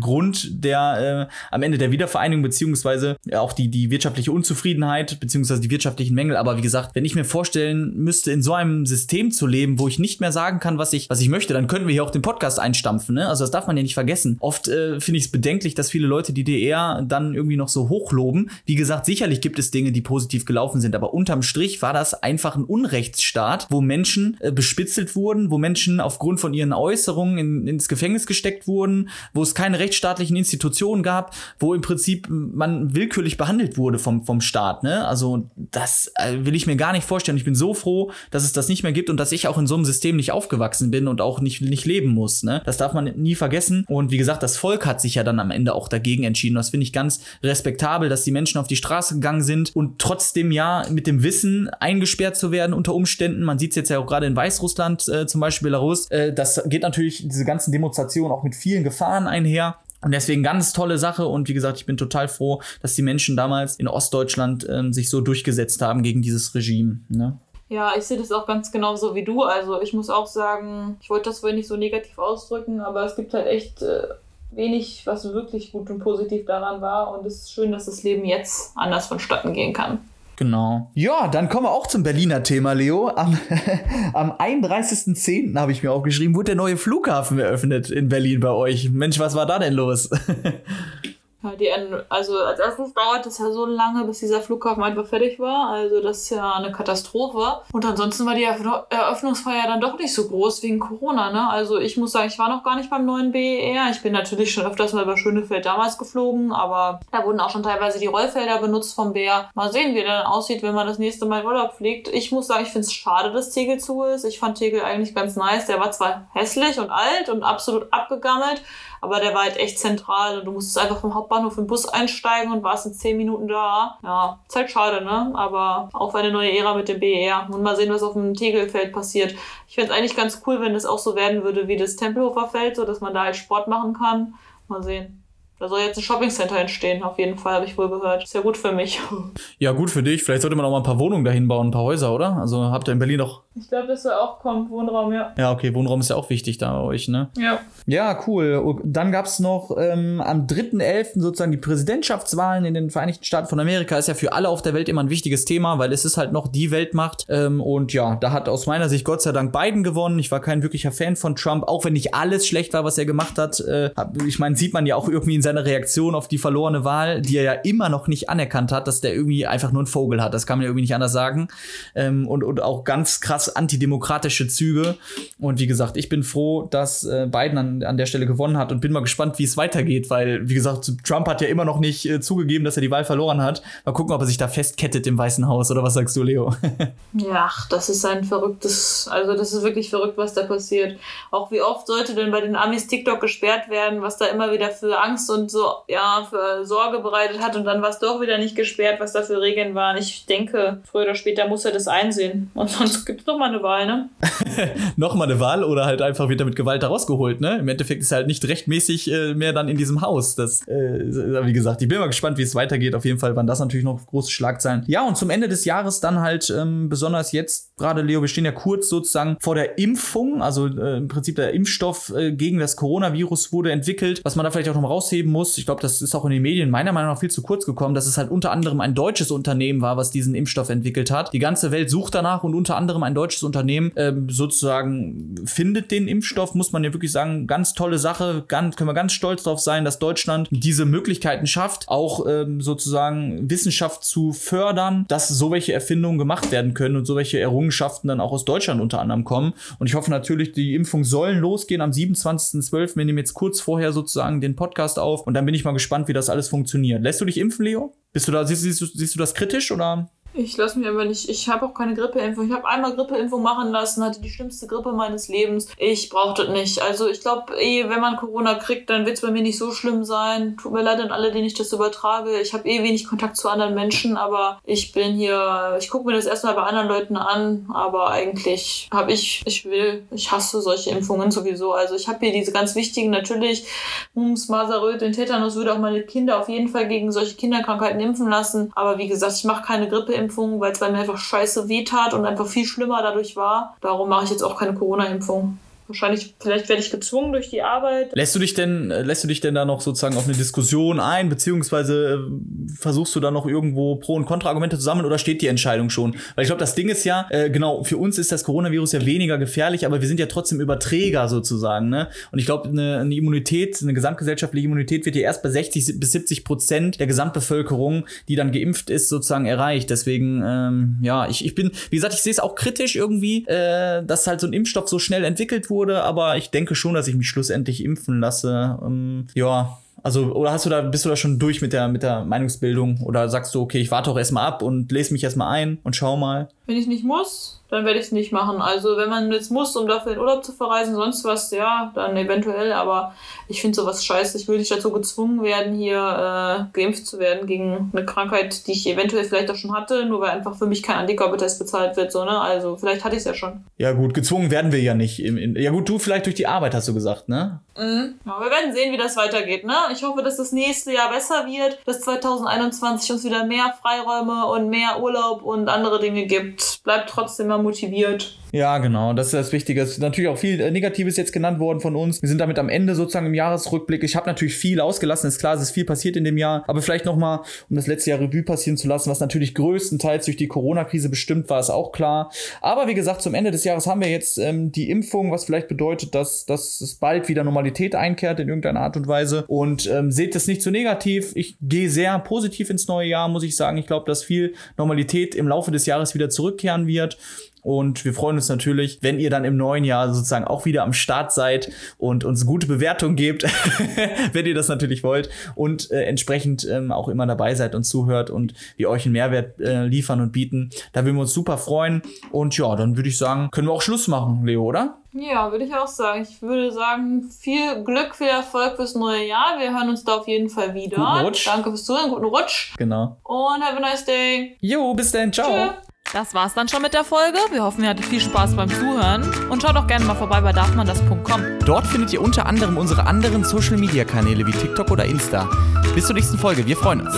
Grund 0.00 0.64
der 0.64 1.28
äh, 1.30 1.33
am 1.50 1.62
Ende 1.62 1.78
der 1.78 1.92
Wiedervereinigung, 1.92 2.42
beziehungsweise 2.42 3.16
auch 3.34 3.52
die, 3.52 3.68
die 3.68 3.90
wirtschaftliche 3.90 4.32
Unzufriedenheit, 4.32 5.20
beziehungsweise 5.20 5.60
die 5.60 5.70
wirtschaftlichen 5.70 6.14
Mängel. 6.14 6.36
Aber 6.36 6.56
wie 6.56 6.62
gesagt, 6.62 6.94
wenn 6.94 7.04
ich 7.04 7.14
mir 7.14 7.24
vorstellen 7.24 7.94
müsste, 7.96 8.32
in 8.32 8.42
so 8.42 8.54
einem 8.54 8.86
System 8.86 9.30
zu 9.30 9.46
leben, 9.46 9.78
wo 9.78 9.88
ich 9.88 9.98
nicht 9.98 10.20
mehr 10.20 10.32
sagen 10.32 10.60
kann, 10.60 10.78
was 10.78 10.92
ich, 10.92 11.10
was 11.10 11.20
ich 11.20 11.28
möchte, 11.28 11.54
dann 11.54 11.66
könnten 11.66 11.86
wir 11.86 11.92
hier 11.92 12.04
auch 12.04 12.10
den 12.10 12.22
Podcast 12.22 12.58
einstampfen. 12.58 13.14
Ne? 13.14 13.28
Also 13.28 13.44
das 13.44 13.50
darf 13.50 13.66
man 13.66 13.76
ja 13.76 13.82
nicht 13.82 13.94
vergessen. 13.94 14.36
Oft 14.40 14.68
äh, 14.68 15.00
finde 15.00 15.18
ich 15.18 15.26
es 15.26 15.30
bedenklich, 15.30 15.74
dass 15.74 15.90
viele 15.90 16.06
Leute 16.06 16.32
die 16.32 16.44
DR 16.44 17.02
dann 17.06 17.34
irgendwie 17.34 17.56
noch 17.56 17.68
so 17.68 17.88
hochloben. 17.88 18.50
Wie 18.66 18.74
gesagt, 18.74 19.06
sicherlich 19.06 19.40
gibt 19.40 19.58
es 19.58 19.70
Dinge, 19.70 19.92
die 19.92 20.00
positiv 20.00 20.44
gelaufen 20.44 20.80
sind, 20.80 20.94
aber 20.94 21.14
unterm 21.14 21.42
Strich 21.42 21.82
war 21.82 21.92
das 21.92 22.14
einfach 22.14 22.56
ein 22.56 22.64
Unrechtsstaat, 22.64 23.66
wo 23.70 23.80
Menschen 23.80 24.36
äh, 24.40 24.52
bespitzelt 24.52 25.16
wurden, 25.16 25.50
wo 25.50 25.58
Menschen 25.58 26.00
aufgrund 26.00 26.40
von 26.40 26.54
ihren 26.54 26.72
Äußerungen 26.72 27.38
in, 27.38 27.66
ins 27.66 27.88
Gefängnis 27.88 28.26
gesteckt 28.26 28.66
wurden, 28.66 29.08
wo 29.32 29.42
es 29.42 29.54
keine 29.54 29.78
rechtsstaatlichen 29.78 30.36
Institutionen 30.36 31.02
gab, 31.02 31.23
gab, 31.24 31.34
wo 31.58 31.74
im 31.74 31.80
Prinzip 31.80 32.26
man 32.28 32.94
willkürlich 32.94 33.36
behandelt 33.36 33.78
wurde 33.78 33.98
vom, 33.98 34.24
vom 34.24 34.40
Staat. 34.40 34.82
Ne? 34.82 35.06
Also 35.06 35.48
das 35.56 36.12
äh, 36.16 36.44
will 36.44 36.54
ich 36.54 36.66
mir 36.66 36.76
gar 36.76 36.92
nicht 36.92 37.06
vorstellen. 37.06 37.36
Ich 37.36 37.44
bin 37.44 37.54
so 37.54 37.74
froh, 37.74 38.10
dass 38.30 38.44
es 38.44 38.52
das 38.52 38.68
nicht 38.68 38.82
mehr 38.82 38.92
gibt 38.92 39.10
und 39.10 39.18
dass 39.18 39.32
ich 39.32 39.48
auch 39.48 39.58
in 39.58 39.66
so 39.66 39.74
einem 39.74 39.84
System 39.84 40.16
nicht 40.16 40.32
aufgewachsen 40.32 40.90
bin 40.90 41.08
und 41.08 41.20
auch 41.20 41.40
nicht, 41.40 41.60
nicht 41.60 41.84
leben 41.84 42.08
muss. 42.08 42.42
Ne? 42.42 42.62
Das 42.64 42.76
darf 42.76 42.92
man 42.92 43.04
nie 43.04 43.34
vergessen. 43.34 43.84
Und 43.88 44.10
wie 44.10 44.16
gesagt, 44.16 44.42
das 44.42 44.56
Volk 44.56 44.86
hat 44.86 45.00
sich 45.00 45.16
ja 45.16 45.24
dann 45.24 45.40
am 45.40 45.50
Ende 45.50 45.74
auch 45.74 45.88
dagegen 45.88 46.24
entschieden. 46.24 46.54
Das 46.54 46.70
finde 46.70 46.84
ich 46.84 46.92
ganz 46.92 47.20
respektabel, 47.42 48.08
dass 48.08 48.24
die 48.24 48.30
Menschen 48.30 48.58
auf 48.58 48.66
die 48.66 48.76
Straße 48.76 49.14
gegangen 49.14 49.42
sind 49.42 49.74
und 49.74 49.98
trotzdem 49.98 50.52
ja 50.52 50.84
mit 50.90 51.06
dem 51.06 51.22
Wissen 51.22 51.68
eingesperrt 51.80 52.36
zu 52.36 52.52
werden 52.52 52.72
unter 52.72 52.94
Umständen. 52.94 53.42
Man 53.42 53.58
sieht 53.58 53.70
es 53.70 53.76
jetzt 53.76 53.90
ja 53.90 53.98
auch 53.98 54.06
gerade 54.06 54.26
in 54.26 54.36
Weißrussland, 54.36 55.08
äh, 55.08 55.26
zum 55.26 55.40
Beispiel 55.40 55.66
Belarus. 55.68 56.10
Äh, 56.10 56.32
das 56.32 56.62
geht 56.66 56.82
natürlich 56.82 57.26
diese 57.26 57.44
ganzen 57.44 57.72
Demonstrationen 57.72 58.32
auch 58.32 58.42
mit 58.42 58.54
vielen 58.54 58.84
Gefahren 58.84 59.26
einher. 59.26 59.76
Und 60.04 60.12
deswegen 60.12 60.42
ganz 60.42 60.72
tolle 60.72 60.98
Sache. 60.98 61.26
Und 61.26 61.48
wie 61.48 61.54
gesagt, 61.54 61.78
ich 61.78 61.86
bin 61.86 61.96
total 61.96 62.28
froh, 62.28 62.60
dass 62.82 62.94
die 62.94 63.02
Menschen 63.02 63.36
damals 63.36 63.76
in 63.76 63.88
Ostdeutschland 63.88 64.66
ähm, 64.68 64.92
sich 64.92 65.08
so 65.08 65.20
durchgesetzt 65.20 65.80
haben 65.80 66.02
gegen 66.02 66.22
dieses 66.22 66.54
Regime. 66.54 67.00
Ne? 67.08 67.38
Ja, 67.68 67.92
ich 67.96 68.04
sehe 68.04 68.18
das 68.18 68.30
auch 68.30 68.46
ganz 68.46 68.70
genauso 68.70 69.14
wie 69.14 69.24
du. 69.24 69.42
Also 69.42 69.80
ich 69.80 69.94
muss 69.94 70.10
auch 70.10 70.26
sagen, 70.26 70.98
ich 71.00 71.10
wollte 71.10 71.30
das 71.30 71.42
wohl 71.42 71.54
nicht 71.54 71.66
so 71.66 71.76
negativ 71.76 72.18
ausdrücken, 72.18 72.80
aber 72.80 73.04
es 73.04 73.16
gibt 73.16 73.32
halt 73.32 73.46
echt 73.46 73.82
äh, 73.82 74.08
wenig, 74.50 75.06
was 75.06 75.24
wirklich 75.32 75.72
gut 75.72 75.88
und 75.90 76.00
positiv 76.00 76.44
daran 76.46 76.80
war. 76.80 77.16
Und 77.16 77.26
es 77.26 77.36
ist 77.36 77.52
schön, 77.52 77.72
dass 77.72 77.86
das 77.86 78.02
Leben 78.02 78.24
jetzt 78.24 78.72
anders 78.76 79.06
vonstatten 79.06 79.54
gehen 79.54 79.72
kann. 79.72 79.98
Genau. 80.36 80.90
Ja, 80.94 81.28
dann 81.28 81.48
kommen 81.48 81.66
wir 81.66 81.70
auch 81.70 81.86
zum 81.86 82.02
Berliner 82.02 82.42
Thema, 82.42 82.72
Leo. 82.72 83.08
Am, 83.08 83.38
am 84.12 84.32
31.10. 84.32 85.56
habe 85.58 85.72
ich 85.72 85.82
mir 85.82 85.92
aufgeschrieben, 85.92 86.34
wurde 86.34 86.46
der 86.46 86.56
neue 86.56 86.76
Flughafen 86.76 87.38
eröffnet 87.38 87.90
in 87.90 88.08
Berlin 88.08 88.40
bei 88.40 88.50
euch. 88.50 88.90
Mensch, 88.90 89.18
was 89.18 89.34
war 89.34 89.46
da 89.46 89.58
denn 89.58 89.74
los? 89.74 90.10
Ja, 91.44 91.54
die, 91.56 91.70
also 92.08 92.38
als 92.38 92.58
erstes 92.58 92.94
dauert 92.94 93.26
es 93.26 93.36
ja 93.36 93.50
so 93.50 93.66
lange, 93.66 94.04
bis 94.04 94.20
dieser 94.20 94.40
Flughafen 94.40 94.82
einfach 94.82 95.06
fertig 95.06 95.38
war. 95.38 95.68
Also 95.68 96.00
das 96.00 96.22
ist 96.22 96.30
ja 96.30 96.54
eine 96.54 96.72
Katastrophe. 96.72 97.60
Und 97.72 97.84
ansonsten 97.84 98.24
war 98.24 98.34
die 98.34 98.44
Eröffnungsfeier 98.44 99.66
dann 99.66 99.80
doch 99.82 99.98
nicht 99.98 100.14
so 100.14 100.26
groß 100.26 100.62
wegen 100.62 100.80
Corona. 100.80 101.30
Ne? 101.30 101.48
Also 101.50 101.78
ich 101.78 101.98
muss 101.98 102.12
sagen, 102.12 102.28
ich 102.28 102.38
war 102.38 102.48
noch 102.48 102.64
gar 102.64 102.76
nicht 102.76 102.88
beim 102.88 103.04
neuen 103.04 103.30
BER. 103.30 103.90
Ich 103.90 104.02
bin 104.02 104.14
natürlich 104.14 104.52
schon 104.54 104.64
öfters 104.64 104.94
mal 104.94 105.04
über 105.04 105.18
Schönefeld 105.18 105.66
damals 105.66 105.98
geflogen, 105.98 106.52
aber 106.52 107.00
da 107.12 107.24
wurden 107.24 107.40
auch 107.40 107.50
schon 107.50 107.62
teilweise 107.62 107.98
die 107.98 108.06
Rollfelder 108.06 108.58
benutzt 108.58 108.94
vom 108.94 109.12
BER. 109.12 109.50
Mal 109.54 109.70
sehen, 109.70 109.94
wie 109.94 110.00
der 110.00 110.18
dann 110.18 110.26
aussieht, 110.26 110.62
wenn 110.62 110.74
man 110.74 110.86
das 110.86 110.98
nächste 110.98 111.26
Mal 111.26 111.42
in 111.42 111.46
Urlaub 111.46 111.74
fliegt. 111.74 112.08
Ich 112.08 112.32
muss 112.32 112.46
sagen, 112.46 112.62
ich 112.62 112.70
finde 112.70 112.86
es 112.86 112.92
schade, 112.92 113.32
dass 113.32 113.50
Tegel 113.50 113.78
zu 113.78 114.02
ist. 114.04 114.24
Ich 114.24 114.38
fand 114.38 114.56
Tegel 114.56 114.82
eigentlich 114.82 115.14
ganz 115.14 115.36
nice. 115.36 115.66
Der 115.66 115.78
war 115.78 115.90
zwar 115.90 116.26
hässlich 116.32 116.78
und 116.78 116.90
alt 116.90 117.28
und 117.28 117.42
absolut 117.42 117.92
abgegammelt, 117.92 118.62
aber 119.04 119.20
der 119.20 119.34
war 119.34 119.42
halt 119.42 119.58
echt 119.58 119.78
zentral 119.78 120.38
und 120.38 120.46
du 120.46 120.52
musstest 120.52 120.78
einfach 120.78 120.98
vom 120.98 121.14
Hauptbahnhof 121.14 121.58
im 121.58 121.66
Bus 121.66 121.86
einsteigen 121.86 122.52
und 122.52 122.62
warst 122.62 122.86
in 122.86 122.94
10 122.94 123.16
Minuten 123.16 123.48
da. 123.48 123.98
Ja, 124.02 124.40
ist 124.48 124.56
halt 124.56 124.70
schade, 124.70 125.04
ne? 125.04 125.30
Aber 125.34 125.90
auch 125.92 126.14
eine 126.14 126.32
neue 126.32 126.56
Ära 126.56 126.74
mit 126.74 126.88
dem 126.88 127.00
BER. 127.00 127.46
Und 127.50 127.62
mal 127.62 127.76
sehen, 127.76 127.92
was 127.92 128.02
auf 128.02 128.14
dem 128.14 128.34
Tegelfeld 128.34 128.92
passiert. 128.92 129.34
Ich 129.68 129.74
fände 129.74 129.92
es 129.92 129.96
eigentlich 129.96 130.16
ganz 130.16 130.42
cool, 130.46 130.60
wenn 130.60 130.74
das 130.74 130.86
auch 130.86 130.98
so 130.98 131.14
werden 131.14 131.44
würde 131.44 131.68
wie 131.68 131.76
das 131.76 131.96
Tempelhofer 131.96 132.48
Feld, 132.48 132.76
so 132.76 132.84
dass 132.84 133.00
man 133.00 133.14
da 133.14 133.24
halt 133.24 133.36
Sport 133.36 133.68
machen 133.68 133.94
kann. 133.94 134.34
Mal 134.68 134.82
sehen. 134.82 135.23
Da 135.64 135.70
soll 135.70 135.80
jetzt 135.80 135.96
ein 135.96 136.02
Shoppingcenter 136.02 136.58
entstehen, 136.58 137.02
auf 137.02 137.18
jeden 137.18 137.38
Fall, 137.38 137.54
habe 137.54 137.64
ich 137.64 137.78
wohl 137.78 137.88
gehört. 137.88 138.22
Ist 138.22 138.34
ja 138.34 138.42
gut 138.42 138.58
für 138.58 138.72
mich. 138.72 139.00
Ja, 139.58 139.72
gut 139.72 139.88
für 139.88 140.02
dich. 140.02 140.22
Vielleicht 140.22 140.42
sollte 140.42 140.56
man 140.56 140.66
auch 140.66 140.70
mal 140.70 140.78
ein 140.78 140.82
paar 140.82 140.98
Wohnungen 140.98 141.24
dahin 141.24 141.48
bauen, 141.48 141.68
ein 141.68 141.70
paar 141.70 141.84
Häuser, 141.84 142.12
oder? 142.12 142.36
Also 142.36 142.64
habt 142.64 142.88
ihr 142.88 142.92
in 142.92 142.98
Berlin 142.98 143.18
doch. 143.18 143.42
Ich 143.54 143.68
glaube, 143.68 143.86
das 143.86 144.02
soll 144.02 144.12
auch 144.12 144.40
kommen, 144.40 144.68
Wohnraum, 144.68 145.12
ja. 145.12 145.32
Ja, 145.38 145.52
okay, 145.52 145.72
Wohnraum 145.74 146.00
ist 146.00 146.10
ja 146.10 146.16
auch 146.16 146.28
wichtig 146.28 146.58
da 146.58 146.72
bei 146.72 146.84
euch, 146.84 147.08
ne? 147.08 147.30
Ja. 147.38 147.60
Ja, 147.86 148.18
cool. 148.26 148.80
Dann 148.84 149.12
gab 149.12 149.26
es 149.26 149.38
noch 149.38 149.76
ähm, 149.78 150.20
am 150.20 150.46
3.11. 150.46 151.20
sozusagen 151.20 151.52
die 151.52 151.58
Präsidentschaftswahlen 151.58 152.64
in 152.64 152.74
den 152.74 152.90
Vereinigten 152.90 153.24
Staaten 153.24 153.46
von 153.46 153.60
Amerika. 153.60 153.96
Ist 153.96 154.08
ja 154.08 154.14
für 154.14 154.32
alle 154.32 154.48
auf 154.48 154.60
der 154.60 154.74
Welt 154.74 154.88
immer 154.88 155.02
ein 155.02 155.10
wichtiges 155.10 155.44
Thema, 155.44 155.78
weil 155.78 155.92
es 155.92 156.04
ist 156.04 156.16
halt 156.16 156.32
noch 156.32 156.48
die 156.48 156.72
Weltmacht. 156.72 157.26
Ähm, 157.28 157.60
und 157.60 157.92
ja, 157.92 158.16
da 158.16 158.32
hat 158.32 158.48
aus 158.48 158.66
meiner 158.66 158.88
Sicht 158.88 159.04
Gott 159.04 159.22
sei 159.22 159.30
Dank 159.32 159.52
Biden 159.52 159.84
gewonnen. 159.84 160.18
Ich 160.18 160.30
war 160.32 160.40
kein 160.40 160.62
wirklicher 160.62 160.90
Fan 160.90 161.14
von 161.14 161.36
Trump, 161.36 161.64
auch 161.68 161.84
wenn 161.84 161.92
nicht 161.92 162.12
alles 162.14 162.46
schlecht 162.46 162.72
war, 162.74 162.84
was 162.84 162.98
er 162.98 163.06
gemacht 163.06 163.38
hat. 163.38 163.60
Äh, 163.60 163.90
ich 164.26 164.38
meine, 164.40 164.56
sieht 164.56 164.72
man 164.72 164.84
ja 164.84 164.96
auch 164.96 165.08
irgendwie 165.08 165.36
in 165.36 165.42
seiner 165.54 165.66
Reaktion 165.66 166.14
auf 166.14 166.28
die 166.28 166.38
verlorene 166.38 166.84
Wahl, 166.84 167.20
die 167.20 167.36
er 167.36 167.42
ja 167.42 167.52
immer 167.52 167.88
noch 167.88 168.08
nicht 168.08 168.28
anerkannt 168.28 168.72
hat, 168.72 168.88
dass 168.88 169.00
der 169.00 169.14
irgendwie 169.14 169.46
einfach 169.46 169.72
nur 169.72 169.80
einen 169.80 169.86
Vogel 169.86 170.22
hat. 170.22 170.34
Das 170.34 170.46
kann 170.46 170.58
man 170.58 170.64
ja 170.64 170.68
irgendwie 170.68 170.82
nicht 170.82 170.94
anders 170.94 171.12
sagen. 171.12 171.48
Ähm, 171.94 172.26
und, 172.26 172.42
und 172.42 172.60
auch 172.60 172.84
ganz 172.84 173.20
krass 173.20 173.54
antidemokratische 173.54 174.48
Züge. 174.48 174.96
Und 175.38 175.58
wie 175.58 175.66
gesagt, 175.66 175.96
ich 175.96 176.08
bin 176.08 176.22
froh, 176.22 176.66
dass 176.70 177.04
äh, 177.04 177.28
Biden 177.30 177.58
an, 177.58 177.82
an 177.82 177.96
der 177.96 178.06
Stelle 178.06 178.26
gewonnen 178.26 178.56
hat 178.56 178.72
und 178.72 178.80
bin 178.80 178.92
mal 178.92 179.00
gespannt, 179.00 179.38
wie 179.38 179.44
es 179.44 179.56
weitergeht, 179.56 180.10
weil, 180.10 180.48
wie 180.48 180.54
gesagt, 180.54 180.92
Trump 181.04 181.28
hat 181.28 181.40
ja 181.40 181.48
immer 181.48 181.64
noch 181.64 181.78
nicht 181.78 182.08
äh, 182.08 182.20
zugegeben, 182.20 182.64
dass 182.64 182.76
er 182.76 182.82
die 182.82 182.90
Wahl 182.90 183.04
verloren 183.04 183.42
hat. 183.42 183.62
Mal 183.84 183.92
gucken, 183.92 184.14
ob 184.14 184.20
er 184.20 184.26
sich 184.26 184.38
da 184.38 184.48
festkettet 184.48 185.06
im 185.06 185.16
Weißen 185.16 185.46
Haus 185.46 185.70
oder 185.70 185.82
was 185.82 185.94
sagst 185.94 186.16
du, 186.16 186.22
Leo? 186.22 186.54
ja, 187.12 187.50
das 187.70 187.88
ist 187.88 188.04
ein 188.04 188.24
verrücktes, 188.24 189.08
also 189.10 189.36
das 189.36 189.52
ist 189.52 189.62
wirklich 189.62 189.90
verrückt, 189.90 190.16
was 190.16 190.34
da 190.34 190.44
passiert. 190.44 190.98
Auch 191.30 191.50
wie 191.50 191.60
oft 191.60 191.86
sollte 191.86 192.14
denn 192.14 192.30
bei 192.30 192.40
den 192.40 192.56
Amis 192.56 192.86
TikTok 192.86 193.20
gesperrt 193.20 193.68
werden, 193.68 194.02
was 194.02 194.18
da 194.18 194.26
immer 194.26 194.52
wieder 194.52 194.70
für 194.70 195.00
Angst 195.00 195.30
und 195.30 195.33
so, 195.48 195.64
ja, 195.88 196.26
für 196.28 196.64
Sorge 196.64 197.00
bereitet 197.00 197.40
hat 197.40 197.56
und 197.56 197.64
dann 197.64 197.82
war 197.82 197.90
es 197.90 197.98
doch 197.98 198.20
wieder 198.20 198.38
nicht 198.38 198.56
gesperrt, 198.56 199.00
was 199.00 199.12
da 199.12 199.22
für 199.22 199.40
Regeln 199.40 199.74
waren. 199.74 199.96
Ich 199.96 200.26
denke, 200.26 200.80
früher 200.90 201.04
oder 201.04 201.14
später 201.14 201.48
muss 201.48 201.64
er 201.64 201.72
das 201.72 201.88
einsehen. 201.88 202.50
Und 202.54 202.70
sonst 202.70 203.04
gibt 203.04 203.20
es 203.20 203.26
nochmal 203.26 203.50
eine 203.50 203.62
Wahl, 203.62 203.86
ne? 203.86 204.08
nochmal 204.96 205.30
eine 205.30 205.40
Wahl 205.40 205.64
oder 205.64 205.84
halt 205.84 206.02
einfach 206.02 206.28
wieder 206.28 206.44
mit 206.44 206.56
Gewalt 206.56 206.82
da 206.82 206.88
rausgeholt, 206.88 207.40
ne? 207.40 207.58
Im 207.58 207.68
Endeffekt 207.68 208.02
ist 208.02 208.12
er 208.12 208.18
halt 208.18 208.26
nicht 208.26 208.46
rechtmäßig 208.46 209.10
äh, 209.10 209.34
mehr 209.34 209.52
dann 209.52 209.68
in 209.68 209.76
diesem 209.76 210.00
Haus. 210.00 210.34
Das, 210.34 210.66
äh, 210.68 211.44
wie 211.44 211.52
gesagt, 211.52 211.82
ich 211.82 211.88
bin 211.88 211.98
mal 211.98 212.06
gespannt, 212.06 212.38
wie 212.38 212.42
es 212.42 212.54
weitergeht. 212.54 212.94
Auf 212.94 213.04
jeden 213.04 213.18
Fall 213.18 213.36
waren 213.36 213.46
das 213.46 213.60
natürlich 213.60 213.84
noch 213.84 214.04
große 214.06 214.30
Schlagzeilen. 214.30 214.84
Ja, 214.86 215.06
und 215.06 215.16
zum 215.16 215.30
Ende 215.30 215.48
des 215.48 215.64
Jahres 215.64 216.00
dann 216.00 216.20
halt 216.20 216.52
ähm, 216.56 216.88
besonders 216.88 217.32
jetzt, 217.32 217.76
gerade 217.76 218.02
Leo, 218.02 218.20
wir 218.20 218.28
stehen 218.28 218.44
ja 218.44 218.52
kurz 218.52 218.88
sozusagen 218.88 219.36
vor 219.40 219.54
der 219.54 219.78
Impfung. 219.78 220.42
Also 220.42 220.66
äh, 220.66 220.96
im 220.96 221.08
Prinzip 221.08 221.36
der 221.36 221.52
Impfstoff 221.52 222.12
äh, 222.14 222.32
gegen 222.32 222.58
das 222.58 222.76
Coronavirus 222.76 223.52
wurde 223.52 223.72
entwickelt. 223.72 224.20
Was 224.24 224.36
man 224.36 224.44
da 224.44 224.50
vielleicht 224.50 224.68
auch 224.68 224.80
noch 224.80 224.88
rausheben 224.88 225.23
muss, 225.30 225.58
ich 225.58 225.66
glaube, 225.66 225.82
das 225.82 226.02
ist 226.02 226.14
auch 226.14 226.24
in 226.24 226.30
den 226.30 226.42
Medien 226.42 226.70
meiner 226.70 226.92
Meinung 226.92 227.10
nach 227.10 227.20
viel 227.20 227.30
zu 227.30 227.42
kurz 227.42 227.66
gekommen, 227.66 227.94
dass 227.94 228.06
es 228.06 228.16
halt 228.16 228.30
unter 228.30 228.50
anderem 228.50 228.80
ein 228.80 228.94
deutsches 228.94 229.30
Unternehmen 229.30 229.80
war, 229.80 229.96
was 229.96 230.10
diesen 230.10 230.34
Impfstoff 230.34 230.68
entwickelt 230.68 231.10
hat. 231.10 231.32
Die 231.32 231.38
ganze 231.38 231.70
Welt 231.70 231.90
sucht 231.90 232.14
danach 232.14 232.44
und 232.44 232.54
unter 232.54 232.76
anderem 232.76 233.02
ein 233.02 233.14
deutsches 233.14 233.42
Unternehmen 233.42 233.92
ähm, 233.96 234.28
sozusagen 234.28 235.34
findet 235.44 235.90
den 235.90 236.08
Impfstoff, 236.08 236.54
muss 236.54 236.72
man 236.72 236.84
ja 236.84 236.92
wirklich 236.92 237.12
sagen, 237.12 237.46
ganz 237.46 237.74
tolle 237.74 237.98
Sache, 237.98 238.44
ganz, 238.48 238.76
können 238.76 238.88
wir 238.88 238.94
ganz 238.94 239.12
stolz 239.12 239.42
darauf 239.42 239.60
sein, 239.60 239.84
dass 239.84 239.98
Deutschland 239.98 240.48
diese 240.50 240.84
Möglichkeiten 240.84 241.46
schafft, 241.46 241.88
auch 241.88 242.26
ähm, 242.26 242.60
sozusagen 242.60 243.50
Wissenschaft 243.50 244.04
zu 244.04 244.32
fördern, 244.32 245.04
dass 245.08 245.28
so 245.28 245.50
welche 245.50 245.72
Erfindungen 245.72 246.18
gemacht 246.18 246.50
werden 246.50 246.74
können 246.74 246.96
und 246.96 247.06
so 247.06 247.16
welche 247.16 247.38
Errungenschaften 247.38 248.08
dann 248.08 248.20
auch 248.20 248.32
aus 248.32 248.44
Deutschland 248.44 248.80
unter 248.80 249.00
anderem 249.00 249.24
kommen. 249.24 249.54
Und 249.78 249.86
ich 249.86 249.94
hoffe 249.94 250.10
natürlich, 250.10 250.52
die 250.52 250.74
Impfungen 250.74 251.04
sollen 251.04 251.38
losgehen 251.38 251.80
am 251.80 251.90
27.12. 251.90 252.96
Wir 252.96 253.04
nehmen 253.04 253.18
jetzt 253.18 253.34
kurz 253.34 253.60
vorher 253.60 253.92
sozusagen 253.92 254.40
den 254.40 254.56
Podcast 254.56 254.98
auf 254.98 255.13
und 255.22 255.34
dann 255.34 255.46
bin 255.46 255.54
ich 255.54 255.64
mal 255.64 255.72
gespannt, 255.72 256.08
wie 256.08 256.12
das 256.12 256.28
alles 256.28 256.48
funktioniert. 256.48 257.02
Lässt 257.02 257.20
du 257.20 257.24
dich 257.24 257.38
impfen, 257.38 257.64
Leo? 257.64 257.94
Bist 258.12 258.28
du 258.28 258.32
da, 258.32 258.44
siehst, 258.44 258.62
siehst, 258.62 258.78
siehst 258.94 259.14
du 259.14 259.18
das 259.18 259.34
kritisch 259.34 259.70
oder? 259.70 260.10
Ich 260.36 260.56
lasse 260.56 260.80
mich 260.80 260.88
aber 260.88 261.04
nicht. 261.04 261.28
Ich 261.28 261.48
habe 261.48 261.64
auch 261.64 261.74
keine 261.74 261.94
Grippeimpfung. 261.94 262.48
Ich 262.48 262.52
habe 262.52 262.66
einmal 262.66 262.96
Grippeimpfung 262.96 263.40
machen 263.40 263.70
lassen, 263.70 264.02
hatte 264.02 264.20
die 264.20 264.30
schlimmste 264.30 264.66
Grippe 264.66 264.92
meines 264.92 265.28
Lebens. 265.28 265.68
Ich 265.78 266.08
brauche 266.08 266.42
das 266.42 266.52
nicht. 266.52 266.82
Also 266.82 267.08
ich 267.08 267.20
glaube, 267.20 267.54
eh, 267.56 267.88
wenn 267.88 268.00
man 268.00 268.16
Corona 268.16 268.54
kriegt, 268.54 268.90
dann 268.90 269.06
wird 269.06 269.14
es 269.14 269.22
bei 269.22 269.30
mir 269.30 269.42
nicht 269.42 269.58
so 269.58 269.70
schlimm 269.70 270.04
sein. 270.04 270.56
Tut 270.60 270.72
mir 270.72 270.82
leid 270.82 270.98
an 270.98 271.12
alle, 271.12 271.30
denen 271.30 271.46
ich 271.46 271.54
das 271.54 271.72
übertrage. 271.72 272.40
Ich 272.40 272.52
habe 272.52 272.68
eh 272.68 272.82
wenig 272.82 273.06
Kontakt 273.06 273.36
zu 273.36 273.48
anderen 273.48 273.74
Menschen, 273.74 274.16
aber 274.16 274.58
ich 274.64 274.90
bin 274.90 275.14
hier. 275.14 275.76
Ich 275.78 275.88
gucke 275.88 276.06
mir 276.06 276.16
das 276.16 276.26
erstmal 276.26 276.54
bei 276.54 276.62
anderen 276.62 276.88
Leuten 276.88 277.16
an, 277.16 277.68
aber 277.72 278.10
eigentlich 278.10 278.88
habe 278.92 279.12
ich, 279.12 279.42
ich 279.46 279.64
will, 279.64 280.02
ich 280.10 280.32
hasse 280.32 280.60
solche 280.60 280.90
Impfungen 280.90 281.30
sowieso. 281.30 281.74
Also 281.74 281.94
ich 281.94 282.08
habe 282.08 282.18
hier 282.20 282.32
diese 282.32 282.50
ganz 282.50 282.74
wichtigen, 282.74 283.10
natürlich 283.10 283.66
Mumps, 284.14 284.48
Masern, 284.48 284.98
den 284.98 285.12
Tetanus 285.12 285.54
würde 285.54 285.72
auch 285.72 285.78
meine 285.78 286.02
Kinder 286.02 286.40
auf 286.40 286.48
jeden 286.48 286.68
Fall 286.68 286.88
gegen 286.88 287.12
solche 287.12 287.36
Kinderkrankheiten 287.36 288.00
impfen 288.00 288.28
lassen. 288.28 288.72
Aber 288.74 288.98
wie 288.98 289.06
gesagt, 289.06 289.34
ich 289.36 289.44
mache 289.44 289.62
keine 289.62 289.88
Grippeimpfung. 289.88 290.23
Corona-Impfung, 290.24 290.60
weil 290.60 290.72
es 290.72 290.78
bei 290.78 290.90
mir 290.90 290.98
einfach 290.98 291.18
scheiße 291.18 291.68
weh 291.68 291.84
tat 291.84 292.14
und 292.14 292.24
einfach 292.24 292.46
viel 292.46 292.66
schlimmer 292.66 293.02
dadurch 293.02 293.36
war. 293.36 293.76
Darum 293.80 294.08
mache 294.08 294.24
ich 294.24 294.30
jetzt 294.30 294.42
auch 294.42 294.58
keine 294.58 294.74
Corona-Impfung 294.74 295.58
wahrscheinlich, 295.86 296.34
vielleicht 296.40 296.68
werde 296.68 296.82
ich 296.82 296.90
gezwungen 296.90 297.32
durch 297.32 297.50
die 297.50 297.62
Arbeit. 297.62 298.14
Lässt 298.14 298.34
du 298.34 298.38
dich 298.38 298.54
denn, 298.54 298.90
äh, 298.90 299.02
lässt 299.02 299.24
du 299.24 299.28
dich 299.28 299.40
denn 299.40 299.54
da 299.54 299.64
noch 299.64 299.80
sozusagen 299.80 300.16
auf 300.16 300.24
eine 300.24 300.34
Diskussion 300.34 301.00
ein, 301.00 301.28
beziehungsweise 301.28 302.14
äh, 302.14 302.74
versuchst 302.74 303.14
du 303.14 303.20
da 303.20 303.30
noch 303.30 303.46
irgendwo 303.46 303.96
Pro- 303.96 304.14
und 304.14 304.24
Kontra-Argumente 304.24 304.76
zu 304.76 304.82
sammeln 304.82 305.06
oder 305.06 305.18
steht 305.18 305.42
die 305.42 305.46
Entscheidung 305.46 305.90
schon? 305.90 306.16
Weil 306.34 306.44
ich 306.44 306.48
glaube, 306.48 306.60
das 306.60 306.74
Ding 306.74 306.88
ist 306.88 307.04
ja, 307.04 307.26
äh, 307.30 307.50
genau, 307.50 307.84
für 307.84 307.98
uns 307.98 308.18
ist 308.18 308.32
das 308.32 308.44
Coronavirus 308.44 308.92
ja 308.92 309.04
weniger 309.04 309.36
gefährlich, 309.38 309.84
aber 309.84 310.00
wir 310.00 310.08
sind 310.08 310.18
ja 310.18 310.26
trotzdem 310.26 310.60
Überträger 310.60 311.28
sozusagen, 311.28 311.90
ne? 311.90 312.08
Und 312.32 312.38
ich 312.38 312.46
glaube, 312.46 312.68
eine, 312.68 312.98
eine 312.98 313.14
Immunität, 313.14 313.80
eine 313.82 313.94
gesamtgesellschaftliche 313.94 314.66
Immunität 314.66 315.04
wird 315.04 315.16
ja 315.16 315.22
erst 315.22 315.42
bei 315.42 315.50
60 315.50 316.00
bis 316.00 316.12
70 316.12 316.44
Prozent 316.44 317.00
der 317.00 317.06
Gesamtbevölkerung, 317.06 318.06
die 318.28 318.36
dann 318.36 318.52
geimpft 318.52 318.88
ist, 318.88 319.08
sozusagen 319.08 319.46
erreicht. 319.46 319.90
Deswegen, 319.90 320.42
ähm, 320.44 320.98
ja, 321.02 321.28
ich, 321.28 321.44
ich 321.44 321.54
bin, 321.54 321.72
wie 321.90 321.96
gesagt, 321.96 322.14
ich 322.14 322.22
sehe 322.22 322.32
es 322.32 322.40
auch 322.40 322.54
kritisch 322.54 322.96
irgendwie, 322.96 323.44
äh, 323.46 324.02
dass 324.04 324.26
halt 324.26 324.40
so 324.40 324.46
ein 324.46 324.52
Impfstoff 324.52 324.88
so 324.88 324.98
schnell 324.98 325.24
entwickelt 325.24 325.68
wurde 325.68 325.73
wurde, 325.74 326.02
aber 326.02 326.36
ich 326.38 326.50
denke 326.50 326.74
schon, 326.74 326.94
dass 326.94 327.08
ich 327.08 327.14
mich 327.16 327.28
schlussendlich 327.28 327.84
impfen 327.84 328.20
lasse. 328.20 328.78
Ähm, 328.82 329.26
ja, 329.34 329.76
Also, 330.02 330.32
oder 330.34 330.52
hast 330.52 330.66
du 330.66 330.70
da, 330.70 330.82
bist 330.82 331.04
du 331.04 331.08
da 331.08 331.16
schon 331.16 331.38
durch 331.38 331.62
mit 331.62 331.72
der, 331.72 331.88
mit 331.88 332.02
der 332.02 332.24
Meinungsbildung? 332.24 333.00
Oder 333.02 333.28
sagst 333.28 333.54
du, 333.54 333.62
okay, 333.62 333.78
ich 333.80 333.90
warte 333.90 334.10
auch 334.10 334.18
erstmal 334.18 334.46
ab 334.46 334.62
und 334.62 334.92
lese 334.92 335.12
mich 335.12 335.24
erstmal 335.24 335.48
ein 335.48 335.78
und 335.82 335.96
schau 335.96 336.16
mal? 336.16 336.48
Wenn 336.66 336.76
ich 336.76 336.86
nicht 336.86 337.04
muss, 337.04 337.62
dann 337.74 337.84
werde 337.84 337.98
ich 337.98 338.06
es 338.06 338.12
nicht 338.12 338.32
machen. 338.32 338.62
Also 338.62 338.96
wenn 338.96 339.08
man 339.10 339.32
jetzt 339.32 339.50
muss, 339.50 339.74
um 339.76 339.88
dafür 339.88 340.12
in 340.12 340.18
Urlaub 340.18 340.44
zu 340.44 340.52
verreisen, 340.52 340.94
sonst 340.94 341.24
was, 341.24 341.50
ja, 341.50 341.90
dann 341.94 342.16
eventuell. 342.16 342.72
Aber 342.72 343.14
ich 343.48 343.60
finde 343.60 343.74
sowas 343.74 344.04
scheiße. 344.04 344.38
Ich 344.38 344.46
will 344.46 344.58
nicht 344.58 344.70
dazu 344.70 344.92
gezwungen 344.92 345.42
werden, 345.42 345.74
hier 345.74 345.98
äh, 345.98 346.64
geimpft 346.72 347.06
zu 347.06 347.18
werden 347.18 347.46
gegen 347.46 347.90
eine 347.92 348.06
Krankheit, 348.06 348.66
die 348.66 348.72
ich 348.72 348.86
eventuell 348.86 349.24
vielleicht 349.24 349.50
auch 349.50 349.56
schon 349.56 349.74
hatte, 349.74 350.06
nur 350.06 350.20
weil 350.20 350.30
einfach 350.30 350.56
für 350.56 350.66
mich 350.66 350.82
kein 350.82 350.96
Antikörpertest 350.96 351.58
bezahlt 351.58 351.96
wird. 351.96 352.12
So, 352.12 352.24
ne? 352.24 352.40
Also 352.40 352.76
vielleicht 352.76 353.04
hatte 353.04 353.16
ich 353.16 353.20
es 353.20 353.26
ja 353.26 353.34
schon. 353.34 353.64
Ja 353.76 353.92
gut, 353.92 354.14
gezwungen 354.14 354.50
werden 354.50 354.70
wir 354.70 354.80
ja 354.80 354.94
nicht. 354.94 355.22
Im, 355.22 355.36
in, 355.36 355.56
ja 355.56 355.70
gut, 355.70 355.88
du 355.88 355.98
vielleicht 355.98 356.26
durch 356.26 356.36
die 356.36 356.46
Arbeit, 356.46 356.74
hast 356.74 356.86
du 356.88 356.94
gesagt, 356.94 357.28
ne? 357.28 357.60
Mhm. 357.76 358.14
Ja, 358.24 358.40
wir 358.40 358.50
werden 358.50 358.72
sehen, 358.72 358.92
wie 358.92 358.96
das 358.96 359.16
weitergeht. 359.16 359.64
Ne? 359.64 359.74
Ich 359.92 360.02
hoffe, 360.04 360.22
dass 360.22 360.36
das 360.36 360.52
nächste 360.52 360.92
Jahr 360.92 361.10
besser 361.10 361.46
wird, 361.46 361.78
dass 361.86 362.00
2021 362.00 363.10
uns 363.10 363.24
wieder 363.24 363.44
mehr 363.44 363.74
Freiräume 363.82 364.46
und 364.46 364.68
mehr 364.68 365.00
Urlaub 365.00 365.42
und 365.42 365.68
andere 365.68 366.00
Dinge 366.00 366.26
gibt. 366.26 366.82
Bleibt 366.84 367.10
trotzdem 367.10 367.48
mal 367.48 367.58
motiviert. 367.64 368.38
Ja, 368.52 368.78
genau, 368.78 369.14
das 369.14 369.26
ist 369.26 369.34
das 369.34 369.52
Wichtige. 369.52 369.82
Es 369.82 369.90
ist 369.90 369.98
natürlich 369.98 370.30
auch 370.30 370.38
viel 370.38 370.60
äh, 370.60 370.70
Negatives 370.70 371.16
jetzt 371.16 371.32
genannt 371.32 371.58
worden 371.58 371.80
von 371.80 371.96
uns. 371.96 372.22
Wir 372.22 372.28
sind 372.28 372.38
damit 372.38 372.60
am 372.60 372.68
Ende 372.68 372.94
sozusagen 372.94 373.26
im 373.26 373.34
Jahresrückblick. 373.34 374.04
Ich 374.04 374.14
habe 374.14 374.26
natürlich 374.26 374.54
viel 374.54 374.80
ausgelassen, 374.80 375.26
ist 375.26 375.40
klar, 375.40 375.56
es 375.56 375.62
ist 375.62 375.72
viel 375.72 375.84
passiert 375.84 376.16
in 376.16 376.22
dem 376.22 376.38
Jahr, 376.38 376.62
aber 376.68 376.80
vielleicht 376.80 377.04
nochmal, 377.04 377.40
um 377.68 377.74
das 377.74 377.88
letzte 377.88 378.10
Jahr 378.10 378.20
Revue 378.20 378.44
passieren 378.44 378.76
zu 378.76 378.86
lassen, 378.86 379.10
was 379.10 379.18
natürlich 379.18 379.56
größtenteils 379.56 380.26
durch 380.26 380.36
die 380.36 380.46
Corona-Krise 380.46 381.08
bestimmt 381.08 381.50
war, 381.50 381.58
ist 381.58 381.70
auch 381.70 381.90
klar. 381.90 382.30
Aber 382.60 382.86
wie 382.86 382.94
gesagt, 382.94 383.22
zum 383.22 383.34
Ende 383.34 383.50
des 383.50 383.64
Jahres 383.64 383.88
haben 383.88 384.00
wir 384.00 384.08
jetzt 384.08 384.38
ähm, 384.38 384.70
die 384.70 384.88
Impfung, 384.88 385.32
was 385.32 385.46
vielleicht 385.46 385.66
bedeutet, 385.66 386.14
dass, 386.14 386.46
dass 386.46 386.80
es 386.80 386.94
bald 386.94 387.28
wieder 387.28 387.42
Normalität 387.42 387.96
einkehrt 387.96 388.38
in 388.38 388.48
irgendeiner 388.48 388.82
Art 388.82 388.96
und 388.96 389.08
Weise. 389.08 389.44
Und 389.48 389.90
ähm, 389.90 390.12
seht 390.12 390.36
das 390.36 390.46
nicht 390.46 390.62
zu 390.62 390.68
so 390.68 390.70
negativ. 390.70 391.32
Ich 391.34 391.56
gehe 391.60 391.90
sehr 391.90 392.16
positiv 392.20 392.70
ins 392.70 392.86
neue 392.86 393.08
Jahr, 393.08 393.28
muss 393.28 393.42
ich 393.42 393.56
sagen. 393.56 393.78
Ich 393.78 393.86
glaube, 393.88 394.06
dass 394.06 394.22
viel 394.22 394.54
Normalität 394.76 395.34
im 395.34 395.48
Laufe 395.48 395.72
des 395.72 395.86
Jahres 395.86 396.14
wieder 396.14 396.30
zurückkehren 396.30 396.86
wird. 396.86 397.18
Und 397.64 398.04
wir 398.04 398.12
freuen 398.12 398.36
uns 398.36 398.48
natürlich, 398.48 398.98
wenn 399.00 399.18
ihr 399.18 399.30
dann 399.30 399.44
im 399.44 399.56
neuen 399.56 399.84
Jahr 399.84 400.12
sozusagen 400.12 400.44
auch 400.44 400.66
wieder 400.66 400.82
am 400.82 400.92
Start 400.92 401.32
seid 401.32 401.72
und 401.96 402.22
uns 402.22 402.44
gute 402.44 402.66
Bewertungen 402.66 403.16
gebt, 403.16 403.42
wenn 404.32 404.44
ihr 404.44 404.54
das 404.54 404.68
natürlich 404.68 405.02
wollt 405.02 405.30
und 405.54 405.90
äh, 405.90 406.04
entsprechend 406.04 406.68
ähm, 406.70 406.92
auch 406.92 407.08
immer 407.08 407.26
dabei 407.26 407.54
seid 407.54 407.74
und 407.74 407.84
zuhört 407.84 408.28
und 408.28 408.52
wir 408.76 408.90
euch 408.90 409.06
einen 409.06 409.14
Mehrwert 409.14 409.58
äh, 409.60 409.86
liefern 409.86 410.20
und 410.20 410.30
bieten. 410.30 410.70
Da 410.92 411.06
würden 411.06 411.16
wir 411.16 411.22
uns 411.22 411.32
super 411.32 411.56
freuen. 411.56 412.02
Und 412.30 412.56
ja, 412.58 412.76
dann 412.76 412.96
würde 412.96 413.08
ich 413.08 413.16
sagen, 413.16 413.48
können 413.50 413.66
wir 413.66 413.72
auch 413.72 413.82
Schluss 413.82 414.08
machen, 414.08 414.44
Leo, 414.44 414.62
oder? 414.62 414.98
Ja, 415.12 415.50
würde 415.50 415.64
ich 415.64 415.74
auch 415.74 415.86
sagen. 415.86 416.22
Ich 416.22 416.42
würde 416.42 416.70
sagen, 416.70 417.30
viel 417.30 417.82
Glück, 417.82 418.14
viel 418.14 418.26
Erfolg 418.26 418.76
fürs 418.76 418.94
neue 418.94 419.26
Jahr. 419.26 419.58
Wir 419.58 419.72
hören 419.72 419.88
uns 419.88 420.04
da 420.04 420.16
auf 420.16 420.28
jeden 420.28 420.50
Fall 420.50 420.74
wieder. 420.74 420.96
Guten 420.96 421.24
Rutsch. 421.24 421.46
Danke 421.46 421.70
fürs 421.70 421.84
Zuhören, 421.84 422.10
guten 422.10 422.26
Rutsch. 422.26 422.74
Genau. 422.76 423.16
Und 423.22 423.62
have 423.62 423.76
a 423.76 423.80
nice 423.80 424.04
day. 424.04 424.56
Jo, 424.60 424.92
bis 424.92 425.12
dann. 425.12 425.32
Ciao. 425.32 425.48
Tschö. 425.48 425.93
Das 426.14 426.32
war's 426.32 426.54
dann 426.54 426.68
schon 426.68 426.80
mit 426.80 426.94
der 426.94 427.02
Folge. 427.02 427.38
Wir 427.50 427.64
hoffen, 427.64 427.82
ihr 427.82 427.90
hattet 427.90 428.04
viel 428.04 428.20
Spaß 428.20 428.54
beim 428.54 428.68
Zuhören. 428.68 429.28
Und 429.50 429.62
schaut 429.62 429.76
auch 429.76 429.88
gerne 429.88 430.04
mal 430.04 430.14
vorbei 430.14 430.40
bei 430.40 430.52
darfmandas.com. 430.52 431.42
Dort 431.66 431.88
findet 431.88 432.12
ihr 432.12 432.22
unter 432.22 432.46
anderem 432.46 432.78
unsere 432.78 433.08
anderen 433.08 433.42
Social 433.42 433.76
Media 433.76 434.04
Kanäle 434.04 434.46
wie 434.46 434.52
TikTok 434.52 434.92
oder 434.92 435.06
Insta. 435.06 435.50
Bis 435.92 436.06
zur 436.06 436.14
nächsten 436.14 436.38
Folge. 436.38 436.66
Wir 436.66 436.76
freuen 436.76 437.00
uns. 437.00 437.16